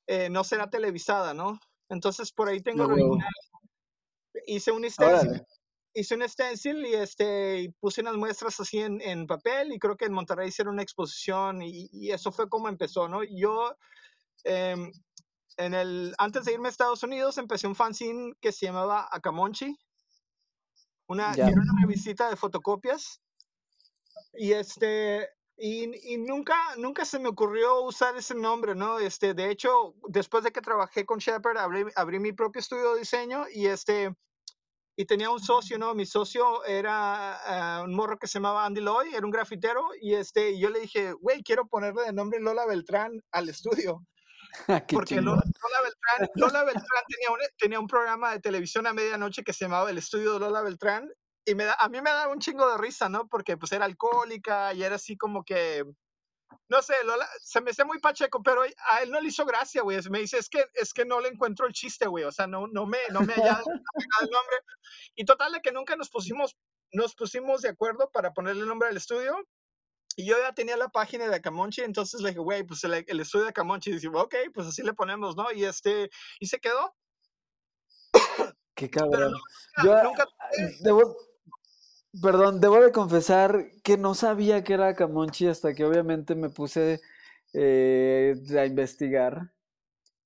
eh, 0.07 0.29
no 0.29 0.43
será 0.43 0.69
televisada, 0.69 1.33
¿no? 1.33 1.61
Entonces, 1.87 2.33
por 2.33 2.49
ahí 2.49 2.59
tengo 2.59 2.83
el 2.83 2.91
original. 2.91 3.29
hice 4.45 4.73
un 4.73 4.83
stencil. 4.89 5.45
Hice 5.93 6.15
un 6.15 6.27
stencil 6.27 6.85
y 6.85 6.93
este, 6.93 7.73
puse 7.79 8.01
unas 8.01 8.17
muestras 8.17 8.59
así 8.59 8.79
en, 8.79 8.99
en, 8.99 9.27
papel 9.27 9.71
y 9.71 9.79
creo 9.79 9.95
que 9.95 10.05
en 10.05 10.13
Monterrey 10.13 10.49
hicieron 10.49 10.73
una 10.73 10.83
exposición 10.83 11.61
y, 11.61 11.87
y 11.93 12.11
eso 12.11 12.33
fue 12.33 12.49
como 12.49 12.67
empezó, 12.67 13.07
¿no? 13.07 13.21
Yo, 13.23 13.77
eh, 14.43 14.75
en 15.57 15.73
el, 15.73 16.13
antes 16.17 16.45
de 16.45 16.53
irme 16.53 16.67
a 16.67 16.71
Estados 16.71 17.03
Unidos, 17.03 17.37
empecé 17.37 17.67
un 17.67 17.75
fanzine 17.75 18.33
que 18.41 18.51
se 18.51 18.65
llamaba 18.65 19.07
Acamonchi, 19.11 19.77
una, 21.07 21.33
era 21.33 21.47
una 21.47 21.81
revista 21.81 22.29
de 22.29 22.35
fotocopias 22.35 23.21
y 24.33 24.53
este, 24.53 25.29
y, 25.57 26.13
y, 26.13 26.17
nunca, 26.17 26.55
nunca 26.77 27.05
se 27.05 27.19
me 27.19 27.29
ocurrió 27.29 27.81
usar 27.83 28.15
ese 28.17 28.35
nombre, 28.35 28.73
¿no? 28.73 28.99
Este, 28.99 29.33
de 29.33 29.51
hecho, 29.51 29.95
después 30.07 30.43
de 30.43 30.51
que 30.51 30.61
trabajé 30.61 31.05
con 31.05 31.19
Shepard, 31.19 31.57
abrí, 31.57 31.85
abrí 31.95 32.19
mi 32.19 32.31
propio 32.31 32.59
estudio 32.59 32.93
de 32.93 32.99
diseño 32.99 33.45
y 33.53 33.67
este, 33.67 34.15
y 34.95 35.05
tenía 35.05 35.29
un 35.29 35.39
socio, 35.39 35.77
¿no? 35.77 35.93
Mi 35.93 36.05
socio 36.05 36.63
era 36.65 37.81
uh, 37.81 37.83
un 37.83 37.95
morro 37.95 38.17
que 38.17 38.27
se 38.27 38.39
llamaba 38.39 38.65
Andy 38.65 38.81
Loy, 38.81 39.13
era 39.13 39.25
un 39.25 39.31
grafitero, 39.31 39.83
y 40.01 40.13
este, 40.13 40.57
yo 40.59 40.69
le 40.69 40.81
dije, 40.81 41.13
güey, 41.13 41.43
quiero 41.43 41.67
ponerle 41.67 42.03
de 42.03 42.13
nombre 42.13 42.39
Lola 42.39 42.65
Beltrán 42.65 43.21
al 43.31 43.49
estudio. 43.49 44.03
Porque 44.89 45.21
Lola, 45.21 45.43
Lola, 45.43 45.81
Beltrán, 45.81 46.29
Lola 46.35 46.63
Beltrán 46.63 47.03
tenía, 47.07 47.31
un, 47.31 47.37
tenía 47.57 47.79
un 47.79 47.87
programa 47.87 48.31
de 48.31 48.39
televisión 48.39 48.87
a 48.87 48.93
medianoche 48.93 49.43
que 49.43 49.53
se 49.53 49.65
llamaba 49.65 49.89
El 49.89 49.97
Estudio 49.97 50.33
de 50.33 50.39
Lola 50.39 50.61
Beltrán, 50.61 51.09
y 51.45 51.55
me 51.55 51.65
da, 51.65 51.75
a 51.79 51.89
mí 51.89 52.01
me 52.01 52.09
daba 52.09 52.31
un 52.31 52.39
chingo 52.39 52.69
de 52.69 52.77
risa, 52.77 53.09
¿no? 53.09 53.27
Porque 53.27 53.57
pues 53.57 53.71
era 53.71 53.85
alcohólica 53.85 54.73
y 54.73 54.83
era 54.83 54.95
así 54.95 55.17
como 55.17 55.43
que, 55.43 55.83
no 56.69 56.81
sé, 56.81 56.93
Lola, 57.03 57.27
se 57.41 57.61
me 57.61 57.71
hacía 57.71 57.85
muy 57.85 57.99
pacheco, 57.99 58.41
pero 58.41 58.61
a 58.61 59.01
él 59.01 59.11
no 59.11 59.19
le 59.19 59.27
hizo 59.27 59.45
gracia, 59.45 59.81
güey. 59.81 59.99
Me 60.09 60.19
dice, 60.19 60.37
es 60.37 60.49
que, 60.49 60.65
es 60.73 60.93
que 60.93 61.05
no 61.05 61.19
le 61.19 61.29
encuentro 61.29 61.67
el 61.67 61.73
chiste, 61.73 62.07
güey. 62.07 62.23
O 62.23 62.31
sea, 62.31 62.47
no, 62.47 62.67
no 62.67 62.85
me, 62.85 62.99
no 63.11 63.21
me 63.21 63.33
haya 63.33 63.59
el 64.21 64.29
nombre. 64.29 64.57
Y 65.15 65.25
total 65.25 65.51
de 65.51 65.61
que 65.61 65.71
nunca 65.71 65.95
nos 65.95 66.09
pusimos, 66.09 66.55
nos 66.93 67.15
pusimos 67.15 67.61
de 67.61 67.69
acuerdo 67.69 68.09
para 68.11 68.31
ponerle 68.31 68.61
el 68.61 68.67
nombre 68.67 68.89
al 68.89 68.97
estudio. 68.97 69.35
Y 70.15 70.25
yo 70.25 70.35
ya 70.41 70.53
tenía 70.53 70.77
la 70.77 70.89
página 70.89 71.27
de 71.27 71.35
Acamonchi, 71.35 71.81
entonces 71.81 72.21
le 72.21 72.29
dije, 72.29 72.39
güey, 72.39 72.63
pues 72.63 72.83
el, 72.83 73.05
el, 73.07 73.19
estudio 73.19 73.45
de 73.45 73.49
Acamonchi. 73.49 73.91
Y 73.91 73.93
dije, 73.93 74.09
ok, 74.13 74.35
pues 74.53 74.67
así 74.67 74.83
le 74.83 74.93
ponemos, 74.93 75.35
¿no? 75.35 75.51
Y 75.51 75.65
este, 75.65 76.09
y 76.39 76.47
se 76.47 76.59
quedó. 76.59 76.95
Qué 78.75 78.89
cabrón. 78.89 79.33
Nunca, 79.77 79.83
yo, 79.83 80.03
nunca... 80.03 80.27
Debo, 80.81 81.15
Perdón, 82.21 82.59
debo 82.59 82.79
de 82.79 82.91
confesar 82.91 83.71
que 83.83 83.97
no 83.97 84.13
sabía 84.13 84.63
que 84.63 84.73
era 84.73 84.93
Camonchi 84.93 85.47
hasta 85.47 85.73
que 85.73 85.83
obviamente 85.83 86.35
me 86.35 86.49
puse 86.49 87.01
eh, 87.53 88.35
a 88.55 88.65
investigar. 88.65 89.51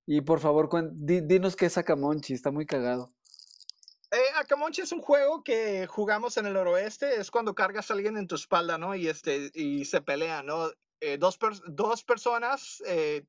Y 0.06 0.22
por 0.22 0.42
favor, 0.42 0.70
dinos 0.94 1.56
qué 1.56 1.68
es 1.68 1.78
Acamonchi, 1.78 2.34
está 2.34 2.52
muy 2.52 2.66
cagado. 2.66 3.10
Eh, 4.12 4.40
Acamonchi 4.40 4.82
es 4.82 4.92
un 4.92 5.02
juego 5.02 5.44
que 5.44 5.86
jugamos 5.88 6.38
en 6.38 6.46
el 6.46 6.54
noroeste, 6.54 7.20
es 7.20 7.30
cuando 7.30 7.54
cargas 7.54 7.92
a 7.92 7.94
alguien 7.94 8.18
en 8.18 8.28
tu 8.28 8.36
espalda, 8.36 8.78
¿no? 8.78 8.96
Y, 8.96 9.08
este, 9.08 9.52
y 9.54 9.84
se 9.86 10.02
pelean, 10.02 10.46
¿no? 10.46 10.70
Eh, 11.02 11.18
dos, 11.18 11.38
per 11.38 11.52
dos 11.68 12.04
personas 12.04 12.82
eh, 12.88 13.26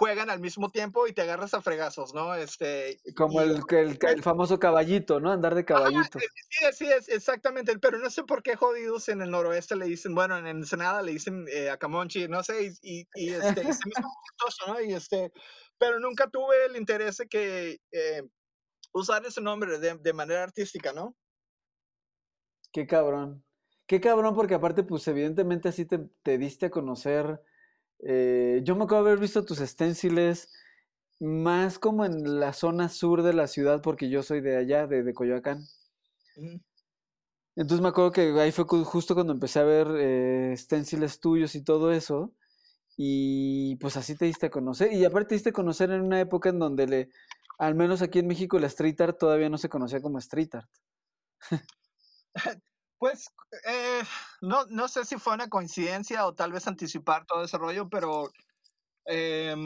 juegan 0.00 0.30
al 0.30 0.40
mismo 0.40 0.70
tiempo 0.70 1.06
y 1.06 1.12
te 1.12 1.22
agarras 1.22 1.52
a 1.54 1.60
fregazos, 1.60 2.14
¿no? 2.14 2.34
Este, 2.34 3.00
Como 3.14 3.40
el, 3.40 3.60
el, 3.70 3.98
el, 4.00 4.22
famoso 4.22 4.58
caballito, 4.58 5.18
¿no? 5.18 5.32
Andar 5.32 5.54
de 5.54 5.64
caballito. 5.64 6.18
sí, 6.18 6.66
sí, 6.72 6.86
es, 6.86 7.08
exactamente. 7.08 7.78
Pero 7.78 7.98
no 7.98 8.08
sé 8.08 8.24
por 8.24 8.42
qué 8.42 8.56
jodidos 8.56 9.08
en 9.08 9.20
el 9.20 9.30
noroeste 9.30 9.76
le 9.76 9.84
dicen, 9.84 10.14
bueno, 10.14 10.38
en 10.38 10.46
Ensenada 10.46 11.02
le 11.02 11.12
dicen 11.12 11.46
eh, 11.52 11.68
a 11.68 11.76
Camonchi, 11.76 12.28
no 12.28 12.42
sé, 12.42 12.72
y, 12.82 13.06
y 13.14 13.30
este, 13.30 13.60
y 13.60 13.72
se 13.72 13.88
me 13.88 13.92
¿no? 14.66 14.80
Y 14.80 14.94
este, 14.94 15.32
pero 15.76 16.00
nunca 16.00 16.28
tuve 16.28 16.66
el 16.66 16.76
interés 16.76 17.18
de 17.18 17.28
que 17.28 17.80
eh, 17.92 18.22
usar 18.92 19.24
ese 19.26 19.40
nombre 19.40 19.78
de, 19.78 19.96
de 19.96 20.12
manera 20.12 20.42
artística, 20.42 20.92
¿no? 20.92 21.16
Qué 22.72 22.86
cabrón. 22.86 23.44
Qué 23.86 24.00
cabrón, 24.00 24.34
porque 24.34 24.54
aparte, 24.54 24.84
pues 24.84 25.06
evidentemente 25.08 25.68
así 25.68 25.84
te, 25.84 25.98
te 26.22 26.38
diste 26.38 26.66
a 26.66 26.70
conocer 26.70 27.40
eh, 28.02 28.60
yo 28.64 28.76
me 28.76 28.84
acuerdo 28.84 29.06
haber 29.06 29.18
visto 29.18 29.44
tus 29.44 29.60
esténciles 29.60 30.48
más 31.18 31.78
como 31.78 32.04
en 32.04 32.40
la 32.40 32.52
zona 32.52 32.88
sur 32.88 33.22
de 33.22 33.34
la 33.34 33.46
ciudad, 33.46 33.82
porque 33.82 34.08
yo 34.08 34.22
soy 34.22 34.40
de 34.40 34.56
allá, 34.56 34.86
de, 34.86 35.02
de 35.02 35.14
Coyoacán. 35.14 35.66
Entonces 37.56 37.82
me 37.82 37.88
acuerdo 37.88 38.12
que 38.12 38.32
ahí 38.40 38.52
fue 38.52 38.64
justo 38.64 39.14
cuando 39.14 39.32
empecé 39.32 39.58
a 39.58 39.64
ver 39.64 39.88
eh, 39.98 40.54
tuyos 41.20 41.54
y 41.54 41.62
todo 41.62 41.92
eso. 41.92 42.32
Y 42.96 43.76
pues 43.76 43.96
así 43.96 44.16
te 44.16 44.26
diste 44.26 44.46
a 44.46 44.50
conocer. 44.50 44.92
Y 44.92 45.04
aparte 45.04 45.30
te 45.30 45.34
diste 45.34 45.50
a 45.50 45.52
conocer 45.52 45.90
en 45.90 46.02
una 46.02 46.20
época 46.20 46.50
en 46.50 46.58
donde, 46.58 46.86
le, 46.86 47.10
al 47.60 47.74
menos 47.74 48.00
aquí 48.00 48.18
en 48.18 48.26
México, 48.26 48.58
la 48.58 48.68
street 48.68 48.98
art 49.02 49.18
todavía 49.18 49.50
no 49.50 49.58
se 49.58 49.68
conocía 49.68 50.00
como 50.00 50.18
street 50.18 50.54
art. 50.54 50.70
Pues 52.98 53.30
eh, 53.66 54.02
no, 54.42 54.66
no 54.66 54.86
sé 54.86 55.06
si 55.06 55.16
fue 55.16 55.32
una 55.32 55.48
coincidencia 55.48 56.26
o 56.26 56.34
tal 56.34 56.52
vez 56.52 56.66
anticipar 56.66 57.24
todo 57.24 57.42
ese 57.44 57.56
rollo, 57.56 57.88
pero 57.88 58.30
eh, 59.06 59.56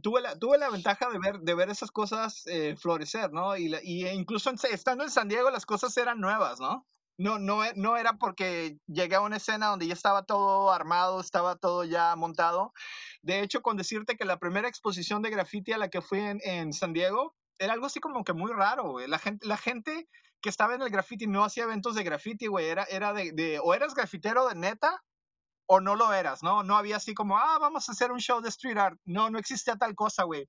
tuve, 0.00 0.20
la, 0.20 0.38
tuve 0.38 0.58
la 0.58 0.70
ventaja 0.70 1.10
de 1.10 1.18
ver, 1.18 1.40
de 1.40 1.54
ver 1.56 1.70
esas 1.70 1.90
cosas 1.90 2.46
eh, 2.46 2.76
florecer, 2.76 3.32
¿no? 3.32 3.56
Y, 3.56 3.74
y 3.82 4.06
incluso 4.06 4.52
estando 4.70 5.02
en 5.02 5.10
San 5.10 5.26
Diego 5.26 5.50
las 5.50 5.66
cosas 5.66 5.96
eran 5.96 6.20
nuevas, 6.20 6.60
¿no? 6.60 6.86
No, 7.18 7.40
no, 7.40 7.62
no 7.74 7.96
era 7.96 8.12
porque 8.12 8.78
llegué 8.86 9.16
a 9.16 9.20
una 9.20 9.38
escena 9.38 9.66
donde 9.66 9.88
ya 9.88 9.94
estaba 9.94 10.22
todo 10.22 10.70
armado, 10.70 11.20
estaba 11.20 11.56
todo 11.56 11.82
ya 11.82 12.14
montado. 12.14 12.72
De 13.22 13.40
hecho, 13.40 13.60
con 13.60 13.76
decirte 13.76 14.16
que 14.16 14.24
la 14.24 14.38
primera 14.38 14.68
exposición 14.68 15.20
de 15.20 15.30
graffiti 15.30 15.72
a 15.72 15.78
la 15.78 15.90
que 15.90 16.00
fui 16.00 16.20
en, 16.20 16.40
en 16.44 16.72
San 16.72 16.92
Diego 16.92 17.34
era 17.58 17.72
algo 17.72 17.86
así 17.86 18.00
como 18.00 18.24
que 18.24 18.32
muy 18.32 18.52
raro, 18.52 18.90
güey. 18.90 19.08
La 19.08 19.18
gente, 19.18 19.46
la 19.46 19.56
gente 19.56 20.08
que 20.40 20.50
estaba 20.50 20.74
en 20.74 20.82
el 20.82 20.90
graffiti 20.90 21.26
no 21.26 21.44
hacía 21.44 21.64
eventos 21.64 21.94
de 21.94 22.04
graffiti, 22.04 22.46
güey. 22.46 22.66
Era, 22.66 22.84
era 22.84 23.12
de, 23.12 23.32
de, 23.32 23.60
o 23.62 23.74
eras 23.74 23.94
grafitero 23.94 24.48
de 24.48 24.54
neta 24.54 25.02
o 25.66 25.80
no 25.80 25.96
lo 25.96 26.12
eras, 26.12 26.42
¿no? 26.42 26.62
No 26.62 26.76
había 26.76 26.96
así 26.96 27.14
como, 27.14 27.38
ah, 27.38 27.58
vamos 27.58 27.88
a 27.88 27.92
hacer 27.92 28.12
un 28.12 28.20
show 28.20 28.40
de 28.40 28.50
street 28.50 28.76
art. 28.76 28.98
No, 29.04 29.30
no 29.30 29.38
existía 29.38 29.76
tal 29.76 29.94
cosa, 29.94 30.24
güey. 30.24 30.48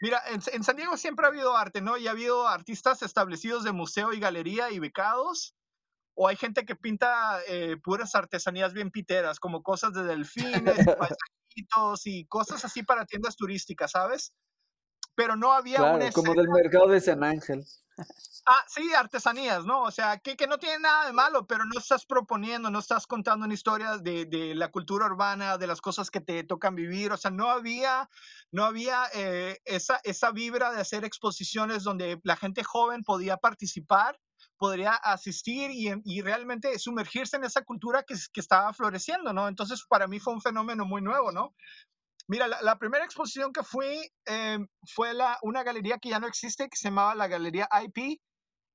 Mira, 0.00 0.22
en, 0.28 0.40
en, 0.52 0.64
San 0.64 0.76
Diego 0.76 0.96
siempre 0.96 1.26
ha 1.26 1.28
habido 1.28 1.56
arte, 1.56 1.80
¿no? 1.80 1.96
Y 1.96 2.06
ha 2.06 2.12
habido 2.12 2.46
artistas 2.48 3.02
establecidos 3.02 3.64
de 3.64 3.72
museo 3.72 4.12
y 4.12 4.20
galería 4.20 4.70
y 4.70 4.78
becados. 4.78 5.54
O 6.14 6.26
hay 6.28 6.36
gente 6.36 6.64
que 6.64 6.74
pinta 6.74 7.40
eh, 7.46 7.76
puras 7.82 8.14
artesanías 8.14 8.72
bien 8.72 8.90
piteras, 8.90 9.38
como 9.38 9.62
cosas 9.62 9.92
de 9.92 10.04
delfines, 10.04 10.76
paisajitos 10.98 12.06
y 12.06 12.26
cosas 12.26 12.64
así 12.64 12.82
para 12.82 13.06
tiendas 13.06 13.36
turísticas, 13.36 13.92
¿sabes? 13.92 14.32
Pero 15.18 15.34
no 15.34 15.52
había 15.52 15.78
claro, 15.78 16.12
como 16.12 16.32
del 16.32 16.48
mercado 16.48 16.86
de 16.86 17.00
San 17.00 17.24
Ángel. 17.24 17.66
Ah, 18.46 18.64
sí, 18.68 18.94
artesanías, 18.94 19.64
¿no? 19.64 19.82
O 19.82 19.90
sea, 19.90 20.18
que, 20.18 20.36
que, 20.36 20.46
no 20.46 20.58
tiene 20.58 20.78
nada 20.78 21.06
de 21.06 21.12
malo, 21.12 21.44
pero 21.44 21.64
no 21.64 21.76
estás 21.76 22.06
proponiendo, 22.06 22.70
no 22.70 22.78
estás 22.78 23.04
contando 23.08 23.44
una 23.44 23.52
historia 23.52 23.98
de, 23.98 24.26
de 24.26 24.54
la 24.54 24.70
cultura 24.70 25.06
urbana, 25.06 25.58
de 25.58 25.66
las 25.66 25.80
cosas 25.80 26.12
que 26.12 26.20
te 26.20 26.44
tocan 26.44 26.76
vivir. 26.76 27.10
O 27.10 27.16
sea, 27.16 27.32
no 27.32 27.50
había, 27.50 28.08
no 28.52 28.64
había 28.64 29.06
eh, 29.12 29.58
esa, 29.64 30.00
esa 30.04 30.30
vibra 30.30 30.70
de 30.70 30.82
hacer 30.82 31.04
exposiciones 31.04 31.82
donde 31.82 32.20
la 32.22 32.36
gente 32.36 32.62
joven 32.62 33.02
podía 33.02 33.38
participar, 33.38 34.20
podría 34.56 34.92
asistir 34.92 35.72
y, 35.72 35.92
y 36.04 36.22
realmente 36.22 36.78
sumergirse 36.78 37.38
en 37.38 37.42
esa 37.42 37.62
cultura 37.64 38.04
que, 38.04 38.14
que 38.32 38.40
estaba 38.40 38.72
floreciendo, 38.72 39.32
¿no? 39.32 39.48
Entonces, 39.48 39.84
para 39.88 40.06
mí 40.06 40.20
fue 40.20 40.32
un 40.32 40.42
fenómeno 40.42 40.84
muy 40.84 41.02
nuevo, 41.02 41.32
¿no? 41.32 41.56
Mira, 42.28 42.46
la, 42.46 42.60
la, 42.62 42.78
primera 42.78 43.04
exposición 43.04 43.52
que 43.52 43.62
fui 43.62 44.10
eh, 44.26 44.58
fue 44.94 45.14
la, 45.14 45.38
una 45.42 45.62
galería 45.62 45.98
que 45.98 46.10
ya 46.10 46.20
no 46.20 46.26
existe, 46.26 46.68
que 46.68 46.76
se 46.76 46.88
llamaba 46.88 47.14
la 47.14 47.26
Galería 47.26 47.68
IP, 47.82 48.20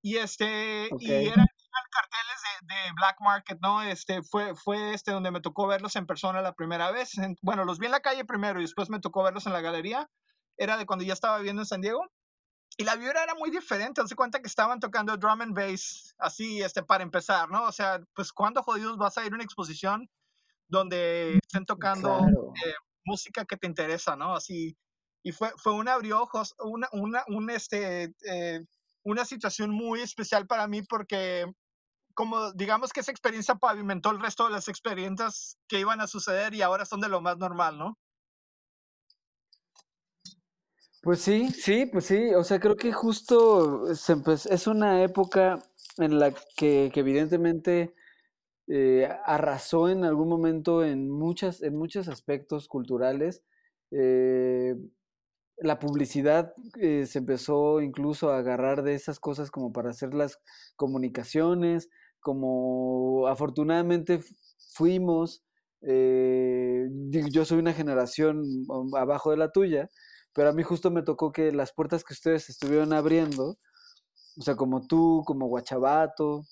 y 0.04 0.18
este 0.18 0.90
okay. 0.92 1.08
y 1.08 1.28
eran, 1.28 1.40
eran 1.40 1.88
carteles 1.90 2.42
de, 2.62 2.76
de, 2.76 2.92
Black 2.94 3.16
Market 3.22 3.58
no 3.62 3.82
este 3.82 4.22
fue 4.22 4.54
fue 4.54 4.94
este 4.94 5.12
donde 5.12 5.32
me 5.32 5.40
tocó 5.40 5.66
verlos 5.66 5.96
en 5.96 6.06
persona 6.06 6.42
la 6.42 6.54
primera 6.54 6.92
vez. 6.92 7.18
En, 7.18 7.38
bueno 7.42 7.64
los 7.64 7.80
vi 7.80 7.86
en 7.86 7.94
la 7.94 8.02
calle 8.02 8.26
primero 8.26 8.60
y 8.60 8.64
después 8.64 8.90
me 8.90 9.00
tocó 9.00 9.24
verlos 9.24 9.48
en 9.48 9.54
la 9.54 9.62
galería. 9.62 10.10
Era 10.58 10.78
de 10.78 10.86
cuando 10.86 11.06
ya 11.06 11.14
estaba 11.14 11.38
viviendo 11.38 11.62
en 11.62 11.66
San 11.66 11.82
Diego. 11.82 12.06
Y 12.76 12.84
la 12.84 12.96
vibra 12.96 13.24
era 13.24 13.36
muy 13.36 13.50
diferente. 13.50 14.02
Hace 14.02 14.16
cuenta 14.16 14.42
que 14.42 14.48
estaban 14.48 14.80
tocando 14.80 15.16
drum 15.16 15.42
and 15.42 15.56
bass 15.56 16.14
así 16.18 16.62
este 16.62 16.84
para 16.84 17.04
empezar 17.04 17.50
no 17.50 17.64
o 17.64 17.72
sea 17.72 18.02
pues 18.14 18.34
cuándo 18.34 18.62
jodidos 18.62 18.98
vas 18.98 19.18
a 19.18 19.26
ir 19.26 19.32
a 19.32 19.36
una 19.36 19.44
exposición 19.44 20.10
donde 20.68 21.38
estén 21.38 21.66
tocando 21.66 22.18
claro. 22.18 22.54
eh, 22.66 22.74
música 23.06 23.46
que 23.46 23.58
te 23.58 23.68
interesa 23.68 24.16
no 24.16 24.36
así 24.36 24.78
y 25.24 25.32
fue 25.32 25.52
fue 25.58 25.74
un 25.74 25.88
abrió 25.88 26.22
ojos 26.22 26.56
una 26.60 26.88
una 26.92 27.24
un 27.28 27.50
este 27.50 28.14
eh, 28.26 28.66
una 29.04 29.26
situación 29.26 29.72
muy 29.72 30.02
especial 30.02 30.48
para 30.48 30.68
mí 30.68 30.82
porque 30.82 31.46
como 32.14 32.52
digamos 32.54 32.94
que 32.94 33.00
esa 33.00 33.12
experiencia 33.12 33.56
pavimentó 33.56 34.12
el 34.12 34.20
resto 34.20 34.46
de 34.46 34.52
las 34.52 34.68
experiencias 34.68 35.58
que 35.68 35.80
iban 35.80 36.02
a 36.02 36.08
suceder 36.08 36.54
y 36.54 36.62
ahora 36.62 36.86
son 36.86 37.02
de 37.02 37.10
lo 37.10 37.22
más 37.22 37.38
normal, 37.38 37.78
¿no? 37.78 37.98
Pues 41.02 41.20
sí, 41.20 41.50
sí, 41.50 41.86
pues 41.86 42.06
sí, 42.06 42.34
o 42.34 42.44
sea, 42.46 42.60
creo 42.60 42.78
que 42.78 42.94
justo 42.94 43.92
es 43.92 44.68
una 44.68 45.04
época 45.04 45.62
en 45.98 46.18
la 46.18 46.32
que 46.56 46.92
evidentemente 46.96 47.94
eh, 48.68 49.10
arrasó 49.26 49.90
en 49.90 50.06
algún 50.06 50.30
momento 50.30 50.86
en, 50.86 51.10
muchas, 51.10 51.62
en 51.62 51.76
muchos 51.76 52.08
aspectos 52.08 52.68
culturales. 52.68 53.44
Eh, 53.92 54.76
la 55.58 55.80
publicidad 55.80 56.54
eh, 56.80 57.06
se 57.06 57.20
empezó 57.20 57.82
incluso 57.82 58.32
a 58.32 58.40
agarrar 58.40 58.84
de 58.84 58.96
esas 58.96 59.20
cosas 59.20 59.52
como 59.52 59.72
para 59.74 59.90
hacer 59.92 60.14
las 60.14 60.40
comunicaciones, 60.76 61.90
como 62.20 63.28
afortunadamente 63.28 64.22
fuimos, 64.74 65.44
yo 65.82 67.46
soy 67.46 67.60
una 67.60 67.74
generación 67.74 68.46
abajo 68.98 69.32
de 69.32 69.38
la 69.38 69.52
tuya, 69.52 69.90
pero 70.34 70.50
a 70.50 70.54
mí 70.54 70.64
justo 70.64 70.92
me 70.92 71.04
tocó 71.04 71.32
que 71.34 71.52
las 71.52 71.74
puertas 71.74 72.04
que 72.04 72.14
ustedes 72.14 72.50
estuvieron 72.50 72.94
abriendo, 72.94 73.58
o 74.38 74.42
sea, 74.42 74.56
como 74.56 74.88
tú, 74.88 75.24
como 75.26 75.48
Guachabato, 75.48 76.46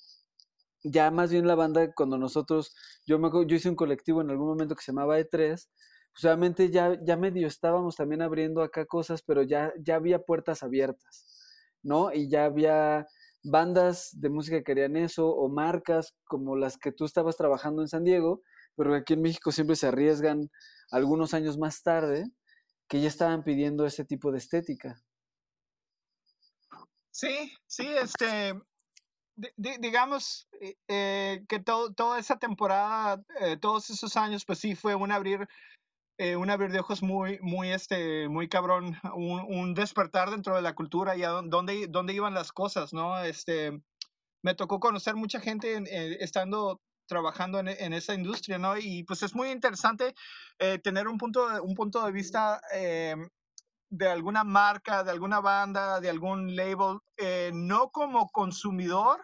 ya 0.84 1.12
más 1.12 1.32
bien 1.32 1.48
la 1.48 1.56
banda, 1.56 1.92
cuando 1.94 2.18
nosotros, 2.18 2.76
yo, 3.06 3.20
me, 3.20 3.30
yo 3.32 3.56
hice 3.56 3.70
un 3.70 3.76
colectivo 3.76 4.22
en 4.22 4.30
algún 4.30 4.48
momento 4.48 4.76
que 4.76 4.84
se 4.84 4.92
llamaba 4.92 5.20
E3, 5.20 5.70
pues 6.14 6.26
obviamente 6.26 6.70
ya, 6.70 6.98
ya 7.02 7.18
medio 7.18 7.48
estábamos 7.48 7.96
también 7.96 8.22
abriendo 8.22 8.62
acá 8.62 8.86
cosas, 8.86 9.22
pero 9.22 9.44
ya, 9.44 9.74
ya 9.80 9.96
había 9.96 10.20
puertas 10.20 10.64
abiertas, 10.64 11.26
¿no? 11.84 12.14
Y 12.14 12.30
ya 12.30 12.46
había 12.46 13.08
bandas 13.44 14.10
de 14.14 14.30
música 14.30 14.58
que 14.58 14.64
querían 14.64 14.98
eso, 14.98 15.30
o 15.30 15.50
marcas 15.50 16.16
como 16.26 16.56
las 16.56 16.78
que 16.78 16.92
tú 16.92 17.06
estabas 17.06 17.38
trabajando 17.38 17.82
en 17.82 17.88
San 17.88 18.04
Diego, 18.04 18.42
pero 18.76 18.94
aquí 18.96 19.14
en 19.14 19.22
México 19.22 19.52
siempre 19.52 19.76
se 19.76 19.88
arriesgan 19.88 20.50
algunos 20.92 21.34
años 21.34 21.58
más 21.58 21.82
tarde 21.82 22.26
que 22.88 23.02
ya 23.02 23.08
estaban 23.08 23.44
pidiendo 23.44 23.86
ese 23.86 24.04
tipo 24.06 24.32
de 24.32 24.38
estética. 24.38 25.02
Sí, 27.12 27.52
sí, 27.68 27.88
este, 27.88 28.54
digamos 29.36 30.48
eh, 30.60 30.76
eh, 30.88 31.46
que 31.48 31.60
todo, 31.60 31.94
toda 31.94 32.20
esa 32.20 32.38
temporada, 32.38 33.22
eh, 33.40 33.58
todos 33.58 33.90
esos 33.90 34.18
años, 34.18 34.46
pues 34.46 34.60
sí 34.60 34.76
fue 34.76 34.96
un 34.96 35.12
abrir, 35.12 35.48
un 36.38 36.52
abrir 36.52 36.72
de 36.72 36.80
ojos 36.80 37.02
muy, 37.02 37.40
muy, 37.42 37.72
este, 37.72 38.30
muy 38.30 38.48
cabrón, 38.48 38.96
un, 39.16 39.74
despertar 39.74 40.30
dentro 40.30 40.56
de 40.56 40.62
la 40.62 40.76
cultura 40.76 41.16
y 41.16 41.24
a 41.24 41.30
dónde, 41.30 41.88
dónde 41.90 42.14
iban 42.14 42.36
las 42.36 42.52
cosas, 42.52 42.94
¿no? 42.94 43.20
Este, 43.24 43.82
me 44.44 44.54
tocó 44.54 44.80
conocer 44.80 45.16
mucha 45.16 45.40
gente 45.40 45.82
estando 46.24 46.80
trabajando 47.08 47.58
en, 47.58 47.70
en, 47.70 47.94
esa 47.94 48.14
industria, 48.14 48.60
¿no? 48.60 48.78
Y 48.78 49.04
pues 49.04 49.24
es 49.24 49.34
muy 49.34 49.50
interesante 49.50 50.14
tener 50.84 51.08
un 51.08 51.18
punto, 51.18 51.48
un 51.64 51.74
punto 51.74 52.06
de 52.06 52.12
vista 52.12 52.62
de 53.92 54.08
alguna 54.08 54.46
marca, 54.46 55.04
de 55.04 55.12
alguna 55.12 55.42
banda, 55.42 56.00
de 56.00 56.10
algún 56.10 56.56
label, 56.56 57.00
eh, 57.18 57.52
no 57.54 57.90
como 57.92 58.30
consumidor, 58.30 59.20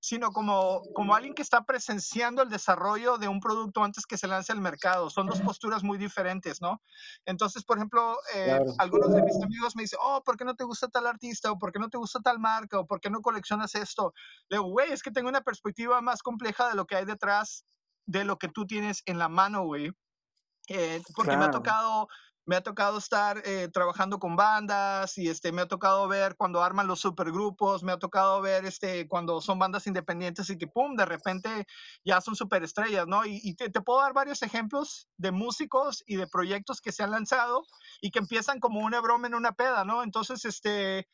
sino 0.00 0.32
como, 0.32 0.82
como 0.94 1.14
alguien 1.14 1.32
que 1.32 1.42
está 1.42 1.64
presenciando 1.64 2.42
el 2.42 2.48
desarrollo 2.48 3.18
de 3.18 3.28
un 3.28 3.38
producto 3.38 3.84
antes 3.84 4.06
que 4.06 4.18
se 4.18 4.26
lance 4.26 4.50
al 4.50 4.60
mercado. 4.60 5.10
Son 5.10 5.28
dos 5.28 5.40
posturas 5.42 5.84
muy 5.84 5.96
diferentes, 5.96 6.60
¿no? 6.60 6.82
Entonces, 7.24 7.62
por 7.62 7.76
ejemplo, 7.76 8.16
eh, 8.34 8.58
algunos 8.78 9.12
de 9.14 9.22
mis 9.22 9.40
amigos 9.44 9.76
me 9.76 9.82
dicen, 9.82 10.00
oh, 10.02 10.22
¿por 10.24 10.36
qué 10.36 10.44
no 10.44 10.56
te 10.56 10.64
gusta 10.64 10.88
tal 10.88 11.06
artista? 11.06 11.52
¿O 11.52 11.58
por 11.58 11.70
qué 11.70 11.78
no 11.78 11.88
te 11.88 11.98
gusta 11.98 12.18
tal 12.20 12.40
marca? 12.40 12.80
¿O 12.80 12.86
por 12.86 13.00
qué 13.00 13.10
no 13.10 13.20
coleccionas 13.20 13.76
esto? 13.76 14.12
Le 14.48 14.56
digo, 14.56 14.70
güey, 14.70 14.90
es 14.90 15.02
que 15.02 15.12
tengo 15.12 15.28
una 15.28 15.42
perspectiva 15.42 16.00
más 16.00 16.22
compleja 16.22 16.68
de 16.68 16.74
lo 16.74 16.86
que 16.86 16.96
hay 16.96 17.04
detrás 17.04 17.64
de 18.06 18.24
lo 18.24 18.38
que 18.38 18.48
tú 18.48 18.66
tienes 18.66 19.02
en 19.06 19.18
la 19.18 19.28
mano, 19.28 19.62
güey. 19.64 19.92
Eh, 20.68 21.00
porque 21.14 21.36
me 21.36 21.44
ha 21.44 21.50
tocado 21.50 22.08
me 22.50 22.56
ha 22.56 22.62
tocado 22.64 22.98
estar 22.98 23.40
eh, 23.44 23.68
trabajando 23.72 24.18
con 24.18 24.34
bandas 24.34 25.16
y 25.18 25.28
este, 25.28 25.52
me 25.52 25.62
ha 25.62 25.68
tocado 25.68 26.08
ver 26.08 26.34
cuando 26.34 26.64
arman 26.64 26.88
los 26.88 26.98
supergrupos, 26.98 27.84
me 27.84 27.92
ha 27.92 27.98
tocado 28.00 28.40
ver 28.40 28.64
este, 28.64 29.06
cuando 29.06 29.40
son 29.40 29.60
bandas 29.60 29.86
independientes 29.86 30.50
y 30.50 30.58
que 30.58 30.66
pum, 30.66 30.96
de 30.96 31.04
repente 31.04 31.64
ya 32.04 32.20
son 32.20 32.34
superestrellas, 32.34 33.06
¿no? 33.06 33.24
Y, 33.24 33.54
te, 33.54 33.70
te, 33.70 33.80
puedo 33.80 34.00
dar 34.00 34.14
varios 34.14 34.42
ejemplos 34.42 35.08
de 35.16 35.30
músicos 35.30 36.02
y 36.08 36.16
de 36.16 36.26
proyectos 36.26 36.80
que 36.80 36.90
se 36.90 37.04
han 37.04 37.12
lanzado 37.12 37.62
y 38.00 38.10
que 38.10 38.18
empiezan 38.18 38.58
como 38.58 38.80
una 38.80 39.00
broma 39.00 39.28
en 39.28 39.36
una 39.36 39.52
peda, 39.52 39.84
¿no? 39.84 40.02
Entonces, 40.02 40.44
este, 40.44 41.06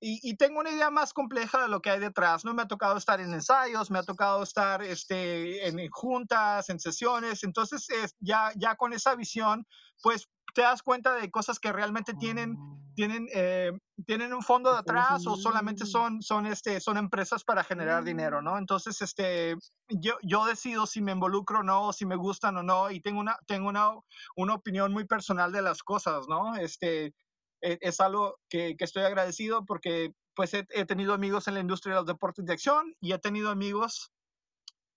y, 0.00 0.36
tengo 0.36 0.60
una 0.60 0.70
idea 0.70 0.90
más 0.90 1.12
compleja 1.12 1.60
de 1.60 1.68
lo 1.68 1.82
que 1.82 1.90
hay 1.90 1.98
detrás, 1.98 2.44
¿no? 2.44 2.54
Me 2.54 2.62
ha 2.62 2.68
tocado 2.68 2.96
estar 2.96 3.20
en 3.20 3.34
ensayos, 3.34 3.90
me 3.90 3.98
ha 3.98 4.04
tocado 4.04 4.44
estar 4.44 4.80
este, 4.80 5.66
en, 5.66 5.90
juntas, 5.90 6.68
en 6.68 6.78
sesiones, 6.78 7.42
entonces 7.42 7.88
ya, 8.20 8.52
ya 8.54 8.76
con 8.76 8.92
esa 8.92 9.16
visión, 9.16 9.66
pues 10.00 10.28
te 10.58 10.64
das 10.64 10.82
cuenta 10.82 11.14
de 11.14 11.30
cosas 11.30 11.60
que 11.60 11.70
realmente 11.72 12.14
tienen, 12.14 12.56
oh. 12.58 12.80
tienen, 12.96 13.28
eh, 13.32 13.70
tienen 14.04 14.34
un 14.34 14.42
fondo 14.42 14.72
de 14.72 14.78
atrás 14.78 15.24
o 15.24 15.36
solamente 15.36 15.86
son, 15.86 16.20
son, 16.20 16.46
este, 16.46 16.80
son 16.80 16.96
empresas 16.96 17.44
para 17.44 17.62
generar 17.62 18.02
dinero, 18.02 18.42
¿no? 18.42 18.58
Entonces, 18.58 19.00
este, 19.00 19.54
yo, 19.88 20.14
yo 20.20 20.46
decido 20.46 20.84
si 20.86 21.00
me 21.00 21.12
involucro 21.12 21.60
o 21.60 21.62
no, 21.62 21.92
si 21.92 22.06
me 22.06 22.16
gustan 22.16 22.56
o 22.56 22.64
no, 22.64 22.90
y 22.90 23.00
tengo 23.00 23.20
una, 23.20 23.38
tengo 23.46 23.68
una, 23.68 23.92
una 24.34 24.54
opinión 24.54 24.92
muy 24.92 25.04
personal 25.04 25.52
de 25.52 25.62
las 25.62 25.84
cosas, 25.84 26.26
¿no? 26.26 26.56
Este, 26.56 27.14
e, 27.62 27.78
es, 27.80 28.00
algo 28.00 28.40
que, 28.48 28.76
que, 28.76 28.84
estoy 28.84 29.04
agradecido 29.04 29.64
porque 29.64 30.12
pues 30.34 30.54
he, 30.54 30.66
he, 30.70 30.84
tenido 30.86 31.14
amigos 31.14 31.46
en 31.46 31.54
la 31.54 31.60
industria 31.60 31.94
de 31.94 32.00
los 32.00 32.06
deportes 32.08 32.44
de 32.44 32.52
acción 32.52 32.96
y 33.00 33.12
he 33.12 33.18
tenido 33.20 33.50
amigos, 33.50 34.10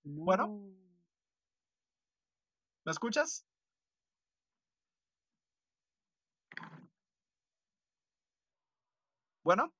bueno, 0.01 0.73
¿me 2.83 2.91
escuchas? 2.91 3.45
Bueno, 9.43 9.73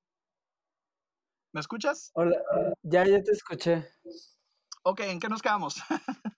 ¿me 1.52 1.60
escuchas? 1.60 2.10
Hola, 2.14 2.36
ya, 2.82 3.06
ya 3.06 3.22
te 3.22 3.30
escuché. 3.30 3.86
Ok, 4.82 5.00
¿en 5.00 5.20
qué 5.20 5.28
nos 5.28 5.40
quedamos? 5.40 5.76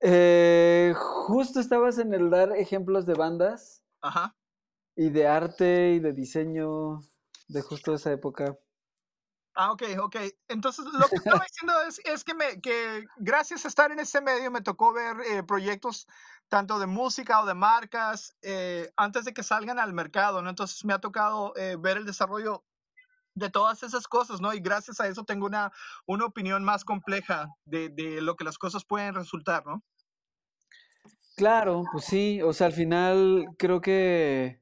eh, 0.00 0.94
justo 0.96 1.60
estabas 1.60 1.98
en 1.98 2.14
el 2.14 2.30
dar 2.30 2.56
ejemplos 2.56 3.04
de 3.04 3.12
bandas. 3.12 3.82
Ajá. 4.00 4.34
Y 4.96 5.10
de 5.10 5.26
arte 5.26 5.92
y 5.92 6.00
de 6.00 6.14
diseño 6.14 7.02
de 7.48 7.60
justo 7.60 7.92
esa 7.92 8.12
época. 8.12 8.56
Ah, 9.58 9.72
ok, 9.72 9.82
ok. 10.02 10.16
Entonces, 10.48 10.84
lo 10.84 11.08
que 11.08 11.16
estaba 11.16 11.42
diciendo 11.50 11.72
es, 11.88 11.98
es 12.04 12.24
que, 12.24 12.34
me, 12.34 12.60
que 12.60 13.06
gracias 13.16 13.64
a 13.64 13.68
estar 13.68 13.90
en 13.90 13.98
ese 13.98 14.20
medio 14.20 14.50
me 14.50 14.60
tocó 14.60 14.92
ver 14.92 15.16
eh, 15.22 15.42
proyectos 15.42 16.06
tanto 16.48 16.78
de 16.78 16.86
música 16.86 17.40
o 17.40 17.46
de 17.46 17.54
marcas 17.54 18.36
eh, 18.42 18.92
antes 18.96 19.24
de 19.24 19.32
que 19.32 19.42
salgan 19.42 19.78
al 19.78 19.94
mercado, 19.94 20.42
¿no? 20.42 20.50
Entonces 20.50 20.84
me 20.84 20.92
ha 20.92 20.98
tocado 20.98 21.54
eh, 21.56 21.76
ver 21.80 21.96
el 21.96 22.04
desarrollo 22.04 22.64
de 23.34 23.48
todas 23.48 23.82
esas 23.82 24.06
cosas, 24.06 24.42
¿no? 24.42 24.52
Y 24.52 24.60
gracias 24.60 25.00
a 25.00 25.08
eso 25.08 25.24
tengo 25.24 25.46
una, 25.46 25.72
una 26.04 26.26
opinión 26.26 26.62
más 26.62 26.84
compleja 26.84 27.48
de, 27.64 27.88
de 27.88 28.20
lo 28.20 28.36
que 28.36 28.44
las 28.44 28.58
cosas 28.58 28.84
pueden 28.84 29.14
resultar, 29.14 29.64
¿no? 29.64 29.82
Claro, 31.34 31.84
pues 31.92 32.04
sí, 32.04 32.42
o 32.42 32.52
sea, 32.52 32.66
al 32.66 32.72
final 32.74 33.46
creo 33.58 33.80
que 33.80 34.60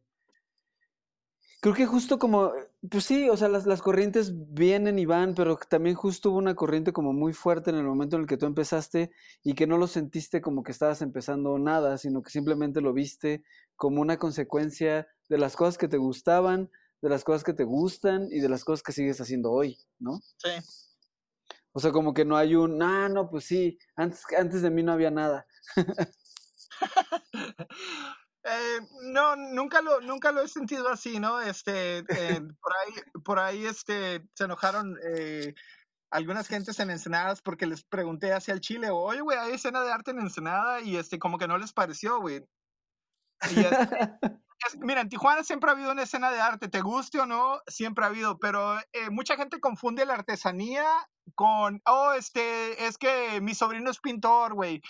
Creo 1.65 1.75
que 1.75 1.87
justo 1.87 2.19
como, 2.19 2.53
pues 2.91 3.05
sí, 3.05 3.29
o 3.31 3.37
sea, 3.37 3.49
las, 3.49 3.67
las, 3.67 3.83
corrientes 3.83 4.33
vienen 4.35 4.99
y 4.99 5.07
van, 5.07 5.35
pero 5.35 5.57
también 5.57 5.97
justo 5.97 6.31
hubo 6.31 6.39
una 6.39 6.55
corriente 6.55 6.93
como 6.93 7.13
muy 7.13 7.33
fuerte 7.33 7.71
en 7.71 7.77
el 7.77 7.85
momento 7.85 8.17
en 8.17 8.23
el 8.23 8.29
que 8.29 8.37
tú 8.37 8.47
empezaste 8.47 9.13
y 9.43 9.55
que 9.55 9.67
no 9.67 9.79
lo 9.79 9.87
sentiste 9.87 10.41
como 10.41 10.63
que 10.63 10.73
estabas 10.73 11.01
empezando 11.01 11.59
nada, 11.59 11.99
sino 11.99 12.23
que 12.23 12.31
simplemente 12.31 12.81
lo 12.81 12.93
viste 12.93 13.45
como 13.77 14.01
una 14.01 14.19
consecuencia 14.19 15.09
de 15.29 15.39
las 15.39 15.57
cosas 15.57 15.79
que 15.79 15.89
te 15.89 15.97
gustaban, 15.97 16.71
de 17.01 17.09
las 17.09 17.25
cosas 17.25 17.45
que 17.45 17.55
te 17.55 17.65
gustan 17.65 18.29
y 18.31 18.41
de 18.41 18.49
las 18.49 18.65
cosas 18.65 18.83
que 18.83 18.93
sigues 18.93 19.21
haciendo 19.21 19.53
hoy, 19.53 19.79
¿no? 19.99 20.21
Sí. 20.39 20.51
O 21.73 21.81
sea, 21.81 21.91
como 21.91 22.15
que 22.15 22.25
no 22.25 22.37
hay 22.37 22.55
un, 22.55 22.81
ah, 22.83 23.09
no, 23.09 23.31
pues 23.31 23.47
sí, 23.47 23.79
antes, 23.97 24.23
antes 24.39 24.63
de 24.63 24.71
mí 24.71 24.83
no 24.83 24.93
había 24.93 25.11
nada. 25.11 25.47
Eh, 28.45 28.81
no, 29.05 29.37
nunca 29.37 29.81
lo, 29.81 30.03
nunca 30.03 30.31
lo 30.31 30.43
he 30.43 30.49
sentido 30.49 30.91
así, 30.91 31.19
¿no? 31.19 31.41
Este, 31.41 31.99
eh, 31.99 32.05
por 32.61 32.73
ahí, 32.77 32.93
por 33.25 33.39
ahí, 33.39 33.67
este, 33.67 34.23
se 34.35 34.45
enojaron 34.45 34.99
eh, 35.03 35.55
algunas 36.11 36.47
gentes 36.47 36.79
en 36.79 36.91
Ensenadas 36.91 37.41
porque 37.41 37.67
les 37.67 37.85
pregunté 37.85 38.35
hacia 38.35 38.53
el 38.53 38.61
Chile, 38.61 38.91
oye, 38.91 39.23
güey, 39.23 39.39
hay 39.39 39.53
escena 39.53 39.83
de 39.83 39.93
arte 39.93 40.11
en 40.11 40.21
Ensenada 40.21 40.81
y 40.83 40.97
este, 40.97 41.19
como 41.19 41.39
que 41.39 41.49
no 41.49 41.57
les 41.57 41.73
pareció, 41.73 42.21
güey. 42.21 42.45
mira, 44.81 45.01
en 45.01 45.09
Tijuana 45.09 45.43
siempre 45.43 45.71
ha 45.71 45.73
habido 45.73 45.93
una 45.93 46.03
escena 46.03 46.31
de 46.31 46.41
arte, 46.41 46.69
te 46.69 46.83
guste 46.83 47.21
o 47.21 47.27
no, 47.27 47.61
siempre 47.67 48.05
ha 48.05 48.09
habido, 48.09 48.39
pero 48.39 48.79
mucha 49.11 49.37
gente 49.37 49.59
confunde 49.59 50.05
la 50.05 50.15
artesanía 50.15 50.87
con, 51.35 51.81
oh, 51.87 52.13
este, 52.13 52.87
es 52.87 52.99
que 52.99 53.41
mi 53.41 53.55
sobrino 53.55 53.91
es 53.91 54.01
pintor, 54.01 54.53
güey 54.53 54.83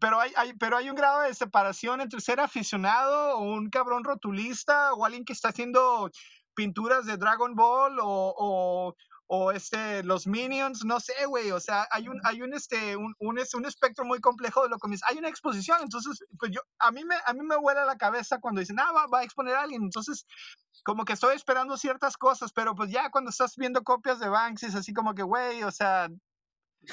pero, 0.00 0.20
hay, 0.20 0.32
pero 0.58 0.76
hay 0.76 0.90
un 0.90 0.96
grado 0.96 1.20
de 1.22 1.34
separación 1.34 2.00
entre 2.00 2.20
ser 2.20 2.40
aficionado 2.40 3.38
o 3.38 3.42
un 3.42 3.70
cabrón 3.70 4.04
rotulista 4.04 4.92
o 4.94 5.04
alguien 5.04 5.24
que 5.24 5.32
está 5.32 5.50
haciendo 5.50 6.10
pinturas 6.54 7.06
de 7.06 7.16
Dragon 7.16 7.54
Ball 7.54 7.98
o, 8.00 8.94
o, 9.28 9.52
este, 9.52 10.02
los 10.02 10.26
Minions, 10.26 10.84
no 10.84 10.98
sé, 11.00 11.26
güey, 11.26 11.50
o 11.50 11.60
sea, 11.60 11.86
hay 11.90 12.08
un, 12.08 12.20
hay 12.24 12.42
un, 12.42 12.54
este, 12.54 12.96
un, 12.96 13.14
un, 13.18 13.38
un, 13.38 13.66
espectro 13.66 14.04
muy 14.04 14.20
complejo 14.20 14.62
de 14.62 14.68
lo 14.68 14.78
que 14.78 14.88
me 14.88 14.96
Hay 15.08 15.18
una 15.18 15.28
exposición, 15.28 15.78
entonces, 15.82 16.24
pues 16.38 16.52
yo, 16.52 16.60
a 16.78 16.90
mí 16.92 17.04
me, 17.04 17.16
a 17.24 17.32
mí 17.34 17.40
me 17.42 17.56
vuela 17.56 17.84
la 17.84 17.96
cabeza 17.96 18.38
cuando 18.38 18.60
dicen, 18.60 18.78
ah, 18.80 18.92
va, 18.92 19.06
va 19.08 19.20
a 19.20 19.24
exponer 19.24 19.56
a 19.56 19.62
alguien, 19.62 19.82
entonces, 19.82 20.26
como 20.84 21.04
que 21.04 21.14
estoy 21.14 21.34
esperando 21.34 21.76
ciertas 21.76 22.16
cosas, 22.16 22.52
pero 22.52 22.74
pues 22.74 22.90
ya 22.90 23.10
cuando 23.10 23.30
estás 23.30 23.56
viendo 23.56 23.82
copias 23.82 24.20
de 24.20 24.28
Banks 24.28 24.62
es 24.62 24.74
así 24.76 24.92
como 24.94 25.14
que, 25.14 25.22
güey, 25.22 25.64
o 25.64 25.72
sea, 25.72 26.08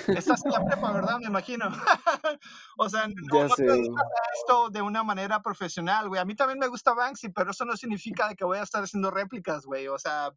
Estás 0.08 0.46
en 0.46 0.52
la 0.52 0.66
prepa, 0.66 0.92
¿verdad? 0.92 1.18
Me 1.20 1.28
imagino. 1.28 1.66
o 2.78 2.90
sea, 2.90 3.08
no, 3.08 3.14
no 3.48 3.56
te 3.56 3.64
esto 3.64 4.70
de 4.72 4.82
una 4.82 5.04
manera 5.04 5.42
profesional, 5.42 6.10
güey. 6.10 6.20
A 6.20 6.26
mí 6.26 6.36
también 6.36 6.60
me 6.60 6.68
gusta 6.68 6.94
Banksy, 6.94 7.30
pero 7.30 7.52
eso 7.52 7.66
no 7.66 7.78
significa 7.78 8.34
que 8.36 8.46
voy 8.46 8.58
a 8.58 8.64
estar 8.64 8.84
haciendo 8.84 9.12
réplicas, 9.12 9.66
güey. 9.66 9.88
O 9.88 9.98
sea, 10.00 10.32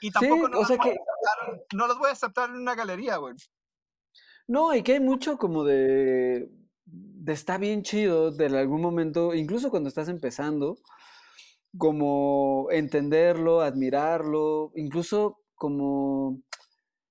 y 0.00 0.08
Sí, 0.08 0.12
tampoco 0.12 0.48
no, 0.48 0.58
o 0.58 0.64
sea 0.64 0.76
que 0.78 0.90
aceptar- 0.90 1.64
no 1.74 1.86
los 1.86 1.98
voy 1.98 2.08
a 2.08 2.12
aceptar 2.12 2.50
en 2.50 2.56
una 2.56 2.74
galería, 2.74 3.16
güey. 3.18 3.34
No, 4.48 4.74
y 4.74 4.82
que 4.82 4.94
hay 4.94 5.00
mucho 5.00 5.38
como 5.38 5.62
de, 5.64 6.50
de 6.84 7.32
está 7.32 7.58
bien 7.58 7.82
chido 7.82 8.32
de 8.32 8.46
algún 8.58 8.82
momento, 8.82 9.34
incluso 9.34 9.70
cuando 9.70 9.88
estás 9.88 10.08
empezando, 10.08 10.76
como 11.78 12.66
entenderlo, 12.70 13.60
admirarlo, 13.60 14.72
incluso 14.74 15.38
como, 15.54 16.40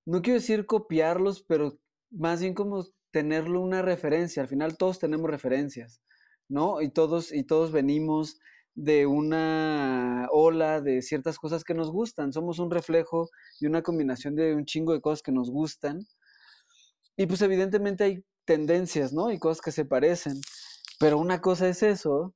no 0.06 0.22
quiero 0.22 0.40
decir 0.40 0.66
copiarlos, 0.66 1.44
pero 1.44 1.78
más 2.10 2.42
bien 2.42 2.54
como 2.54 2.86
tenerlo 3.12 3.62
una 3.62 3.82
referencia. 3.82 4.42
Al 4.42 4.50
final 4.50 4.78
todos 4.78 5.00
tenemos 5.00 5.30
referencias, 5.30 6.02
¿no? 6.50 6.82
Y 6.82 6.90
todos, 6.90 7.32
y 7.32 7.44
todos 7.44 7.72
venimos 7.72 8.40
de 8.74 9.06
una 9.06 10.28
ola 10.32 10.82
de 10.82 11.02
ciertas 11.02 11.38
cosas 11.38 11.64
que 11.64 11.74
nos 11.74 11.92
gustan. 11.92 12.34
Somos 12.34 12.60
un 12.60 12.72
reflejo 12.72 13.30
y 13.60 13.68
una 13.68 13.82
combinación 13.82 14.36
de 14.36 14.56
un 14.56 14.66
chingo 14.66 14.94
de 14.94 15.02
cosas 15.02 15.22
que 15.22 15.32
nos 15.32 15.52
gustan. 15.52 16.08
Y 17.18 17.28
pues 17.28 17.42
evidentemente 17.42 18.04
hay 18.04 18.26
tendencias, 18.46 19.14
¿no? 19.14 19.32
Y 19.32 19.40
cosas 19.40 19.62
que 19.62 19.72
se 19.72 19.86
parecen. 19.86 20.40
Pero 21.00 21.18
una 21.18 21.42
cosa 21.42 21.68
es 21.68 21.84
eso, 21.84 22.34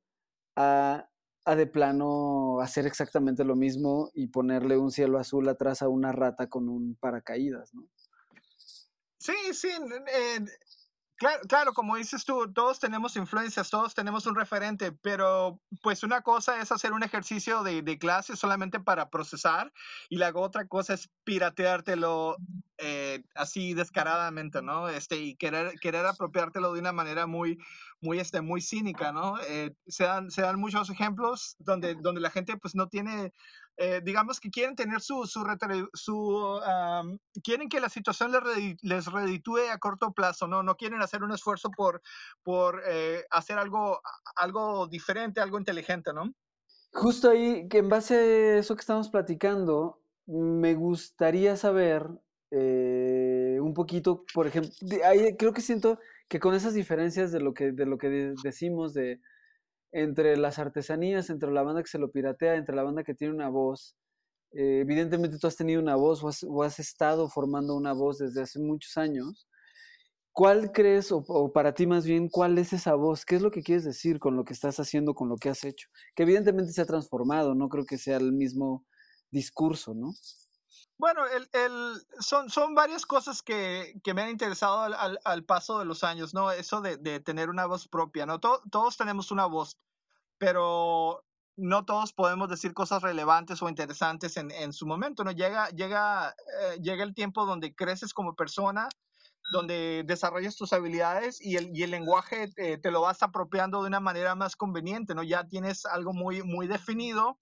a, 0.56 1.08
a 1.46 1.56
de 1.56 1.68
plano 1.68 2.60
hacer 2.60 2.88
exactamente 2.88 3.44
lo 3.44 3.56
mismo 3.56 4.10
y 4.14 4.28
ponerle 4.28 4.78
un 4.78 4.92
cielo 4.92 5.20
azul 5.20 5.48
atrás 5.48 5.84
a 5.84 5.88
una 5.88 6.12
rata 6.12 6.48
con 6.48 6.68
un 6.68 6.96
paracaídas, 6.96 7.74
¿no? 7.74 7.88
Sí, 9.18 9.34
sí, 9.54 9.70
eh, 9.70 10.46
claro, 11.18 11.42
claro, 11.48 11.74
como 11.74 11.96
dices 11.96 12.26
tú, 12.26 12.52
todos 12.54 12.80
tenemos 12.80 13.16
influencias, 13.16 13.70
todos 13.70 13.94
tenemos 13.94 14.26
un 14.26 14.36
referente, 14.36 14.92
pero 14.92 15.62
pues 15.82 16.04
una 16.04 16.22
cosa 16.22 16.62
es 16.62 16.72
hacer 16.72 16.94
un 16.94 17.04
ejercicio 17.04 17.64
de, 17.64 17.82
de 17.82 17.98
clase 17.98 18.36
solamente 18.36 18.80
para 18.80 19.10
procesar 19.10 19.72
y 20.10 20.18
la 20.18 20.32
otra 20.34 20.68
cosa 20.68 20.94
es 20.94 21.10
pirateártelo 21.24 22.38
eh, 22.78 23.24
así 23.36 23.74
descaradamente, 23.74 24.62
¿no? 24.62 24.90
Este, 24.90 25.18
y 25.18 25.36
querer, 25.36 25.80
querer 25.80 26.06
apropiártelo 26.06 26.74
de 26.74 26.82
una 26.82 26.92
manera 26.92 27.26
muy, 27.26 27.58
muy, 28.02 28.20
este, 28.20 28.42
muy 28.42 28.62
cínica, 28.62 29.12
¿no? 29.14 29.40
Eh, 29.48 29.74
se, 29.88 30.04
dan, 30.04 30.30
se 30.30 30.42
dan 30.42 30.60
muchos 30.60 30.90
ejemplos 30.90 31.56
donde, 31.60 31.96
donde 31.96 32.22
la 32.22 32.30
gente 32.32 32.58
pues 32.58 32.76
no 32.76 32.90
tiene 32.90 33.32
eh, 33.78 34.02
digamos 34.04 34.40
que 34.40 34.50
quieren 34.50 34.76
tener 34.76 35.02
su, 35.02 35.26
su, 35.26 36.62
quieren 37.44 37.68
que 37.68 37.80
la 37.80 37.90
situación 37.90 38.32
les, 38.32 38.76
les 38.82 39.06
reditúe 39.06 39.70
a 39.72 39.78
corto 39.80 40.14
plazo, 40.14 40.48
¿no? 40.48 40.64
No 40.64 40.76
quieren 40.76 41.02
hacer 41.02 41.24
un 41.24 41.34
esfuerzo 41.34 41.70
por, 41.72 42.02
por 42.44 42.82
eh, 42.88 43.26
hacer 43.32 43.58
algo, 43.58 44.02
algo 44.36 44.88
diferente, 44.88 45.42
algo 45.42 45.60
inteligente, 45.60 46.14
¿no? 46.14 46.34
Justo 46.94 47.30
ahí, 47.30 47.68
que 47.68 47.80
en 47.80 47.90
base 47.90 48.16
a 48.16 48.58
eso 48.60 48.76
que 48.76 48.82
estamos 48.82 49.10
platicando, 49.10 50.00
me 50.26 50.74
gustaría 50.74 51.58
saber 51.58 52.08
eh, 52.52 53.60
un 53.62 53.74
poquito, 53.74 54.24
por 54.34 54.48
ejemplo, 54.48 54.72
ahí 55.04 55.36
creo 55.36 55.52
que 55.52 55.62
siento 55.62 56.00
que 56.30 56.40
con 56.40 56.56
esas 56.56 56.74
diferencias 56.74 57.34
de 57.34 57.42
lo 57.42 57.54
que, 57.54 57.74
de 57.74 57.86
lo 57.86 57.98
que 57.98 58.34
decimos 58.42 58.94
de 58.94 59.20
entre 59.96 60.36
las 60.36 60.60
artesanías, 60.60 61.30
entre 61.30 61.52
la 61.54 61.64
banda 61.64 61.82
que 61.82 61.88
se 61.88 61.98
lo 61.98 62.12
piratea, 62.12 62.56
entre 62.56 62.76
la 62.76 62.84
banda 62.84 63.06
que 63.06 63.16
tiene 63.16 63.34
una 63.34 63.48
voz. 63.48 63.96
Eh, 64.52 64.82
evidentemente 64.82 65.40
tú 65.40 65.48
has 65.48 65.56
tenido 65.56 65.82
una 65.82 65.96
voz 65.96 66.22
o 66.44 66.64
has, 66.64 66.80
estado 66.80 67.30
formando 67.30 67.76
una 67.78 67.94
voz 67.94 68.18
desde 68.18 68.42
hace 68.42 68.60
muchos 68.60 68.98
años. 68.98 69.48
¿Cuál 70.34 70.74
crees, 70.74 71.14
o, 71.14 71.24
o, 71.30 71.54
para 71.54 71.74
ti 71.74 71.88
más 71.88 72.06
bien, 72.06 72.28
cuál 72.28 72.58
es 72.58 72.74
esa 72.74 72.96
voz? 72.96 73.24
¿Qué 73.26 73.38
es 73.38 73.42
lo 73.42 73.52
que 73.52 73.64
quieres 73.64 73.86
decir 73.86 74.20
con 74.20 74.36
lo 74.36 74.44
que 74.44 74.54
estás 74.54 74.82
haciendo, 74.82 75.14
con 75.16 75.30
lo 75.30 75.38
que 75.38 75.48
has 75.48 75.64
hecho? 75.64 75.88
Que 76.14 76.24
evidentemente 76.24 76.74
se 76.74 76.82
ha 76.82 76.86
transformado, 76.86 77.56
no 77.56 77.70
creo 77.70 77.86
que 77.86 77.98
sea 77.98 78.18
el 78.18 78.34
mismo 78.34 78.86
discurso, 79.32 79.94
¿no? 79.94 80.12
Bueno, 80.98 81.26
el, 81.28 81.50
el, 81.52 82.08
son, 82.20 82.50
son 82.50 82.74
varias 82.74 83.06
cosas 83.06 83.42
que, 83.42 84.00
que 84.02 84.14
me 84.14 84.22
han 84.22 84.30
interesado 84.30 84.80
al, 84.80 85.20
al, 85.24 85.44
paso 85.44 85.78
de 85.80 85.86
los 85.86 86.06
años, 86.06 86.34
¿no? 86.34 86.52
Eso 86.52 86.80
de, 86.80 86.96
de 86.96 87.20
tener 87.20 87.50
una 87.50 87.66
voz 87.66 87.88
propia, 87.88 88.26
¿no? 88.26 88.40
To, 88.40 88.62
todos 88.72 88.96
tenemos 88.96 89.30
una 89.32 89.46
voz, 89.46 89.78
pero 90.38 91.26
no 91.58 91.84
todos 91.86 92.14
podemos 92.14 92.50
decir 92.50 92.74
cosas 92.74 93.02
relevantes 93.02 93.62
o 93.62 93.68
interesantes 93.68 94.38
en, 94.38 94.52
en 94.52 94.72
su 94.72 94.86
momento, 94.86 95.26
¿no? 95.26 95.32
Llega, 95.32 95.70
llega, 95.70 96.30
eh, 96.30 96.80
llega 96.82 97.04
el 97.04 97.14
tiempo 97.14 97.46
donde 97.46 97.76
creces 97.76 98.14
como 98.14 98.34
persona, 98.34 98.88
donde 99.52 100.04
desarrollas 100.06 100.56
tus 100.56 100.72
habilidades 100.72 101.42
y 101.42 101.58
el, 101.58 101.76
y 101.76 101.84
el 101.84 101.92
lenguaje 101.92 102.48
te, 102.48 102.78
te, 102.78 102.92
lo 102.92 103.02
vas 103.02 103.22
apropiando 103.22 103.82
de 103.82 103.88
una 103.88 104.00
manera 104.00 104.34
más 104.36 104.56
conveniente, 104.56 105.14
¿no? 105.14 105.24
Ya 105.24 105.46
tienes 105.46 105.86
algo 105.86 106.14
muy, 106.14 106.42
muy 106.42 106.68
definido, 106.68 107.38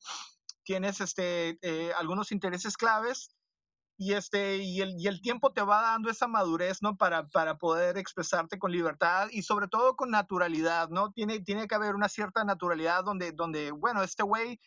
tienes 0.63 1.01
este, 1.01 1.59
eh, 1.61 1.91
algunos 1.95 2.31
intereses 2.31 2.77
claves 2.77 3.29
y, 3.97 4.13
este, 4.13 4.57
y, 4.57 4.81
el, 4.81 4.95
y 4.97 5.07
el 5.07 5.21
tiempo 5.21 5.53
te 5.53 5.61
va 5.61 5.81
dando 5.81 6.09
esa 6.09 6.27
madurez, 6.27 6.81
¿no? 6.81 6.97
Para, 6.97 7.27
para 7.27 7.57
poder 7.57 7.97
expresarte 7.97 8.57
con 8.57 8.71
libertad 8.71 9.27
y 9.31 9.43
sobre 9.43 9.67
todo 9.67 9.95
con 9.95 10.09
naturalidad, 10.11 10.89
¿no? 10.89 11.11
Tiene, 11.11 11.39
tiene 11.41 11.67
que 11.67 11.75
haber 11.75 11.95
una 11.95 12.09
cierta 12.09 12.43
naturalidad 12.43 13.03
donde, 13.03 13.31
donde 13.31 13.71
bueno, 13.71 14.03
este 14.03 14.23
güey 14.23 14.59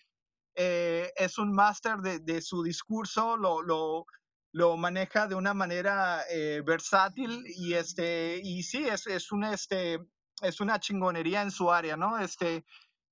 eh, 0.54 1.12
es 1.16 1.38
un 1.38 1.52
máster 1.52 1.98
de, 1.98 2.18
de, 2.20 2.40
su 2.40 2.62
discurso, 2.62 3.36
lo, 3.36 3.62
lo, 3.62 4.06
lo, 4.52 4.76
maneja 4.76 5.26
de 5.26 5.34
una 5.34 5.52
manera 5.52 6.22
eh, 6.30 6.62
versátil 6.64 7.44
y, 7.46 7.74
este, 7.74 8.40
y 8.42 8.62
sí, 8.62 8.86
es, 8.86 9.06
es, 9.06 9.32
un, 9.32 9.44
este, 9.44 9.98
es 10.40 10.60
una 10.60 10.80
chingonería 10.80 11.42
en 11.42 11.50
su 11.50 11.70
área, 11.70 11.96
¿no? 11.96 12.18
Este, 12.18 12.64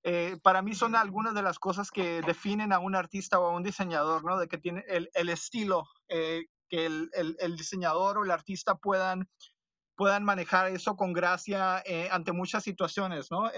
eh, 0.07 0.37
para 0.43 0.61
mí 0.61 0.75
son 0.75 0.95
algunas 0.95 1.35
de 1.35 1.41
las 1.41 1.59
cosas 1.59 1.91
que 1.91 2.21
definen 2.21 2.75
a 2.75 2.79
un 2.79 2.95
artista 2.95 3.41
o 3.41 3.47
a 3.47 3.57
un 3.57 3.63
diseñador, 3.63 4.23
¿no? 4.23 4.39
De 4.39 4.49
que 4.49 4.59
tiene 4.59 4.85
el, 4.87 5.09
el 5.15 5.31
estilo, 5.31 5.89
eh, 6.09 6.45
que 6.69 6.85
el, 6.85 7.09
el, 7.15 7.37
el, 7.41 7.57
diseñador 7.57 8.19
o 8.19 8.25
el 8.25 8.31
artista 8.31 8.75
puedan, 8.75 9.27
puedan 9.97 10.23
manejar 10.23 10.69
eso 10.69 10.95
con 10.95 11.15
gracia 11.15 11.83
eh, 11.87 12.11
ante 12.13 12.33
muchas 12.33 12.63
situaciones, 12.63 13.31
¿no? 13.31 13.51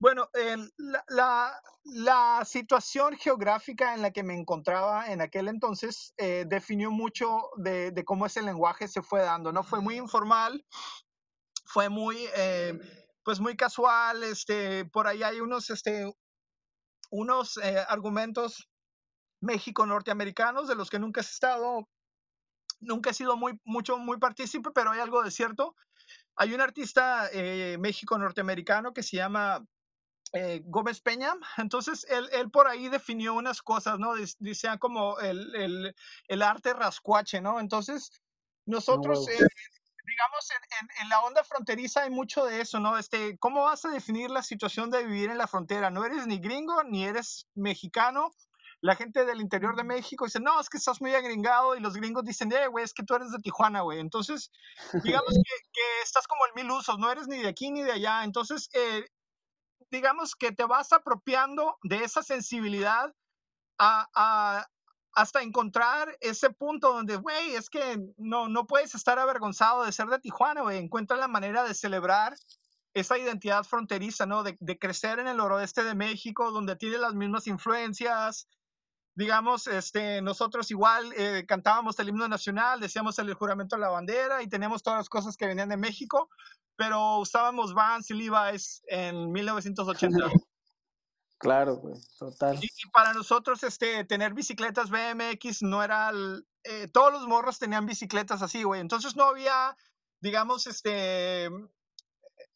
bueno, 0.00 0.28
la, 0.76 1.04
la, 1.08 1.62
la, 1.84 2.44
situación 2.44 3.16
geográfica 3.16 3.94
en 3.94 4.02
la 4.02 4.12
que 4.12 4.22
me 4.22 4.34
encontraba 4.34 5.12
en 5.12 5.20
aquel 5.20 5.48
entonces 5.48 6.12
eh, 6.16 6.44
definió 6.46 6.92
mucho 6.92 7.50
de, 7.56 7.90
de, 7.90 8.04
cómo 8.04 8.26
ese 8.26 8.42
lenguaje 8.42 8.86
se 8.86 9.02
fue 9.02 9.22
dando, 9.22 9.52
¿no? 9.52 9.64
Fue 9.64 9.80
muy 9.80 9.96
informal, 9.96 10.64
fue 11.64 11.88
muy 11.88 12.16
eh, 12.36 12.78
pues 13.28 13.40
muy 13.40 13.58
casual, 13.58 14.22
este, 14.22 14.86
por 14.86 15.06
ahí 15.06 15.22
hay 15.22 15.42
unos, 15.42 15.68
este, 15.68 16.10
unos 17.10 17.58
eh, 17.58 17.84
argumentos 17.86 18.70
México-norteamericanos 19.42 20.66
de 20.66 20.74
los 20.74 20.88
que 20.88 20.98
nunca 20.98 21.20
he 21.20 21.24
estado, 21.24 21.86
nunca 22.80 23.10
he 23.10 23.12
sido 23.12 23.36
muy, 23.36 23.60
mucho, 23.66 23.98
muy 23.98 24.16
partícipe, 24.16 24.70
pero 24.74 24.92
hay 24.92 25.00
algo 25.00 25.22
de 25.22 25.30
cierto. 25.30 25.76
Hay 26.36 26.54
un 26.54 26.62
artista 26.62 27.28
eh, 27.30 27.76
México-norteamericano 27.78 28.94
que 28.94 29.02
se 29.02 29.18
llama 29.18 29.62
eh, 30.32 30.62
Gómez 30.64 31.02
Peña, 31.02 31.34
entonces 31.58 32.06
él, 32.08 32.30
él, 32.32 32.50
por 32.50 32.66
ahí 32.66 32.88
definió 32.88 33.34
unas 33.34 33.60
cosas, 33.60 33.98
¿no? 33.98 34.14
Dice 34.38 34.70
como 34.78 35.20
el, 35.20 35.54
el, 35.54 35.94
el, 36.28 36.42
arte 36.42 36.72
rascuache, 36.72 37.42
¿no? 37.42 37.60
Entonces, 37.60 38.10
nosotros... 38.64 39.26
Oh, 39.28 39.32
wow 39.32 39.77
digamos, 40.18 40.50
en, 40.50 40.78
en, 40.80 41.02
en, 41.02 41.08
la 41.08 41.20
onda 41.20 41.44
fronteriza 41.44 42.02
hay 42.02 42.10
mucho 42.10 42.44
de 42.44 42.60
eso, 42.60 42.80
¿no? 42.80 42.98
Este, 42.98 43.38
¿Cómo 43.38 43.64
vas 43.64 43.84
a 43.84 43.90
definir 43.90 44.30
la 44.30 44.42
situación 44.42 44.90
de 44.90 45.04
vivir 45.04 45.30
en 45.30 45.38
la 45.38 45.46
frontera? 45.46 45.90
No 45.90 46.04
eres 46.04 46.26
ni 46.26 46.38
gringo, 46.38 46.82
ni 46.82 47.04
eres 47.04 47.46
mexicano. 47.54 48.32
La 48.80 48.96
gente 48.96 49.24
del 49.24 49.40
interior 49.40 49.76
de 49.76 49.84
México 49.84 50.24
dice, 50.24 50.40
no, 50.40 50.60
es 50.60 50.68
que 50.68 50.78
estás 50.78 51.00
muy 51.00 51.14
agringado, 51.14 51.76
y 51.76 51.80
los 51.80 51.94
gringos 51.94 52.24
dicen, 52.24 52.50
eh, 52.52 52.66
güey, 52.66 52.84
es 52.84 52.94
que 52.94 53.04
tú 53.04 53.14
eres 53.14 53.30
de 53.30 53.38
Tijuana, 53.38 53.82
güey. 53.82 54.00
Entonces, 54.00 54.50
digamos 55.04 55.30
que, 55.30 55.32
que, 55.72 56.02
estás 56.02 56.26
como 56.26 56.46
en 56.46 56.64
mil 56.64 56.70
usos, 56.72 56.98
no 56.98 57.10
eres 57.10 57.28
ni 57.28 57.38
de 57.38 57.48
aquí 57.48 57.70
ni 57.70 57.82
de 57.82 57.92
allá. 57.92 58.24
Entonces, 58.24 58.68
eh, 58.72 59.06
digamos 59.90 60.34
que 60.34 60.50
te 60.50 60.64
vas 60.64 60.92
apropiando 60.92 61.78
de 61.82 61.98
esa 61.98 62.24
sensibilidad 62.24 63.14
a, 63.78 64.08
a, 64.14 64.66
hasta 65.18 65.42
encontrar 65.42 66.16
ese 66.20 66.48
punto 66.50 66.92
donde, 66.92 67.16
güey, 67.16 67.56
es 67.56 67.68
que 67.68 68.00
no, 68.18 68.48
no 68.48 68.68
puedes 68.68 68.94
estar 68.94 69.18
avergonzado 69.18 69.84
de 69.84 69.90
ser 69.90 70.06
de 70.06 70.20
Tijuana, 70.20 70.62
güey. 70.62 70.78
Encuentra 70.78 71.16
la 71.16 71.26
manera 71.26 71.64
de 71.64 71.74
celebrar 71.74 72.36
esa 72.94 73.18
identidad 73.18 73.64
fronteriza, 73.64 74.26
¿no? 74.26 74.44
De, 74.44 74.56
de, 74.60 74.78
crecer 74.78 75.18
en 75.18 75.26
el 75.26 75.38
noroeste 75.38 75.82
de 75.82 75.96
México, 75.96 76.52
donde 76.52 76.76
tiene 76.76 76.98
las 76.98 77.16
mismas 77.16 77.48
influencias. 77.48 78.46
Digamos, 79.16 79.66
este, 79.66 80.22
nosotros 80.22 80.70
igual 80.70 81.12
eh, 81.16 81.44
cantábamos 81.48 81.98
el 81.98 82.10
himno 82.10 82.28
nacional, 82.28 82.78
decíamos 82.78 83.18
el 83.18 83.34
juramento 83.34 83.74
de 83.74 83.82
la 83.82 83.88
bandera 83.88 84.44
y 84.44 84.48
teníamos 84.48 84.84
todas 84.84 85.00
las 85.00 85.08
cosas 85.08 85.36
que 85.36 85.48
venían 85.48 85.68
de 85.68 85.76
México, 85.76 86.30
pero 86.76 87.18
usábamos 87.18 87.74
Vans 87.74 88.08
y 88.10 88.14
Levi's 88.14 88.84
en 88.86 89.32
1980. 89.32 90.16
Claro, 91.38 91.80
total. 92.18 92.58
Y, 92.62 92.68
para 92.92 93.12
nosotros, 93.12 93.62
este, 93.62 94.04
tener 94.04 94.34
bicicletas 94.34 94.90
BMX 94.90 95.62
no 95.62 95.82
era, 95.82 96.10
el- 96.10 96.46
eh, 96.64 96.88
todos 96.92 97.12
los 97.12 97.26
morros 97.28 97.58
tenían 97.58 97.86
bicicletas 97.86 98.42
así, 98.42 98.64
güey. 98.64 98.80
Entonces 98.80 99.14
no 99.14 99.24
había, 99.24 99.76
digamos, 100.20 100.66
este, 100.66 101.48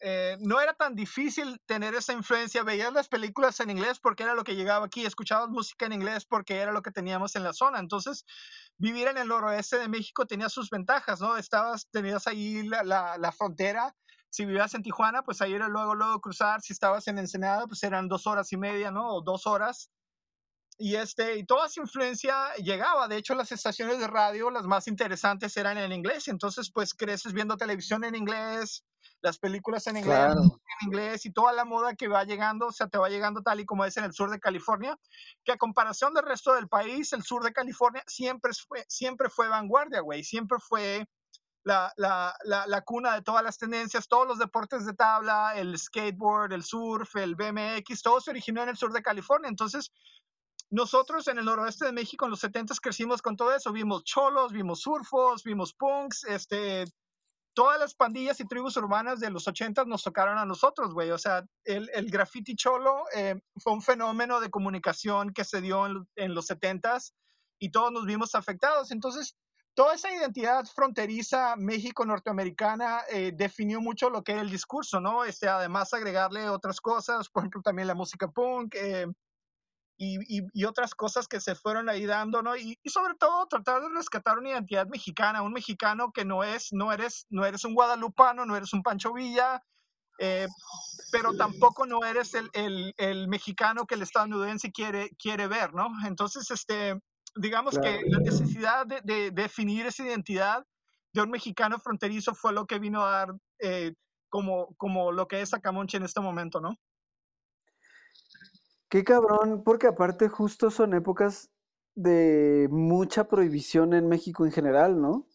eh, 0.00 0.36
no 0.40 0.60
era 0.60 0.74
tan 0.74 0.96
difícil 0.96 1.60
tener 1.64 1.94
esa 1.94 2.12
influencia. 2.12 2.64
Veías 2.64 2.92
las 2.92 3.08
películas 3.08 3.60
en 3.60 3.70
inglés 3.70 4.00
porque 4.00 4.24
era 4.24 4.34
lo 4.34 4.42
que 4.42 4.56
llegaba 4.56 4.86
aquí, 4.86 5.06
escuchabas 5.06 5.48
música 5.48 5.86
en 5.86 5.92
inglés 5.92 6.24
porque 6.24 6.56
era 6.58 6.72
lo 6.72 6.82
que 6.82 6.90
teníamos 6.90 7.36
en 7.36 7.44
la 7.44 7.52
zona. 7.52 7.78
Entonces, 7.78 8.24
vivir 8.78 9.06
en 9.06 9.18
el 9.18 9.28
noroeste 9.28 9.78
de 9.78 9.88
México 9.88 10.26
tenía 10.26 10.48
sus 10.48 10.70
ventajas, 10.70 11.20
¿no? 11.20 11.36
Estabas, 11.36 11.86
tenías 11.92 12.26
ahí 12.26 12.64
la, 12.66 12.82
la, 12.82 13.16
la 13.16 13.30
frontera. 13.30 13.94
Si 14.32 14.46
vivías 14.46 14.72
en 14.72 14.82
Tijuana, 14.82 15.22
pues 15.22 15.42
ahí 15.42 15.52
era 15.52 15.68
luego, 15.68 15.94
luego 15.94 16.18
cruzar. 16.22 16.62
Si 16.62 16.72
estabas 16.72 17.06
en 17.06 17.18
Ensenada, 17.18 17.66
pues 17.66 17.82
eran 17.82 18.08
dos 18.08 18.26
horas 18.26 18.50
y 18.52 18.56
media, 18.56 18.90
¿no? 18.90 19.06
O 19.14 19.20
dos 19.20 19.46
horas. 19.46 19.90
Y, 20.78 20.96
este, 20.96 21.36
y 21.36 21.44
toda 21.44 21.66
esa 21.66 21.82
influencia 21.82 22.54
llegaba. 22.54 23.08
De 23.08 23.18
hecho, 23.18 23.34
las 23.34 23.52
estaciones 23.52 23.98
de 23.98 24.06
radio, 24.06 24.50
las 24.50 24.64
más 24.64 24.88
interesantes, 24.88 25.54
eran 25.58 25.76
en 25.76 25.92
inglés. 25.92 26.28
Entonces, 26.28 26.70
pues 26.72 26.94
creces 26.94 27.34
viendo 27.34 27.58
televisión 27.58 28.04
en 28.04 28.14
inglés, 28.14 28.86
las 29.20 29.36
películas 29.38 29.86
en 29.86 29.98
inglés, 29.98 30.16
Claro. 30.16 30.40
en 30.40 30.86
inglés 30.88 31.26
y 31.26 31.30
toda 31.30 31.52
la 31.52 31.66
moda 31.66 31.94
que 31.94 32.08
va 32.08 32.24
llegando, 32.24 32.68
o 32.68 32.72
sea, 32.72 32.88
te 32.88 32.96
va 32.96 33.10
llegando 33.10 33.42
tal 33.42 33.60
y 33.60 33.66
como 33.66 33.84
es 33.84 33.98
en 33.98 34.04
el 34.04 34.14
sur 34.14 34.30
de 34.30 34.40
California, 34.40 34.98
que 35.44 35.52
a 35.52 35.58
comparación 35.58 36.14
del 36.14 36.24
resto 36.24 36.54
del 36.54 36.68
país, 36.68 37.12
el 37.12 37.22
sur 37.22 37.44
de 37.44 37.52
California 37.52 38.02
siempre 38.06 38.52
fue, 38.66 38.82
siempre 38.88 39.28
fue 39.28 39.48
vanguardia, 39.48 40.00
güey, 40.00 40.24
siempre 40.24 40.56
fue 40.58 41.06
la, 41.64 41.92
la, 41.96 42.34
la, 42.44 42.80
cuna 42.82 43.14
de 43.14 43.22
todas 43.22 43.44
las 43.44 43.58
tendencias, 43.58 44.08
todos 44.08 44.26
los 44.26 44.38
deportes 44.38 44.84
de 44.84 44.94
tabla, 44.94 45.52
el 45.56 45.78
skateboard, 45.78 46.52
el 46.52 46.64
surf, 46.64 47.14
el 47.16 47.36
BMX, 47.36 48.02
todo 48.02 48.20
se 48.20 48.30
originó 48.30 48.62
en 48.62 48.70
el 48.70 48.76
sur 48.76 48.92
de 48.92 49.02
California. 49.02 49.48
Entonces, 49.48 49.92
nosotros 50.70 51.28
en 51.28 51.38
el 51.38 51.44
noroeste 51.44 51.84
de 51.84 51.92
México 51.92 52.24
en 52.24 52.30
los 52.30 52.40
70 52.40 52.74
crecimos 52.82 53.22
con 53.22 53.36
todo 53.36 53.54
eso, 53.54 53.72
vimos 53.72 54.04
cholos, 54.04 54.52
vimos 54.52 54.80
surfos, 54.80 55.44
vimos 55.44 55.74
punks, 55.74 56.24
este, 56.24 56.86
todas 57.54 57.78
las 57.78 57.94
pandillas 57.94 58.40
y 58.40 58.46
tribus 58.46 58.76
urbanas 58.76 59.20
de 59.20 59.30
los 59.30 59.46
80 59.46 59.84
nos 59.84 60.02
tocaron 60.02 60.38
a 60.38 60.46
nosotros, 60.46 60.94
güey. 60.94 61.10
O 61.10 61.18
sea, 61.18 61.44
el, 61.64 61.90
el 61.92 62.10
graffiti 62.10 62.56
cholo 62.56 63.04
eh, 63.14 63.40
fue 63.58 63.72
un 63.72 63.82
fenómeno 63.82 64.40
de 64.40 64.50
comunicación 64.50 65.32
que 65.32 65.44
se 65.44 65.60
dio 65.60 65.86
en, 65.86 66.08
en 66.16 66.34
los 66.34 66.46
70 66.46 66.98
y 67.58 67.70
todos 67.70 67.92
nos 67.92 68.06
vimos 68.06 68.34
afectados. 68.34 68.90
Entonces, 68.90 69.36
toda 69.74 69.94
esa 69.94 70.12
identidad 70.12 70.64
fronteriza 70.66 71.56
México-norteamericana 71.56 73.02
eh, 73.10 73.32
definió 73.34 73.80
mucho 73.80 74.10
lo 74.10 74.22
que 74.22 74.32
era 74.32 74.40
el 74.42 74.50
discurso, 74.50 75.00
¿no? 75.00 75.24
Este, 75.24 75.48
además, 75.48 75.92
agregarle 75.94 76.48
otras 76.48 76.80
cosas, 76.80 77.28
por 77.28 77.42
ejemplo, 77.42 77.62
también 77.62 77.88
la 77.88 77.94
música 77.94 78.28
punk. 78.28 78.74
Eh, 78.74 79.06
y, 79.98 80.18
y, 80.52 80.64
otras 80.64 80.96
cosas 80.96 81.28
que 81.28 81.40
se 81.40 81.54
fueron 81.54 81.88
ahí 81.88 82.06
dando, 82.06 82.42
¿no? 82.42 82.56
Y, 82.56 82.76
y, 82.82 82.90
sobre 82.90 83.14
todo 83.14 83.46
tratar 83.46 83.82
de 83.82 83.88
rescatar 83.90 84.36
una 84.36 84.50
identidad 84.50 84.88
mexicana, 84.88 85.42
un 85.42 85.52
mexicano 85.52 86.10
que 86.12 86.24
no 86.24 86.42
es, 86.42 86.72
no 86.72 86.92
eres, 86.92 87.26
no 87.30 87.46
eres 87.46 87.64
un 87.64 87.74
guadalupano, 87.74 88.44
no 88.44 88.56
eres 88.56 88.72
un 88.72 88.82
Pancho 88.82 89.12
Villa, 89.12 89.62
eh, 90.18 90.48
pero 91.12 91.36
tampoco 91.36 91.86
no 91.86 92.04
eres 92.04 92.34
el, 92.34 92.50
el, 92.52 92.94
el, 92.96 93.28
mexicano 93.28 93.86
que 93.86 93.94
el 93.94 94.02
estadounidense 94.02 94.72
quiere, 94.72 95.10
quiere 95.18 95.46
ver, 95.46 95.72
¿no? 95.72 95.88
Entonces, 96.04 96.50
este, 96.50 97.00
digamos 97.34 97.78
claro. 97.78 97.98
que 97.98 98.10
la 98.10 98.18
necesidad 98.18 98.86
de, 98.86 99.00
de, 99.02 99.30
definir 99.30 99.86
esa 99.86 100.04
identidad 100.04 100.64
de 101.12 101.22
un 101.22 101.30
mexicano 101.30 101.78
fronterizo 101.78 102.34
fue 102.34 102.52
lo 102.52 102.66
que 102.66 102.78
vino 102.78 103.04
a 103.04 103.10
dar 103.10 103.34
eh, 103.58 103.94
como, 104.28 104.74
como 104.76 105.12
lo 105.12 105.28
que 105.28 105.42
es 105.42 105.52
Acamonche 105.52 105.98
en 105.98 106.04
este 106.04 106.20
momento, 106.20 106.60
¿no? 106.60 106.76
Qué 108.88 109.04
cabrón, 109.04 109.62
porque 109.64 109.86
aparte 109.86 110.28
justo 110.28 110.70
son 110.70 110.94
épocas 110.94 111.50
de 111.94 112.68
mucha 112.70 113.28
prohibición 113.28 113.92
en 113.94 114.08
México 114.08 114.44
en 114.44 114.52
general, 114.52 115.00
¿no? 115.00 115.26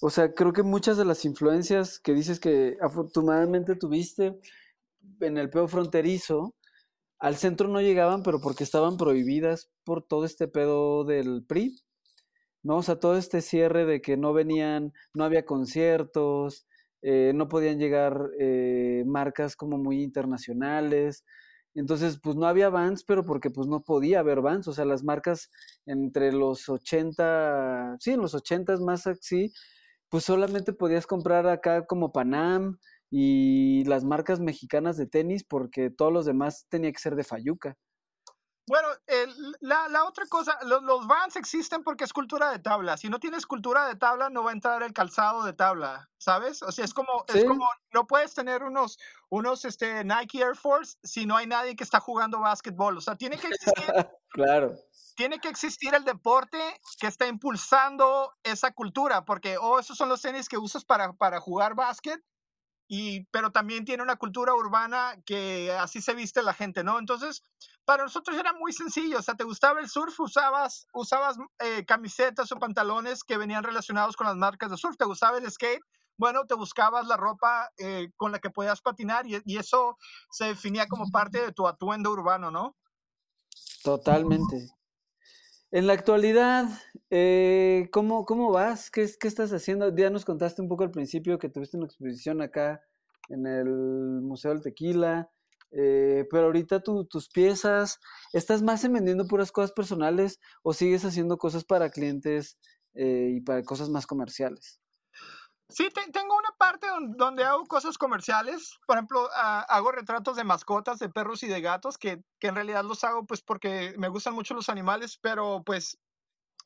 O 0.00 0.10
sea, 0.10 0.34
creo 0.34 0.52
que 0.52 0.62
muchas 0.62 0.96
de 0.96 1.04
las 1.04 1.24
influencias 1.24 1.98
que 1.98 2.12
dices 2.12 2.40
que 2.40 2.76
afortunadamente 2.80 3.76
tuviste 3.76 4.38
en 5.20 5.38
el 5.38 5.48
peo 5.48 5.68
fronterizo, 5.68 6.54
al 7.18 7.36
centro 7.36 7.68
no 7.68 7.80
llegaban, 7.80 8.22
pero 8.22 8.40
porque 8.40 8.64
estaban 8.64 8.96
prohibidas 8.96 9.70
por 9.84 10.02
todo 10.02 10.24
este 10.24 10.48
pedo 10.48 11.04
del 11.04 11.44
PRI, 11.46 11.76
¿no? 12.62 12.78
O 12.78 12.82
sea, 12.82 12.96
todo 13.00 13.16
este 13.16 13.40
cierre 13.40 13.84
de 13.86 14.00
que 14.00 14.16
no 14.16 14.32
venían, 14.32 14.92
no 15.14 15.24
había 15.24 15.44
conciertos, 15.44 16.66
eh, 17.02 17.32
no 17.34 17.48
podían 17.48 17.78
llegar 17.78 18.30
eh, 18.40 19.04
marcas 19.06 19.56
como 19.56 19.78
muy 19.78 20.02
internacionales. 20.02 21.24
Entonces, 21.74 22.18
pues 22.22 22.36
no 22.36 22.46
había 22.46 22.70
Vans, 22.70 23.04
pero 23.04 23.24
porque 23.24 23.50
pues 23.50 23.66
no 23.68 23.82
podía 23.82 24.20
haber 24.20 24.40
Vans. 24.40 24.68
O 24.68 24.72
sea, 24.72 24.84
las 24.86 25.04
marcas 25.04 25.50
entre 25.86 26.32
los 26.32 26.68
80, 26.68 27.96
sí, 28.00 28.12
en 28.12 28.20
los 28.22 28.34
80 28.34 28.78
más 28.78 29.06
así, 29.06 29.52
pues 30.08 30.24
solamente 30.24 30.72
podías 30.72 31.06
comprar 31.06 31.46
acá 31.48 31.86
como 31.86 32.12
Panam 32.12 32.78
y 33.16 33.84
las 33.84 34.02
marcas 34.02 34.40
mexicanas 34.40 34.96
de 34.96 35.06
tenis, 35.06 35.44
porque 35.44 35.88
todos 35.88 36.12
los 36.12 36.24
demás 36.26 36.66
tenía 36.68 36.90
que 36.90 36.98
ser 36.98 37.14
de 37.14 37.22
Fayuca. 37.22 37.76
Bueno, 38.66 38.88
el, 39.06 39.56
la, 39.60 39.86
la, 39.88 40.04
otra 40.04 40.26
cosa, 40.28 40.58
los, 40.62 40.82
los, 40.82 41.06
Vans 41.06 41.36
existen 41.36 41.84
porque 41.84 42.02
es 42.02 42.12
cultura 42.12 42.50
de 42.50 42.58
tabla. 42.58 42.96
Si 42.96 43.08
no 43.08 43.20
tienes 43.20 43.46
cultura 43.46 43.86
de 43.86 43.94
tabla, 43.94 44.30
no 44.30 44.42
va 44.42 44.50
a 44.50 44.54
entrar 44.54 44.82
el 44.82 44.92
calzado 44.92 45.44
de 45.44 45.52
tabla, 45.52 46.10
¿sabes? 46.18 46.60
O 46.64 46.72
sea, 46.72 46.84
es 46.84 46.92
como, 46.92 47.24
¿Sí? 47.28 47.38
es 47.38 47.44
como 47.44 47.68
no 47.92 48.04
puedes 48.08 48.34
tener 48.34 48.64
unos, 48.64 48.98
unos 49.28 49.64
este, 49.64 50.02
Nike 50.02 50.40
Air 50.40 50.56
Force 50.56 50.96
si 51.04 51.24
no 51.24 51.36
hay 51.36 51.46
nadie 51.46 51.76
que 51.76 51.84
está 51.84 52.00
jugando 52.00 52.40
básquetbol. 52.40 52.98
O 52.98 53.00
sea, 53.00 53.14
tiene 53.14 53.38
que 53.38 53.46
existir. 53.46 53.84
claro. 54.30 54.74
Tiene 55.14 55.38
que 55.38 55.50
existir 55.50 55.94
el 55.94 56.02
deporte 56.02 56.58
que 56.98 57.06
está 57.06 57.28
impulsando 57.28 58.32
esa 58.42 58.72
cultura, 58.72 59.24
porque, 59.24 59.56
oh, 59.56 59.78
esos 59.78 59.96
son 59.96 60.08
los 60.08 60.20
tenis 60.20 60.48
que 60.48 60.58
usas 60.58 60.84
para, 60.84 61.12
para 61.12 61.38
jugar 61.38 61.76
básquet, 61.76 62.20
y, 62.94 63.26
pero 63.32 63.50
también 63.50 63.84
tiene 63.84 64.04
una 64.04 64.14
cultura 64.14 64.54
urbana 64.54 65.16
que 65.26 65.72
así 65.72 66.00
se 66.00 66.14
viste 66.14 66.44
la 66.44 66.54
gente, 66.54 66.84
¿no? 66.84 67.00
Entonces, 67.00 67.42
para 67.84 68.04
nosotros 68.04 68.36
era 68.38 68.52
muy 68.52 68.72
sencillo, 68.72 69.18
o 69.18 69.22
sea, 69.22 69.34
te 69.34 69.42
gustaba 69.42 69.80
el 69.80 69.88
surf, 69.88 70.18
usabas, 70.20 70.86
usabas 70.94 71.36
eh, 71.58 71.84
camisetas 71.84 72.52
o 72.52 72.56
pantalones 72.56 73.24
que 73.24 73.36
venían 73.36 73.64
relacionados 73.64 74.16
con 74.16 74.28
las 74.28 74.36
marcas 74.36 74.70
de 74.70 74.76
surf, 74.76 74.96
te 74.96 75.04
gustaba 75.06 75.38
el 75.38 75.50
skate, 75.50 75.82
bueno, 76.16 76.44
te 76.46 76.54
buscabas 76.54 77.08
la 77.08 77.16
ropa 77.16 77.68
eh, 77.78 78.10
con 78.16 78.30
la 78.30 78.38
que 78.38 78.50
podías 78.50 78.80
patinar 78.80 79.26
y, 79.26 79.42
y, 79.44 79.58
eso 79.58 79.98
se 80.30 80.44
definía 80.44 80.86
como 80.86 81.10
parte 81.10 81.44
de 81.44 81.52
tu 81.52 81.66
atuendo 81.66 82.12
urbano, 82.12 82.52
¿no? 82.52 82.76
Totalmente. 83.82 84.68
En 85.74 85.88
la 85.88 85.94
actualidad, 85.94 86.68
eh, 87.10 87.88
¿cómo, 87.90 88.24
¿cómo 88.26 88.52
vas? 88.52 88.92
¿Qué, 88.92 89.10
¿Qué 89.18 89.26
estás 89.26 89.52
haciendo? 89.52 89.92
Ya 89.92 90.08
nos 90.08 90.24
contaste 90.24 90.62
un 90.62 90.68
poco 90.68 90.84
al 90.84 90.92
principio 90.92 91.36
que 91.36 91.48
tuviste 91.48 91.76
una 91.76 91.86
exposición 91.86 92.40
acá 92.42 92.80
en 93.28 93.44
el 93.44 93.66
Museo 94.22 94.52
del 94.52 94.62
Tequila. 94.62 95.28
Eh, 95.72 96.28
pero 96.30 96.44
ahorita 96.44 96.80
tu, 96.80 97.06
tus 97.06 97.28
piezas, 97.28 97.98
¿estás 98.32 98.62
más 98.62 98.84
en 98.84 98.92
vendiendo 98.92 99.26
puras 99.26 99.50
cosas 99.50 99.72
personales 99.72 100.38
o 100.62 100.72
sigues 100.72 101.04
haciendo 101.04 101.38
cosas 101.38 101.64
para 101.64 101.90
clientes 101.90 102.56
eh, 102.94 103.32
y 103.34 103.40
para 103.40 103.64
cosas 103.64 103.88
más 103.88 104.06
comerciales? 104.06 104.80
Sí, 105.68 105.88
te, 105.90 106.10
tengo 106.12 106.36
una 106.36 106.50
parte 106.58 106.86
donde, 106.86 107.14
donde, 107.16 107.44
hago 107.44 107.64
cosas 107.66 107.96
comerciales. 107.96 108.78
Por 108.86 108.96
ejemplo, 108.96 109.28
hago 109.32 109.92
retratos 109.92 110.36
de 110.36 110.44
mascotas, 110.44 110.98
de 110.98 111.08
perros 111.08 111.42
y 111.42 111.48
de 111.48 111.60
gatos, 111.60 111.96
que, 111.98 112.22
que, 112.38 112.48
en 112.48 112.54
realidad 112.54 112.84
los 112.84 113.02
hago 113.04 113.26
pues 113.26 113.40
porque 113.40 113.94
me 113.96 114.08
gustan 114.08 114.34
mucho 114.34 114.54
los 114.54 114.68
animales, 114.68 115.18
pero 115.20 115.62
pues 115.64 115.98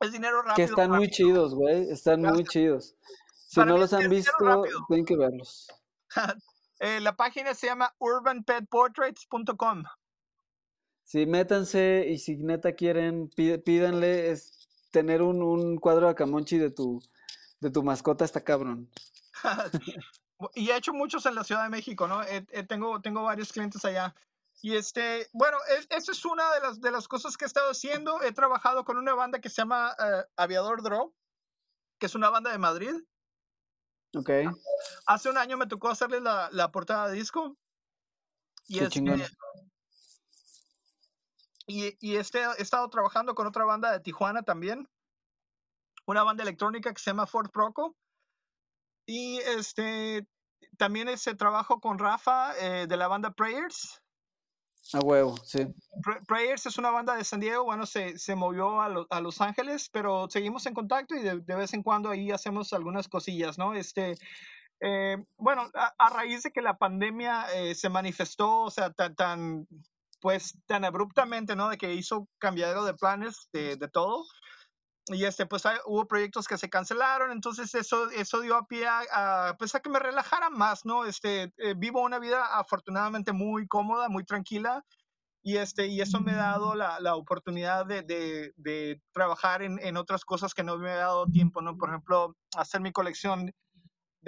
es 0.01 0.13
dinero 0.13 0.43
rápido. 0.43 0.57
Que 0.57 0.63
están 0.65 0.91
rápido. 0.91 0.97
muy 0.97 1.11
chidos, 1.11 1.55
güey. 1.55 1.91
Están 1.91 2.23
Gracias. 2.23 2.35
muy 2.35 2.45
chidos. 2.45 2.97
Si 3.35 3.57
para 3.57 3.71
no 3.71 3.79
los 3.79 3.93
han 3.93 4.09
visto, 4.11 4.63
tienen 4.89 5.07
que 5.07 5.17
verlos. 5.17 5.69
Eh, 6.81 7.01
la 7.01 7.17
página 7.17 7.55
se 7.55 7.67
llama 7.67 7.93
urbanpetportraits.com. 7.99 9.83
Sí, 11.03 11.27
métanse 11.27 12.07
y 12.09 12.19
si 12.19 12.37
neta 12.37 12.77
quieren, 12.77 13.29
pídanle 13.31 14.31
es 14.31 14.69
tener 14.93 15.23
un, 15.23 15.43
un 15.43 15.79
cuadro 15.79 16.07
de 16.07 16.15
Camonchi 16.15 16.57
de 16.57 16.71
tu, 16.71 17.01
de 17.61 17.71
tu 17.71 17.83
mascota, 17.83 18.25
está 18.25 18.43
cabrón. 18.43 18.91
y 20.55 20.71
he 20.71 20.77
hecho 20.77 20.93
muchos 20.93 21.27
en 21.27 21.35
la 21.35 21.45
Ciudad 21.45 21.65
de 21.65 21.71
México, 21.71 22.07
¿no? 22.07 22.23
Eh, 22.23 22.47
eh, 22.51 22.63
tengo, 22.63 23.01
tengo 23.01 23.23
varios 23.23 23.53
clientes 23.53 23.85
allá. 23.85 24.15
Y 24.61 24.77
este, 24.77 25.29
bueno, 25.33 25.57
esa 25.89 26.13
es 26.13 26.25
una 26.25 26.53
de 26.55 26.61
las, 26.61 26.81
de 26.81 26.91
las 26.91 27.07
cosas 27.07 27.37
que 27.37 27.45
he 27.45 27.47
estado 27.47 27.71
haciendo. 27.71 28.23
He 28.23 28.33
trabajado 28.33 28.85
con 28.85 28.97
una 28.97 29.15
banda 29.15 29.41
que 29.41 29.49
se 29.49 29.57
llama 29.57 29.95
uh, 29.99 30.25
Aviador 30.37 30.83
Draw, 30.83 31.15
que 31.99 32.07
es 32.07 32.15
una 32.15 32.29
banda 32.29 32.51
de 32.51 32.59
Madrid. 32.59 32.95
Ok. 34.17 34.31
Hace 35.07 35.31
un 35.31 35.39
año 35.39 35.57
me 35.57 35.69
tocó 35.69 35.89
hacerle 35.89 36.21
la, 36.21 36.49
la 36.51 36.73
portada 36.73 37.09
de 37.09 37.15
disco. 37.15 37.57
Y, 38.67 38.81
este, 38.81 39.01
y, 41.67 41.97
y 42.01 42.17
este, 42.17 42.41
he 42.59 42.63
estado 42.63 42.89
trabajando 42.91 43.35
con 43.35 43.47
otra 43.47 43.65
banda 43.65 43.93
de 43.93 44.01
Tijuana 44.01 44.43
también. 44.43 44.89
Una 46.09 46.23
banda 46.23 46.43
electrónica 46.43 46.91
que 46.91 47.01
se 47.03 47.11
llama 47.11 47.27
Ford 47.27 47.51
Proco. 47.51 47.95
Y 49.05 49.39
este, 49.41 50.27
también 50.79 51.09
ese 51.09 51.35
trabajo 51.35 51.81
con 51.81 51.99
Rafa 51.99 52.57
eh, 52.59 52.87
de 52.87 52.97
la 52.97 53.09
banda 53.09 53.31
Prayers. 53.33 54.01
A 54.95 55.01
huevo, 55.01 55.37
sí. 55.45 55.67
Prayers 56.27 56.65
es 56.65 56.79
una 56.79 56.91
banda 56.91 57.15
de 57.15 57.25
San 57.25 57.41
Diego, 57.41 57.65
bueno, 57.65 57.85
se, 57.85 58.19
se 58.19 58.35
movió 58.35 58.81
a, 58.81 58.87
a, 59.11 59.21
Los 59.21 59.43
Ángeles, 59.43 59.91
pero 59.93 60.31
seguimos 60.31 60.65
en 60.65 60.73
contacto 60.73 61.15
y 61.15 61.21
de, 61.21 61.41
de, 61.41 61.55
vez 61.55 61.75
en 61.75 61.83
cuando 61.83 62.09
ahí 62.09 62.31
hacemos 62.31 62.73
algunas 62.73 63.07
cosillas, 63.07 63.59
¿no? 63.59 63.75
Este, 63.75 64.15
eh, 64.81 65.19
bueno, 65.37 65.69
a, 65.75 66.09
raíz 66.09 66.43
de 66.43 66.53
que 66.53 66.63
la 66.63 66.79
pandemia 66.79 67.53
eh, 67.55 67.75
se 67.75 67.91
manifestó, 67.91 68.61
o 68.63 68.71
sea, 68.71 68.91
tan, 68.91 69.15
tan, 69.15 69.69
pues, 70.23 70.55
tan 70.65 70.87
abruptamente, 70.87 71.55
¿no? 71.55 71.69
De 71.69 71.77
que 71.77 71.93
hizo 71.93 72.27
cambiadero 72.39 72.87
de 72.87 72.95
planes 72.95 73.51
de, 73.53 73.77
de 73.77 73.89
todo, 73.89 74.25
y 75.11 75.25
este 75.25 75.47
pues 75.47 75.63
hubo 75.87 76.07
proyectos 76.07 76.47
que 76.47 76.59
se 76.59 76.69
cancelaron 76.69 77.31
entonces 77.31 77.75
eso 77.75 78.11
eso 78.11 78.41
dio 78.41 78.57
a 78.57 78.67
pie 78.67 78.87
a, 78.87 79.55
pues 79.59 79.75
a 79.75 79.81
que 79.81 79.91
me 79.91 79.99
relajara 79.99 80.51
más 80.51 80.85
no 80.85 81.05
este 81.05 81.53
eh, 81.57 81.75
vivo 81.77 82.03
una 82.03 82.19
vida 82.19 82.59
afortunadamente 82.59 83.33
muy 83.33 83.67
cómoda 83.67 84.09
muy 84.09 84.25
tranquila 84.25 84.85
y 85.43 85.57
este 85.57 85.87
y 85.87 86.01
eso 86.01 86.21
me 86.21 86.33
ha 86.33 86.37
dado 86.37 86.75
la, 86.75 87.01
la 87.01 87.15
oportunidad 87.15 87.87
de, 87.87 88.03
de, 88.03 88.53
de 88.57 89.01
trabajar 89.13 89.63
en, 89.63 89.79
en, 89.81 89.97
otras 89.97 90.25
cosas 90.25 90.53
que 90.53 90.65
no 90.65 90.77
me 90.79 90.91
ha 90.91 90.97
dado 90.97 91.27
tiempo 91.27 91.63
no 91.63 91.77
por 91.77 91.91
ejemplo 91.91 92.37
hacer 92.57 92.81
mi 92.81 92.93
colección 92.93 93.55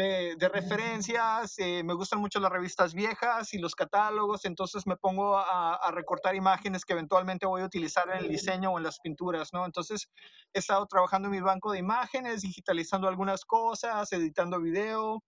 de, 0.01 0.37
de 0.37 0.49
referencias, 0.49 1.59
eh, 1.59 1.83
me 1.85 1.95
gustan 1.95 2.21
mucho 2.21 2.41
las 2.41 2.51
revistas 2.51 2.95
viejas 2.95 3.53
y 3.53 3.59
los 3.59 3.75
catálogos, 3.75 4.45
entonces 4.45 4.87
me 4.87 4.97
pongo 4.97 5.37
a, 5.37 5.75
a, 5.75 5.91
recortar 5.91 6.35
imágenes 6.35 6.85
que 6.85 6.95
eventualmente 6.95 7.47
voy 7.47 7.63
a 7.63 7.67
utilizar 7.67 8.09
en 8.11 8.19
el 8.19 8.29
diseño 8.29 8.71
o 8.71 8.79
en 8.79 8.85
las 8.85 8.99
pinturas, 9.01 9.53
¿no? 9.53 9.67
Entonces 9.67 10.09
he 10.55 10.59
estado 10.59 10.87
trabajando 10.87 11.29
en 11.29 11.33
mi 11.33 11.41
banco 11.41 11.73
de 11.73 11.79
imágenes, 11.79 12.43
digitalizando 12.43 13.09
algunas 13.09 13.45
cosas, 13.45 14.11
editando 14.13 14.61
video, 14.61 15.23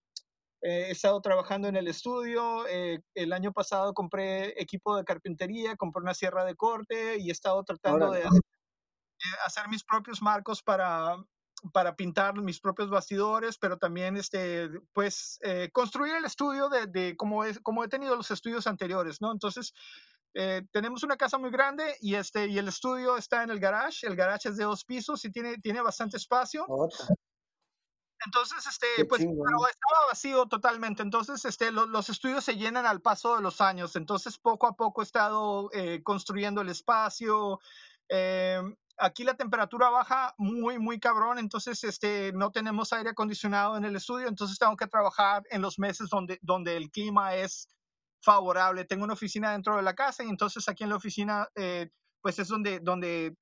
eh, 0.62 0.87
he 0.89 0.91
estado 0.93 1.20
trabajando 1.20 1.68
en 1.68 1.77
el 1.77 1.89
estudio, 1.89 2.66
eh, 2.68 3.01
el 3.14 3.33
año 3.33 3.53
pasado 3.53 3.93
compré 3.93 4.61
equipo 4.61 4.97
de 4.97 5.05
carpintería, 5.05 5.77
compré 5.77 6.03
una 6.03 6.14
sierra 6.14 6.45
de 6.45 6.55
corte 6.55 7.18
y 7.18 7.29
he 7.29 7.33
estado 7.33 7.62
tratando 7.64 8.11
de 8.11 8.23
hacer 9.45 9.68
mis 9.68 9.85
propios 9.85 10.23
marcos 10.23 10.62
para, 10.62 11.16
para 11.73 11.95
pintar 11.95 12.35
mis 12.41 12.61
propios 12.61 12.91
bastidores, 12.91 13.59
pero 13.59 13.79
también 13.79 14.17
este, 14.17 14.69
pues, 14.93 15.39
eh, 15.43 15.71
construir 15.73 16.15
el 16.17 16.25
estudio 16.25 16.69
de, 16.69 16.87
de 16.87 17.17
como, 17.17 17.45
es, 17.45 17.61
como 17.61 17.85
he 17.85 17.89
tenido 17.89 18.17
los 18.17 18.31
estudios 18.31 18.67
anteriores, 18.67 19.21
¿no? 19.21 19.31
Entonces, 19.31 19.73
eh, 20.35 20.63
tenemos 20.73 21.03
una 21.03 21.17
casa 21.17 21.39
muy 21.39 21.51
grande 21.51 21.97
y, 22.01 22.15
este, 22.15 22.49
y 22.49 22.59
el 22.59 22.69
estudio 22.69 23.17
está 23.17 23.43
en 23.43 23.51
el 23.51 23.61
garage. 23.61 24.07
El 24.07 24.17
garage 24.17 24.49
es 24.49 24.57
de 24.57 24.65
dos 24.65 24.85
pisos 24.85 25.25
y 25.25 25.31
tiene, 25.31 25.59
tiene 25.59 25.83
bastante 25.83 26.17
espacio. 26.17 26.65
Otra. 26.69 27.07
Entonces, 28.25 28.67
este, 28.67 29.05
pues, 29.05 29.21
pero 29.21 29.67
estaba 29.67 30.07
vacío 30.09 30.47
totalmente. 30.47 31.03
Entonces, 31.03 31.45
este, 31.45 31.73
lo, 31.73 31.87
los 31.87 32.09
estudios 32.09 32.45
se 32.45 32.57
llenan 32.57 32.87
al 32.87 33.01
paso 33.01 33.37
de 33.37 33.43
los 33.43 33.61
años. 33.61 33.97
Entonces, 33.97 34.39
poco 34.39 34.67
a 34.67 34.77
poco 34.77 35.03
he 35.03 35.05
estado 35.05 35.71
eh, 35.73 36.03
construyendo 36.03 36.61
el 36.61 36.69
espacio. 36.69 37.61
Eh, 38.09 38.63
aquí 39.03 39.25
la 39.25 39.35
temperatura 39.35 39.91
baja 39.91 40.33
muy, 40.39 40.79
muy 40.79 41.01
cabrón, 41.01 41.39
entonces 41.39 41.83
este, 41.83 42.33
no 42.33 42.53
tenemos 42.53 42.93
aire 42.93 43.11
acondicionado 43.11 43.77
en 43.77 43.85
el 43.85 43.97
estudio, 43.97 44.29
entonces 44.29 44.59
tengo 44.59 44.77
que 44.77 44.87
trabajar 44.87 45.43
en 45.51 45.61
los 45.61 45.79
meses 45.79 46.09
donde, 46.09 46.39
donde 46.41 46.77
el 46.77 46.91
clima 46.91 47.35
es 47.35 47.69
favorable. 48.21 48.85
Tengo 48.85 49.05
una 49.05 49.15
oficina 49.15 49.53
dentro 49.53 49.77
de 49.77 49.83
la 49.83 49.95
casa 49.95 50.23
y 50.25 50.29
entonces 50.29 50.69
aquí 50.69 50.85
en 50.85 50.91
la 50.91 50.97
oficina, 50.97 51.49
eh, 51.57 51.91
pues 52.21 52.39
es 52.39 52.47
donde, 52.47 52.79
donde 52.79 53.37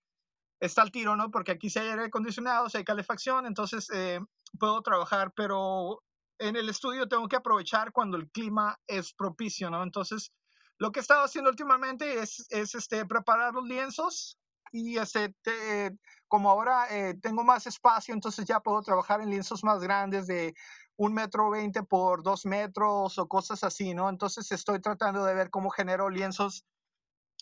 está 0.60 0.82
el 0.82 0.90
tiro, 0.90 1.14
¿no? 1.14 1.30
Porque 1.30 1.52
aquí 1.52 1.68
si 1.68 1.78
hay 1.78 1.88
aire 1.88 2.06
acondicionado, 2.06 2.70
si 2.70 2.78
hay 2.78 2.84
calefacción, 2.84 3.44
entonces 3.44 3.88
eh, 3.92 4.20
puedo 4.58 4.80
trabajar, 4.80 5.32
pero 5.36 6.02
en 6.38 6.56
el 6.56 6.70
estudio 6.70 7.06
tengo 7.06 7.28
que 7.28 7.36
aprovechar 7.36 7.92
cuando 7.92 8.16
el 8.16 8.30
clima 8.30 8.78
es 8.86 9.12
propicio, 9.12 9.70
¿no? 9.70 9.82
Entonces, 9.82 10.32
lo 10.78 10.90
que 10.90 11.00
he 11.00 11.02
estado 11.02 11.22
haciendo 11.22 11.50
últimamente 11.50 12.20
es, 12.20 12.46
es 12.48 12.74
este, 12.74 13.04
preparar 13.04 13.52
los 13.52 13.66
lienzos 13.66 14.38
y 14.72 14.98
este, 14.98 15.34
te, 15.42 15.96
como 16.28 16.50
ahora 16.50 16.86
eh, 16.90 17.14
tengo 17.20 17.44
más 17.44 17.66
espacio, 17.66 18.14
entonces 18.14 18.44
ya 18.44 18.60
puedo 18.60 18.82
trabajar 18.82 19.20
en 19.20 19.30
lienzos 19.30 19.64
más 19.64 19.80
grandes 19.80 20.26
de 20.26 20.54
un 20.96 21.14
metro 21.14 21.50
veinte 21.50 21.82
por 21.82 22.22
dos 22.22 22.44
metros 22.44 23.18
o 23.18 23.26
cosas 23.26 23.64
así, 23.64 23.94
¿no? 23.94 24.08
Entonces 24.08 24.52
estoy 24.52 24.80
tratando 24.80 25.24
de 25.24 25.34
ver 25.34 25.50
cómo 25.50 25.70
genero 25.70 26.10
lienzos 26.10 26.64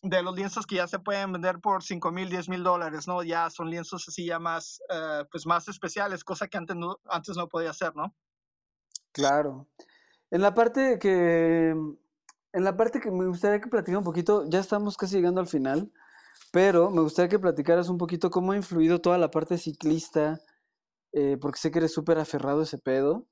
de 0.03 0.23
los 0.23 0.35
lienzos 0.35 0.67
que 0.67 0.77
ya 0.77 0.87
se 0.87 1.01
pueden 1.01 1.33
vender 1.33 1.59
por 1.61 1.83
5 1.83 2.13
mil, 2.13 2.29
10 2.31 2.49
mil 2.49 2.63
dólares, 2.63 3.09
¿no? 3.09 3.23
Ya 3.23 3.51
son 3.51 3.69
lienzos 3.69 4.09
así 4.09 4.27
ya 4.27 4.39
más, 4.39 4.81
uh, 4.91 5.25
pues 5.31 5.45
más 5.45 5.67
especiales, 5.69 6.25
cosa 6.25 6.47
que 6.47 6.57
antes 6.57 6.77
no, 6.77 7.01
antes 7.07 7.37
no 7.37 7.49
podía 7.49 7.71
hacer, 7.71 7.95
¿no? 7.97 8.15
Claro. 9.13 9.67
En 10.31 10.41
la 10.41 10.55
parte 10.55 10.99
que, 10.99 11.71
en 11.71 12.65
la 12.65 12.77
parte 12.77 13.01
que 13.01 13.11
me 13.11 13.27
gustaría 13.27 13.61
que 13.61 13.69
platicara 13.69 13.99
un 13.99 14.05
poquito, 14.05 14.49
ya 14.49 14.61
estamos 14.61 14.97
casi 14.97 15.17
llegando 15.17 15.41
al 15.41 15.49
final, 15.49 15.91
pero 16.53 16.91
me 16.91 17.03
gustaría 17.03 17.29
que 17.29 17.39
platicaras 17.39 17.89
un 17.89 17.99
poquito 17.99 18.31
cómo 18.31 18.53
ha 18.53 18.57
influido 18.57 19.01
toda 19.01 19.19
la 19.19 19.31
parte 19.31 19.59
ciclista, 19.59 20.41
eh, 21.13 21.37
porque 21.41 21.59
sé 21.59 21.71
que 21.71 21.79
eres 21.79 21.93
súper 21.93 22.19
aferrado 22.19 22.61
a 22.61 22.65
ese 22.65 22.79
pedo. 22.79 23.27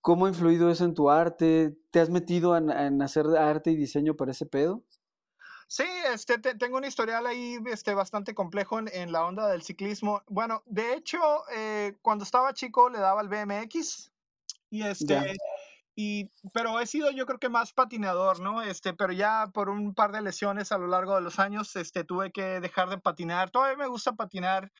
¿Cómo 0.00 0.26
ha 0.26 0.28
influido 0.28 0.70
eso 0.70 0.84
en 0.84 0.94
tu 0.94 1.10
arte? 1.10 1.76
¿Te 1.90 2.00
has 2.00 2.10
metido 2.10 2.56
en, 2.56 2.70
en 2.70 3.02
hacer 3.02 3.26
arte 3.36 3.70
y 3.70 3.76
diseño 3.76 4.16
para 4.16 4.32
ese 4.32 4.46
pedo? 4.46 4.84
Sí, 5.72 5.84
este, 6.12 6.38
te, 6.38 6.54
tengo 6.54 6.76
un 6.76 6.84
historial 6.84 7.26
ahí 7.26 7.56
este, 7.66 7.94
bastante 7.94 8.34
complejo 8.34 8.78
en, 8.78 8.88
en, 8.92 9.10
la 9.10 9.24
onda 9.24 9.48
del 9.48 9.62
ciclismo. 9.62 10.22
Bueno, 10.26 10.62
de 10.66 10.92
hecho, 10.92 11.18
eh, 11.54 11.96
cuando 12.02 12.24
estaba 12.24 12.52
chico 12.52 12.90
le 12.90 12.98
daba 12.98 13.22
el 13.22 13.28
BMX 13.28 14.12
y 14.68 14.82
este, 14.82 15.34
y, 15.94 16.30
pero 16.54 16.80
he 16.80 16.86
sido 16.86 17.10
yo 17.10 17.26
creo 17.26 17.38
que 17.38 17.48
más 17.48 17.72
patinador, 17.72 18.40
¿no? 18.40 18.62
Este, 18.62 18.94
pero 18.94 19.12
ya 19.12 19.48
por 19.52 19.68
un 19.68 19.94
par 19.94 20.12
de 20.12 20.22
lesiones 20.22 20.72
a 20.72 20.78
lo 20.78 20.86
largo 20.86 21.14
de 21.14 21.20
los 21.20 21.38
años, 21.38 21.76
este, 21.76 22.04
tuve 22.04 22.32
que 22.32 22.60
dejar 22.60 22.88
de 22.88 22.98
patinar. 22.98 23.50
Todavía 23.50 23.76
me 23.76 23.88
gusta 23.88 24.12
patinar, 24.14 24.72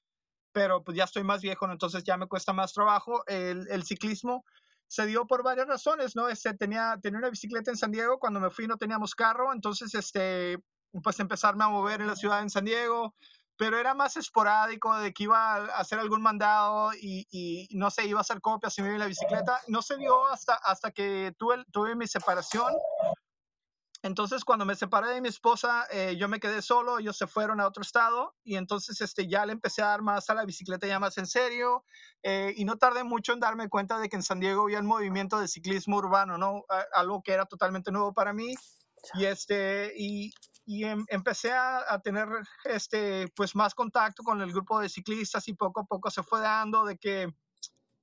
pero 0.53 0.83
pues 0.83 0.97
ya 0.97 1.05
estoy 1.05 1.25
más 1.25 1.43
viejo, 1.43 1.67
¿no? 1.67 1.75
entonces 1.75 2.05
ya 2.05 2.17
me 2.17 2.27
cuesta 2.27 2.53
más 2.53 2.73
trabajo. 2.73 3.25
El, 3.27 3.69
el, 3.71 3.85
ciclismo 3.85 4.45
se 4.87 5.07
dio 5.07 5.27
por 5.27 5.43
varias 5.43 5.67
razones, 5.67 6.17
¿no? 6.17 6.29
Este, 6.29 6.55
tenía, 6.55 6.99
tenía 7.03 7.19
una 7.19 7.31
bicicleta 7.31 7.71
en 7.71 7.77
San 7.77 7.93
Diego, 7.93 8.19
cuando 8.19 8.41
me 8.41 8.51
fui 8.51 8.67
no 8.67 8.77
teníamos 8.79 9.15
carro, 9.15 9.53
entonces, 9.53 9.95
este, 9.95 10.59
pues 11.03 11.21
empezarme 11.21 11.65
a 11.65 11.69
mover 11.69 12.01
en 12.01 12.07
la 12.09 12.17
ciudad 12.17 12.43
en 12.43 12.51
San 12.51 12.65
Diego, 12.65 13.15
pero 13.57 13.79
era 13.79 13.95
más 13.95 14.17
esporádico 14.17 14.97
de 14.99 15.13
que 15.13 15.25
iba 15.25 15.55
a 15.55 15.79
hacer 15.79 15.99
algún 15.99 16.23
mandado 16.23 16.93
y, 16.95 17.27
y 17.31 17.69
no 17.77 17.91
sé, 17.91 18.07
iba 18.07 18.19
a 18.19 18.23
hacer 18.23 18.41
copias 18.41 18.77
y 18.79 18.83
me 18.83 18.89
iba 18.89 18.95
en 18.95 19.01
la 19.01 19.07
bicicleta. 19.07 19.61
No 19.69 19.83
se 19.83 19.97
dio 19.97 20.27
hasta, 20.27 20.55
hasta 20.55 20.91
que 20.91 21.35
tuve, 21.39 21.65
tuve 21.71 21.95
mi 21.95 22.07
separación. 22.07 22.73
Entonces, 24.05 24.45
cuando 24.45 24.65
me 24.65 24.75
separé 24.75 25.11
de 25.11 25.21
mi 25.21 25.29
esposa, 25.29 25.87
eh, 25.93 26.17
yo 26.19 26.29
me 26.29 26.41
quedé 26.41 26.61
solo, 26.61 26.99
ellos 26.99 27.17
se 27.17 27.29
fueron 27.29 27.61
a 27.61 27.69
otro 27.69 27.83
estado 27.83 28.35
y 28.43 28.57
entonces 28.57 29.01
este, 29.01 29.29
ya 29.29 29.47
le 29.47 29.53
empecé 29.53 29.81
a 29.83 29.87
dar 29.87 30.03
más 30.03 30.29
a 30.29 30.35
la 30.35 30.45
bicicleta 30.45 30.89
ya 30.89 30.99
más 30.99 31.19
en 31.19 31.27
serio 31.29 31.85
eh, 32.25 32.53
y 32.57 32.65
no 32.65 32.79
tardé 32.79 33.05
mucho 33.05 33.33
en 33.33 33.39
darme 33.39 33.69
cuenta 33.69 34.01
de 34.01 34.09
que 34.09 34.17
en 34.17 34.25
San 34.25 34.41
Diego 34.41 34.63
había 34.63 34.81
un 34.81 34.87
movimiento 34.87 35.39
de 35.39 35.47
ciclismo 35.47 35.99
urbano, 35.99 36.37
¿no? 36.37 36.65
Algo 36.95 37.23
que 37.23 37.33
era 37.33 37.47
totalmente 37.47 37.93
nuevo 37.93 38.13
para 38.13 38.33
mí 38.33 38.57
y, 39.15 39.25
este, 39.25 39.93
y, 39.97 40.33
y 40.65 40.85
em, 40.85 41.05
empecé 41.09 41.53
a, 41.53 42.01
tener 42.03 42.29
este, 42.65 43.29
pues 43.35 43.55
más 43.55 43.75
contacto 43.75 44.23
con 44.23 44.41
el 44.41 44.53
grupo 44.53 44.81
de 44.81 44.89
ciclistas 44.89 45.49
y 45.49 45.55
poco 45.55 45.81
a 45.81 45.85
poco 45.85 46.11
se 46.11 46.23
fue 46.23 46.41
dando 46.41 46.85
de 46.85 46.97
que 46.99 47.33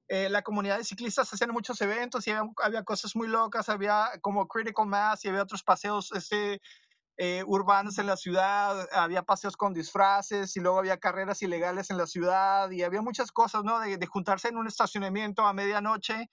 eh, 0.07 0.29
la 0.29 0.41
comunidad 0.41 0.77
de 0.77 0.83
ciclistas 0.83 1.31
hacían 1.31 1.51
muchos 1.51 1.79
eventos 1.81 2.27
y 2.27 2.31
había, 2.31 2.83
cosas 2.83 3.15
muy 3.15 3.27
locas, 3.27 3.69
había 3.69 4.09
como 4.21 4.47
Critical 4.47 4.87
Mass 4.87 5.23
y 5.23 5.29
había 5.29 5.43
otros 5.43 5.63
paseos 5.63 6.11
este, 6.13 6.61
eh, 7.17 7.43
urbanos 7.45 7.97
en 7.99 8.07
la 8.07 8.17
ciudad, 8.17 8.87
había 8.91 9.23
paseos 9.23 9.55
con 9.55 9.73
disfraces 9.73 10.55
y 10.57 10.59
luego 10.59 10.79
había 10.79 10.99
carreras 10.99 11.41
ilegales 11.41 11.91
en 11.91 11.97
la 11.97 12.07
ciudad 12.07 12.71
y 12.71 12.83
había 12.83 13.01
muchas 13.01 13.31
cosas, 13.31 13.63
¿no? 13.63 13.79
De 13.79 14.05
juntarse 14.07 14.47
en 14.47 14.57
un 14.57 14.67
estacionamiento 14.67 15.45
a 15.45 15.53
medianoche 15.53 16.29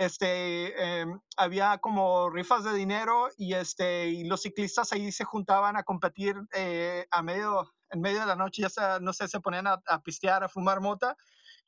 este, 0.00 1.02
eh, 1.02 1.06
había 1.36 1.76
como 1.76 2.30
rifas 2.30 2.64
de 2.64 2.72
dinero 2.72 3.28
y, 3.36 3.52
este, 3.52 4.08
y 4.08 4.24
los 4.24 4.40
ciclistas 4.40 4.92
ahí 4.92 5.12
se 5.12 5.24
juntaban 5.24 5.76
a 5.76 5.82
competir 5.82 6.36
eh, 6.54 7.06
a 7.10 7.22
medio, 7.22 7.70
en 7.90 8.00
medio 8.00 8.20
de 8.20 8.26
la 8.26 8.34
noche, 8.34 8.62
ya 8.62 8.70
sea, 8.70 8.98
no 8.98 9.12
sé, 9.12 9.28
se 9.28 9.40
ponían 9.40 9.66
a, 9.66 9.82
a, 9.86 10.02
pistear, 10.02 10.42
a 10.42 10.48
fumar 10.48 10.80
mota 10.80 11.18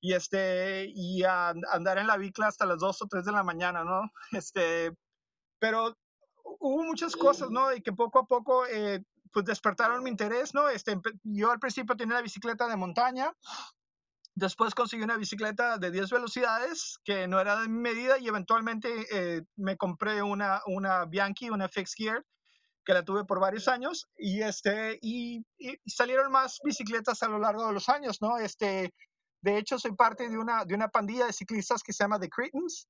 y, 0.01 0.15
este, 0.15 0.91
y 0.95 1.25
a, 1.25 1.49
a 1.49 1.55
andar 1.73 1.99
en 1.99 2.07
la 2.07 2.17
bicla 2.17 2.47
hasta 2.47 2.65
las 2.65 2.79
2 2.79 3.03
o 3.03 3.07
3 3.07 3.23
de 3.23 3.33
la 3.33 3.43
mañana, 3.43 3.85
¿no? 3.85 4.01
Este, 4.33 4.97
pero 5.59 5.95
hubo 6.59 6.85
muchas 6.85 7.15
cosas, 7.15 7.51
¿no? 7.51 7.71
Y 7.75 7.83
que 7.83 7.93
poco 7.93 8.21
a 8.21 8.27
poco, 8.27 8.67
eh, 8.67 9.05
pues 9.31 9.45
despertaron 9.45 10.03
mi 10.03 10.09
interés, 10.09 10.55
¿no? 10.55 10.71
Este, 10.71 10.99
yo 11.23 11.51
al 11.51 11.59
principio 11.59 11.97
tenía 11.99 12.15
la 12.15 12.23
bicicleta 12.23 12.67
de 12.67 12.77
montaña, 12.77 13.31
Después 14.35 14.75
conseguí 14.75 15.03
una 15.03 15.19
bicicleta 15.19 15.77
de 15.77 15.91
10 15.91 16.11
velocidades 16.11 16.99
que 17.05 17.29
no 17.29 17.39
era 17.39 17.61
de 17.61 17.69
mi 17.69 17.81
medida 17.81 18.19
y 18.19 18.29
eventualmente 18.29 19.07
eh, 19.11 19.43
me 19.57 19.77
compré 19.77 20.23
una, 20.23 20.63
una 20.67 21.05
Bianchi, 21.05 21.51
una 21.51 21.69
Fixed 21.69 21.95
Gear, 21.97 22.25
que 22.85 22.95
la 22.95 23.05
tuve 23.05 23.25
por 23.25 23.41
varios 23.41 23.69
años 23.69 24.09
y, 24.17 24.41
este, 24.43 24.99
y, 25.03 25.45
y, 25.59 25.79
salieron 25.87 26.33
más 26.33 26.59
bicicletas 26.65 27.23
a 27.23 27.29
lo 27.29 27.39
largo 27.39 27.67
de 27.67 27.75
los 27.75 27.89
años, 27.91 28.23
¿no? 28.23 28.39
Este, 28.39 28.93
de 29.43 29.59
hecho, 29.59 29.79
soy 29.79 29.93
parte 29.95 30.29
de 30.29 30.39
una, 30.39 30.65
de 30.65 30.75
una 30.75 30.89
pandilla 30.89 31.27
de 31.27 31.33
ciclistas 31.33 31.83
que 31.83 31.93
se 31.93 32.05
llama 32.05 32.19
The 32.19 32.29
Cretans 32.31 32.89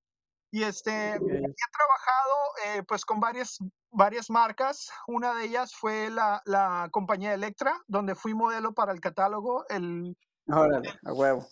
Y 0.53 0.63
este, 0.63 1.15
he 1.15 1.19
trabajado 1.19 2.35
eh, 2.67 2.83
pues 2.87 3.05
con 3.05 3.21
varias, 3.21 3.59
varias 3.91 4.31
marcas. 4.31 4.91
Una 5.07 5.35
de 5.35 5.47
ellas 5.47 5.75
fue 5.75 6.11
la, 6.11 6.43
la 6.45 6.89
compañía 6.93 7.35
Electra, 7.35 7.81
donde 7.89 8.15
fui 8.15 8.35
modelo 8.35 8.75
para 8.75 8.93
el 8.93 9.01
catálogo. 9.01 9.65
El, 9.71 10.15
Órale, 10.47 10.99
a 11.05 11.13
huevo. 11.13 11.49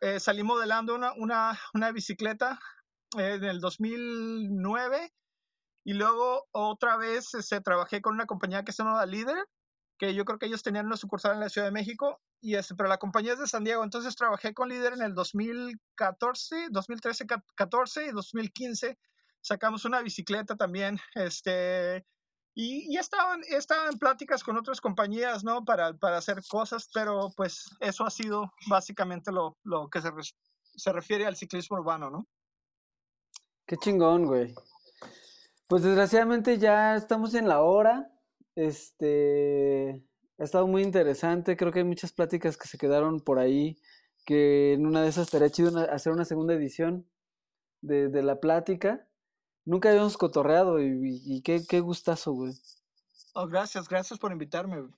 Eh, 0.00 0.20
salí 0.20 0.42
modelando 0.42 0.94
una, 0.94 1.12
una, 1.14 1.58
una 1.74 1.90
bicicleta 1.92 2.58
eh, 3.18 3.34
en 3.34 3.44
el 3.44 3.60
2009 3.60 5.12
y 5.84 5.94
luego 5.94 6.46
otra 6.52 6.96
vez 6.96 7.34
este, 7.34 7.60
trabajé 7.60 8.02
con 8.02 8.14
una 8.14 8.26
compañía 8.26 8.62
que 8.62 8.72
se 8.72 8.82
llama 8.82 9.06
Líder, 9.06 9.44
que 9.98 10.14
yo 10.14 10.24
creo 10.24 10.38
que 10.38 10.46
ellos 10.46 10.62
tenían 10.62 10.86
una 10.86 10.96
sucursal 10.96 11.32
en 11.32 11.40
la 11.40 11.48
Ciudad 11.48 11.66
de 11.66 11.72
México, 11.72 12.20
y 12.40 12.54
este, 12.54 12.74
pero 12.74 12.88
la 12.88 12.98
compañía 12.98 13.32
es 13.32 13.38
de 13.38 13.46
San 13.46 13.64
Diego. 13.64 13.82
Entonces 13.82 14.14
trabajé 14.14 14.54
con 14.54 14.68
Líder 14.68 14.92
en 14.92 15.02
el 15.02 15.14
2014, 15.14 16.68
2013, 16.70 17.26
14 17.54 18.06
y 18.06 18.10
2015. 18.12 18.98
Sacamos 19.40 19.84
una 19.84 20.02
bicicleta 20.02 20.56
también, 20.56 21.00
este, 21.14 22.04
y, 22.60 22.92
y 22.92 22.96
estaban, 22.96 23.40
estaban 23.48 23.92
en 23.92 23.98
pláticas 24.00 24.42
con 24.42 24.56
otras 24.56 24.80
compañías, 24.80 25.44
¿no? 25.44 25.64
Para, 25.64 25.92
para 25.96 26.16
hacer 26.16 26.42
cosas, 26.50 26.90
pero 26.92 27.30
pues 27.36 27.70
eso 27.78 28.04
ha 28.04 28.10
sido 28.10 28.52
básicamente 28.66 29.30
lo, 29.30 29.56
lo 29.62 29.88
que 29.88 30.00
se, 30.00 30.10
se 30.74 30.92
refiere 30.92 31.24
al 31.24 31.36
ciclismo 31.36 31.76
urbano, 31.76 32.10
¿no? 32.10 32.26
Qué 33.64 33.76
chingón, 33.76 34.26
güey. 34.26 34.56
Pues 35.68 35.84
desgraciadamente 35.84 36.58
ya 36.58 36.96
estamos 36.96 37.32
en 37.34 37.46
la 37.46 37.62
hora. 37.62 38.10
Este 38.56 40.04
ha 40.38 40.42
estado 40.42 40.66
muy 40.66 40.82
interesante. 40.82 41.56
Creo 41.56 41.70
que 41.70 41.78
hay 41.78 41.84
muchas 41.84 42.12
pláticas 42.12 42.56
que 42.56 42.66
se 42.66 42.76
quedaron 42.76 43.20
por 43.20 43.38
ahí. 43.38 43.78
Que 44.26 44.72
en 44.72 44.84
una 44.84 45.02
de 45.02 45.10
esas 45.10 45.26
estaría 45.26 45.50
chido 45.50 45.78
hacer 45.92 46.12
una 46.12 46.24
segunda 46.24 46.54
edición 46.54 47.08
de, 47.82 48.08
de 48.08 48.22
la 48.24 48.40
plática. 48.40 49.07
Nunca 49.68 49.90
habíamos 49.90 50.16
cotorreado 50.16 50.80
y, 50.80 51.42
qué, 51.42 51.60
qué, 51.68 51.80
gustazo, 51.80 52.32
güey. 52.32 52.54
Oh, 53.34 53.46
gracias, 53.46 53.86
gracias 53.86 54.18
por 54.18 54.32
invitarme. 54.32 54.80
Güey. 54.80 54.92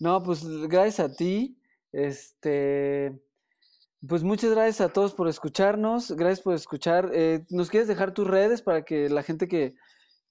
No, 0.00 0.20
pues 0.20 0.44
gracias 0.66 0.98
a 0.98 1.14
ti. 1.14 1.56
Este, 1.92 3.22
pues 4.04 4.24
muchas 4.24 4.50
gracias 4.50 4.80
a 4.80 4.92
todos 4.92 5.14
por 5.14 5.28
escucharnos. 5.28 6.10
Gracias 6.10 6.40
por 6.40 6.54
escuchar. 6.54 7.08
Eh, 7.14 7.46
¿Nos 7.50 7.70
quieres 7.70 7.86
dejar 7.86 8.12
tus 8.14 8.26
redes 8.26 8.62
para 8.62 8.84
que 8.84 9.08
la 9.08 9.22
gente 9.22 9.46
que, 9.46 9.76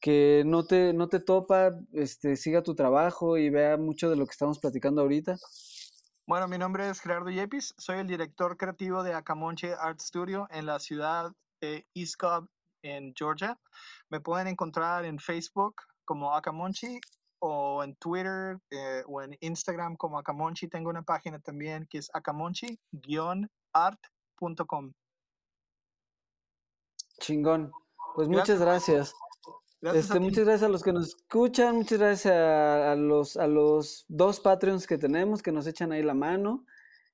que 0.01 0.43
no, 0.45 0.65
te, 0.65 0.91
no 0.91 1.07
te 1.07 1.21
topa 1.21 1.71
este, 1.93 2.35
siga 2.35 2.63
tu 2.63 2.75
trabajo 2.75 3.37
y 3.37 3.49
vea 3.49 3.77
mucho 3.77 4.09
de 4.09 4.17
lo 4.17 4.25
que 4.25 4.31
estamos 4.31 4.59
platicando 4.59 5.03
ahorita? 5.03 5.37
Bueno, 6.27 6.49
mi 6.49 6.57
nombre 6.57 6.89
es 6.89 6.99
Gerardo 6.99 7.29
Yepis. 7.29 7.75
Soy 7.77 7.99
el 7.99 8.07
director 8.07 8.57
creativo 8.57 9.03
de 9.03 9.13
Acamonche 9.13 9.73
Art 9.73 10.01
Studio 10.01 10.49
en 10.51 10.65
la 10.65 10.79
ciudad 10.79 11.31
de 11.61 11.87
East 11.93 12.17
Cobb, 12.17 12.49
en 12.81 13.13
Georgia. 13.15 13.57
Me 14.09 14.19
pueden 14.19 14.47
encontrar 14.47 15.05
en 15.05 15.19
Facebook 15.19 15.75
como 16.05 16.35
Akamonchi 16.35 16.99
o 17.39 17.83
en 17.83 17.95
Twitter 17.95 18.59
eh, 18.71 19.03
o 19.07 19.21
en 19.21 19.37
Instagram 19.39 19.95
como 19.95 20.19
Akamonchi. 20.19 20.67
Tengo 20.67 20.89
una 20.89 21.03
página 21.03 21.39
también 21.39 21.87
que 21.89 21.99
es 21.99 22.09
akamonchi-art.com. 22.13 24.91
Chingón. 27.19 27.71
Pues 28.15 28.27
muchas 28.27 28.59
gracias. 28.59 29.13
este, 29.81 30.19
muchas 30.19 30.45
gracias 30.45 30.63
a 30.63 30.69
los 30.69 30.83
que 30.83 30.93
nos 30.93 31.09
escuchan, 31.09 31.77
muchas 31.77 31.99
gracias 31.99 32.33
a, 32.33 32.95
los, 32.95 33.37
a 33.37 33.47
los 33.47 34.05
dos 34.07 34.39
Patreons 34.39 34.87
que 34.87 34.97
tenemos 34.97 35.41
que 35.41 35.51
nos 35.51 35.67
echan 35.67 35.91
ahí 35.91 36.03
la 36.03 36.13
mano. 36.13 36.65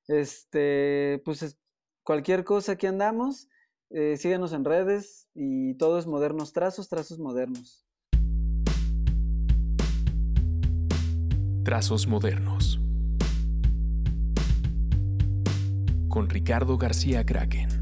Este, 0.08 1.22
pues 1.26 1.58
cualquier 2.04 2.44
cosa 2.44 2.74
aquí 2.74 2.88
andamos. 2.88 3.50
Eh, 3.98 4.18
síguenos 4.18 4.52
en 4.52 4.66
redes 4.66 5.30
y 5.34 5.76
todo 5.76 5.98
es 5.98 6.06
modernos 6.06 6.52
trazos, 6.52 6.90
trazos 6.90 7.18
modernos. 7.18 7.88
Trazos 11.64 12.06
modernos. 12.06 12.78
Con 16.10 16.30
Ricardo 16.30 16.78
García 16.78 17.26
Kraken. 17.26 17.75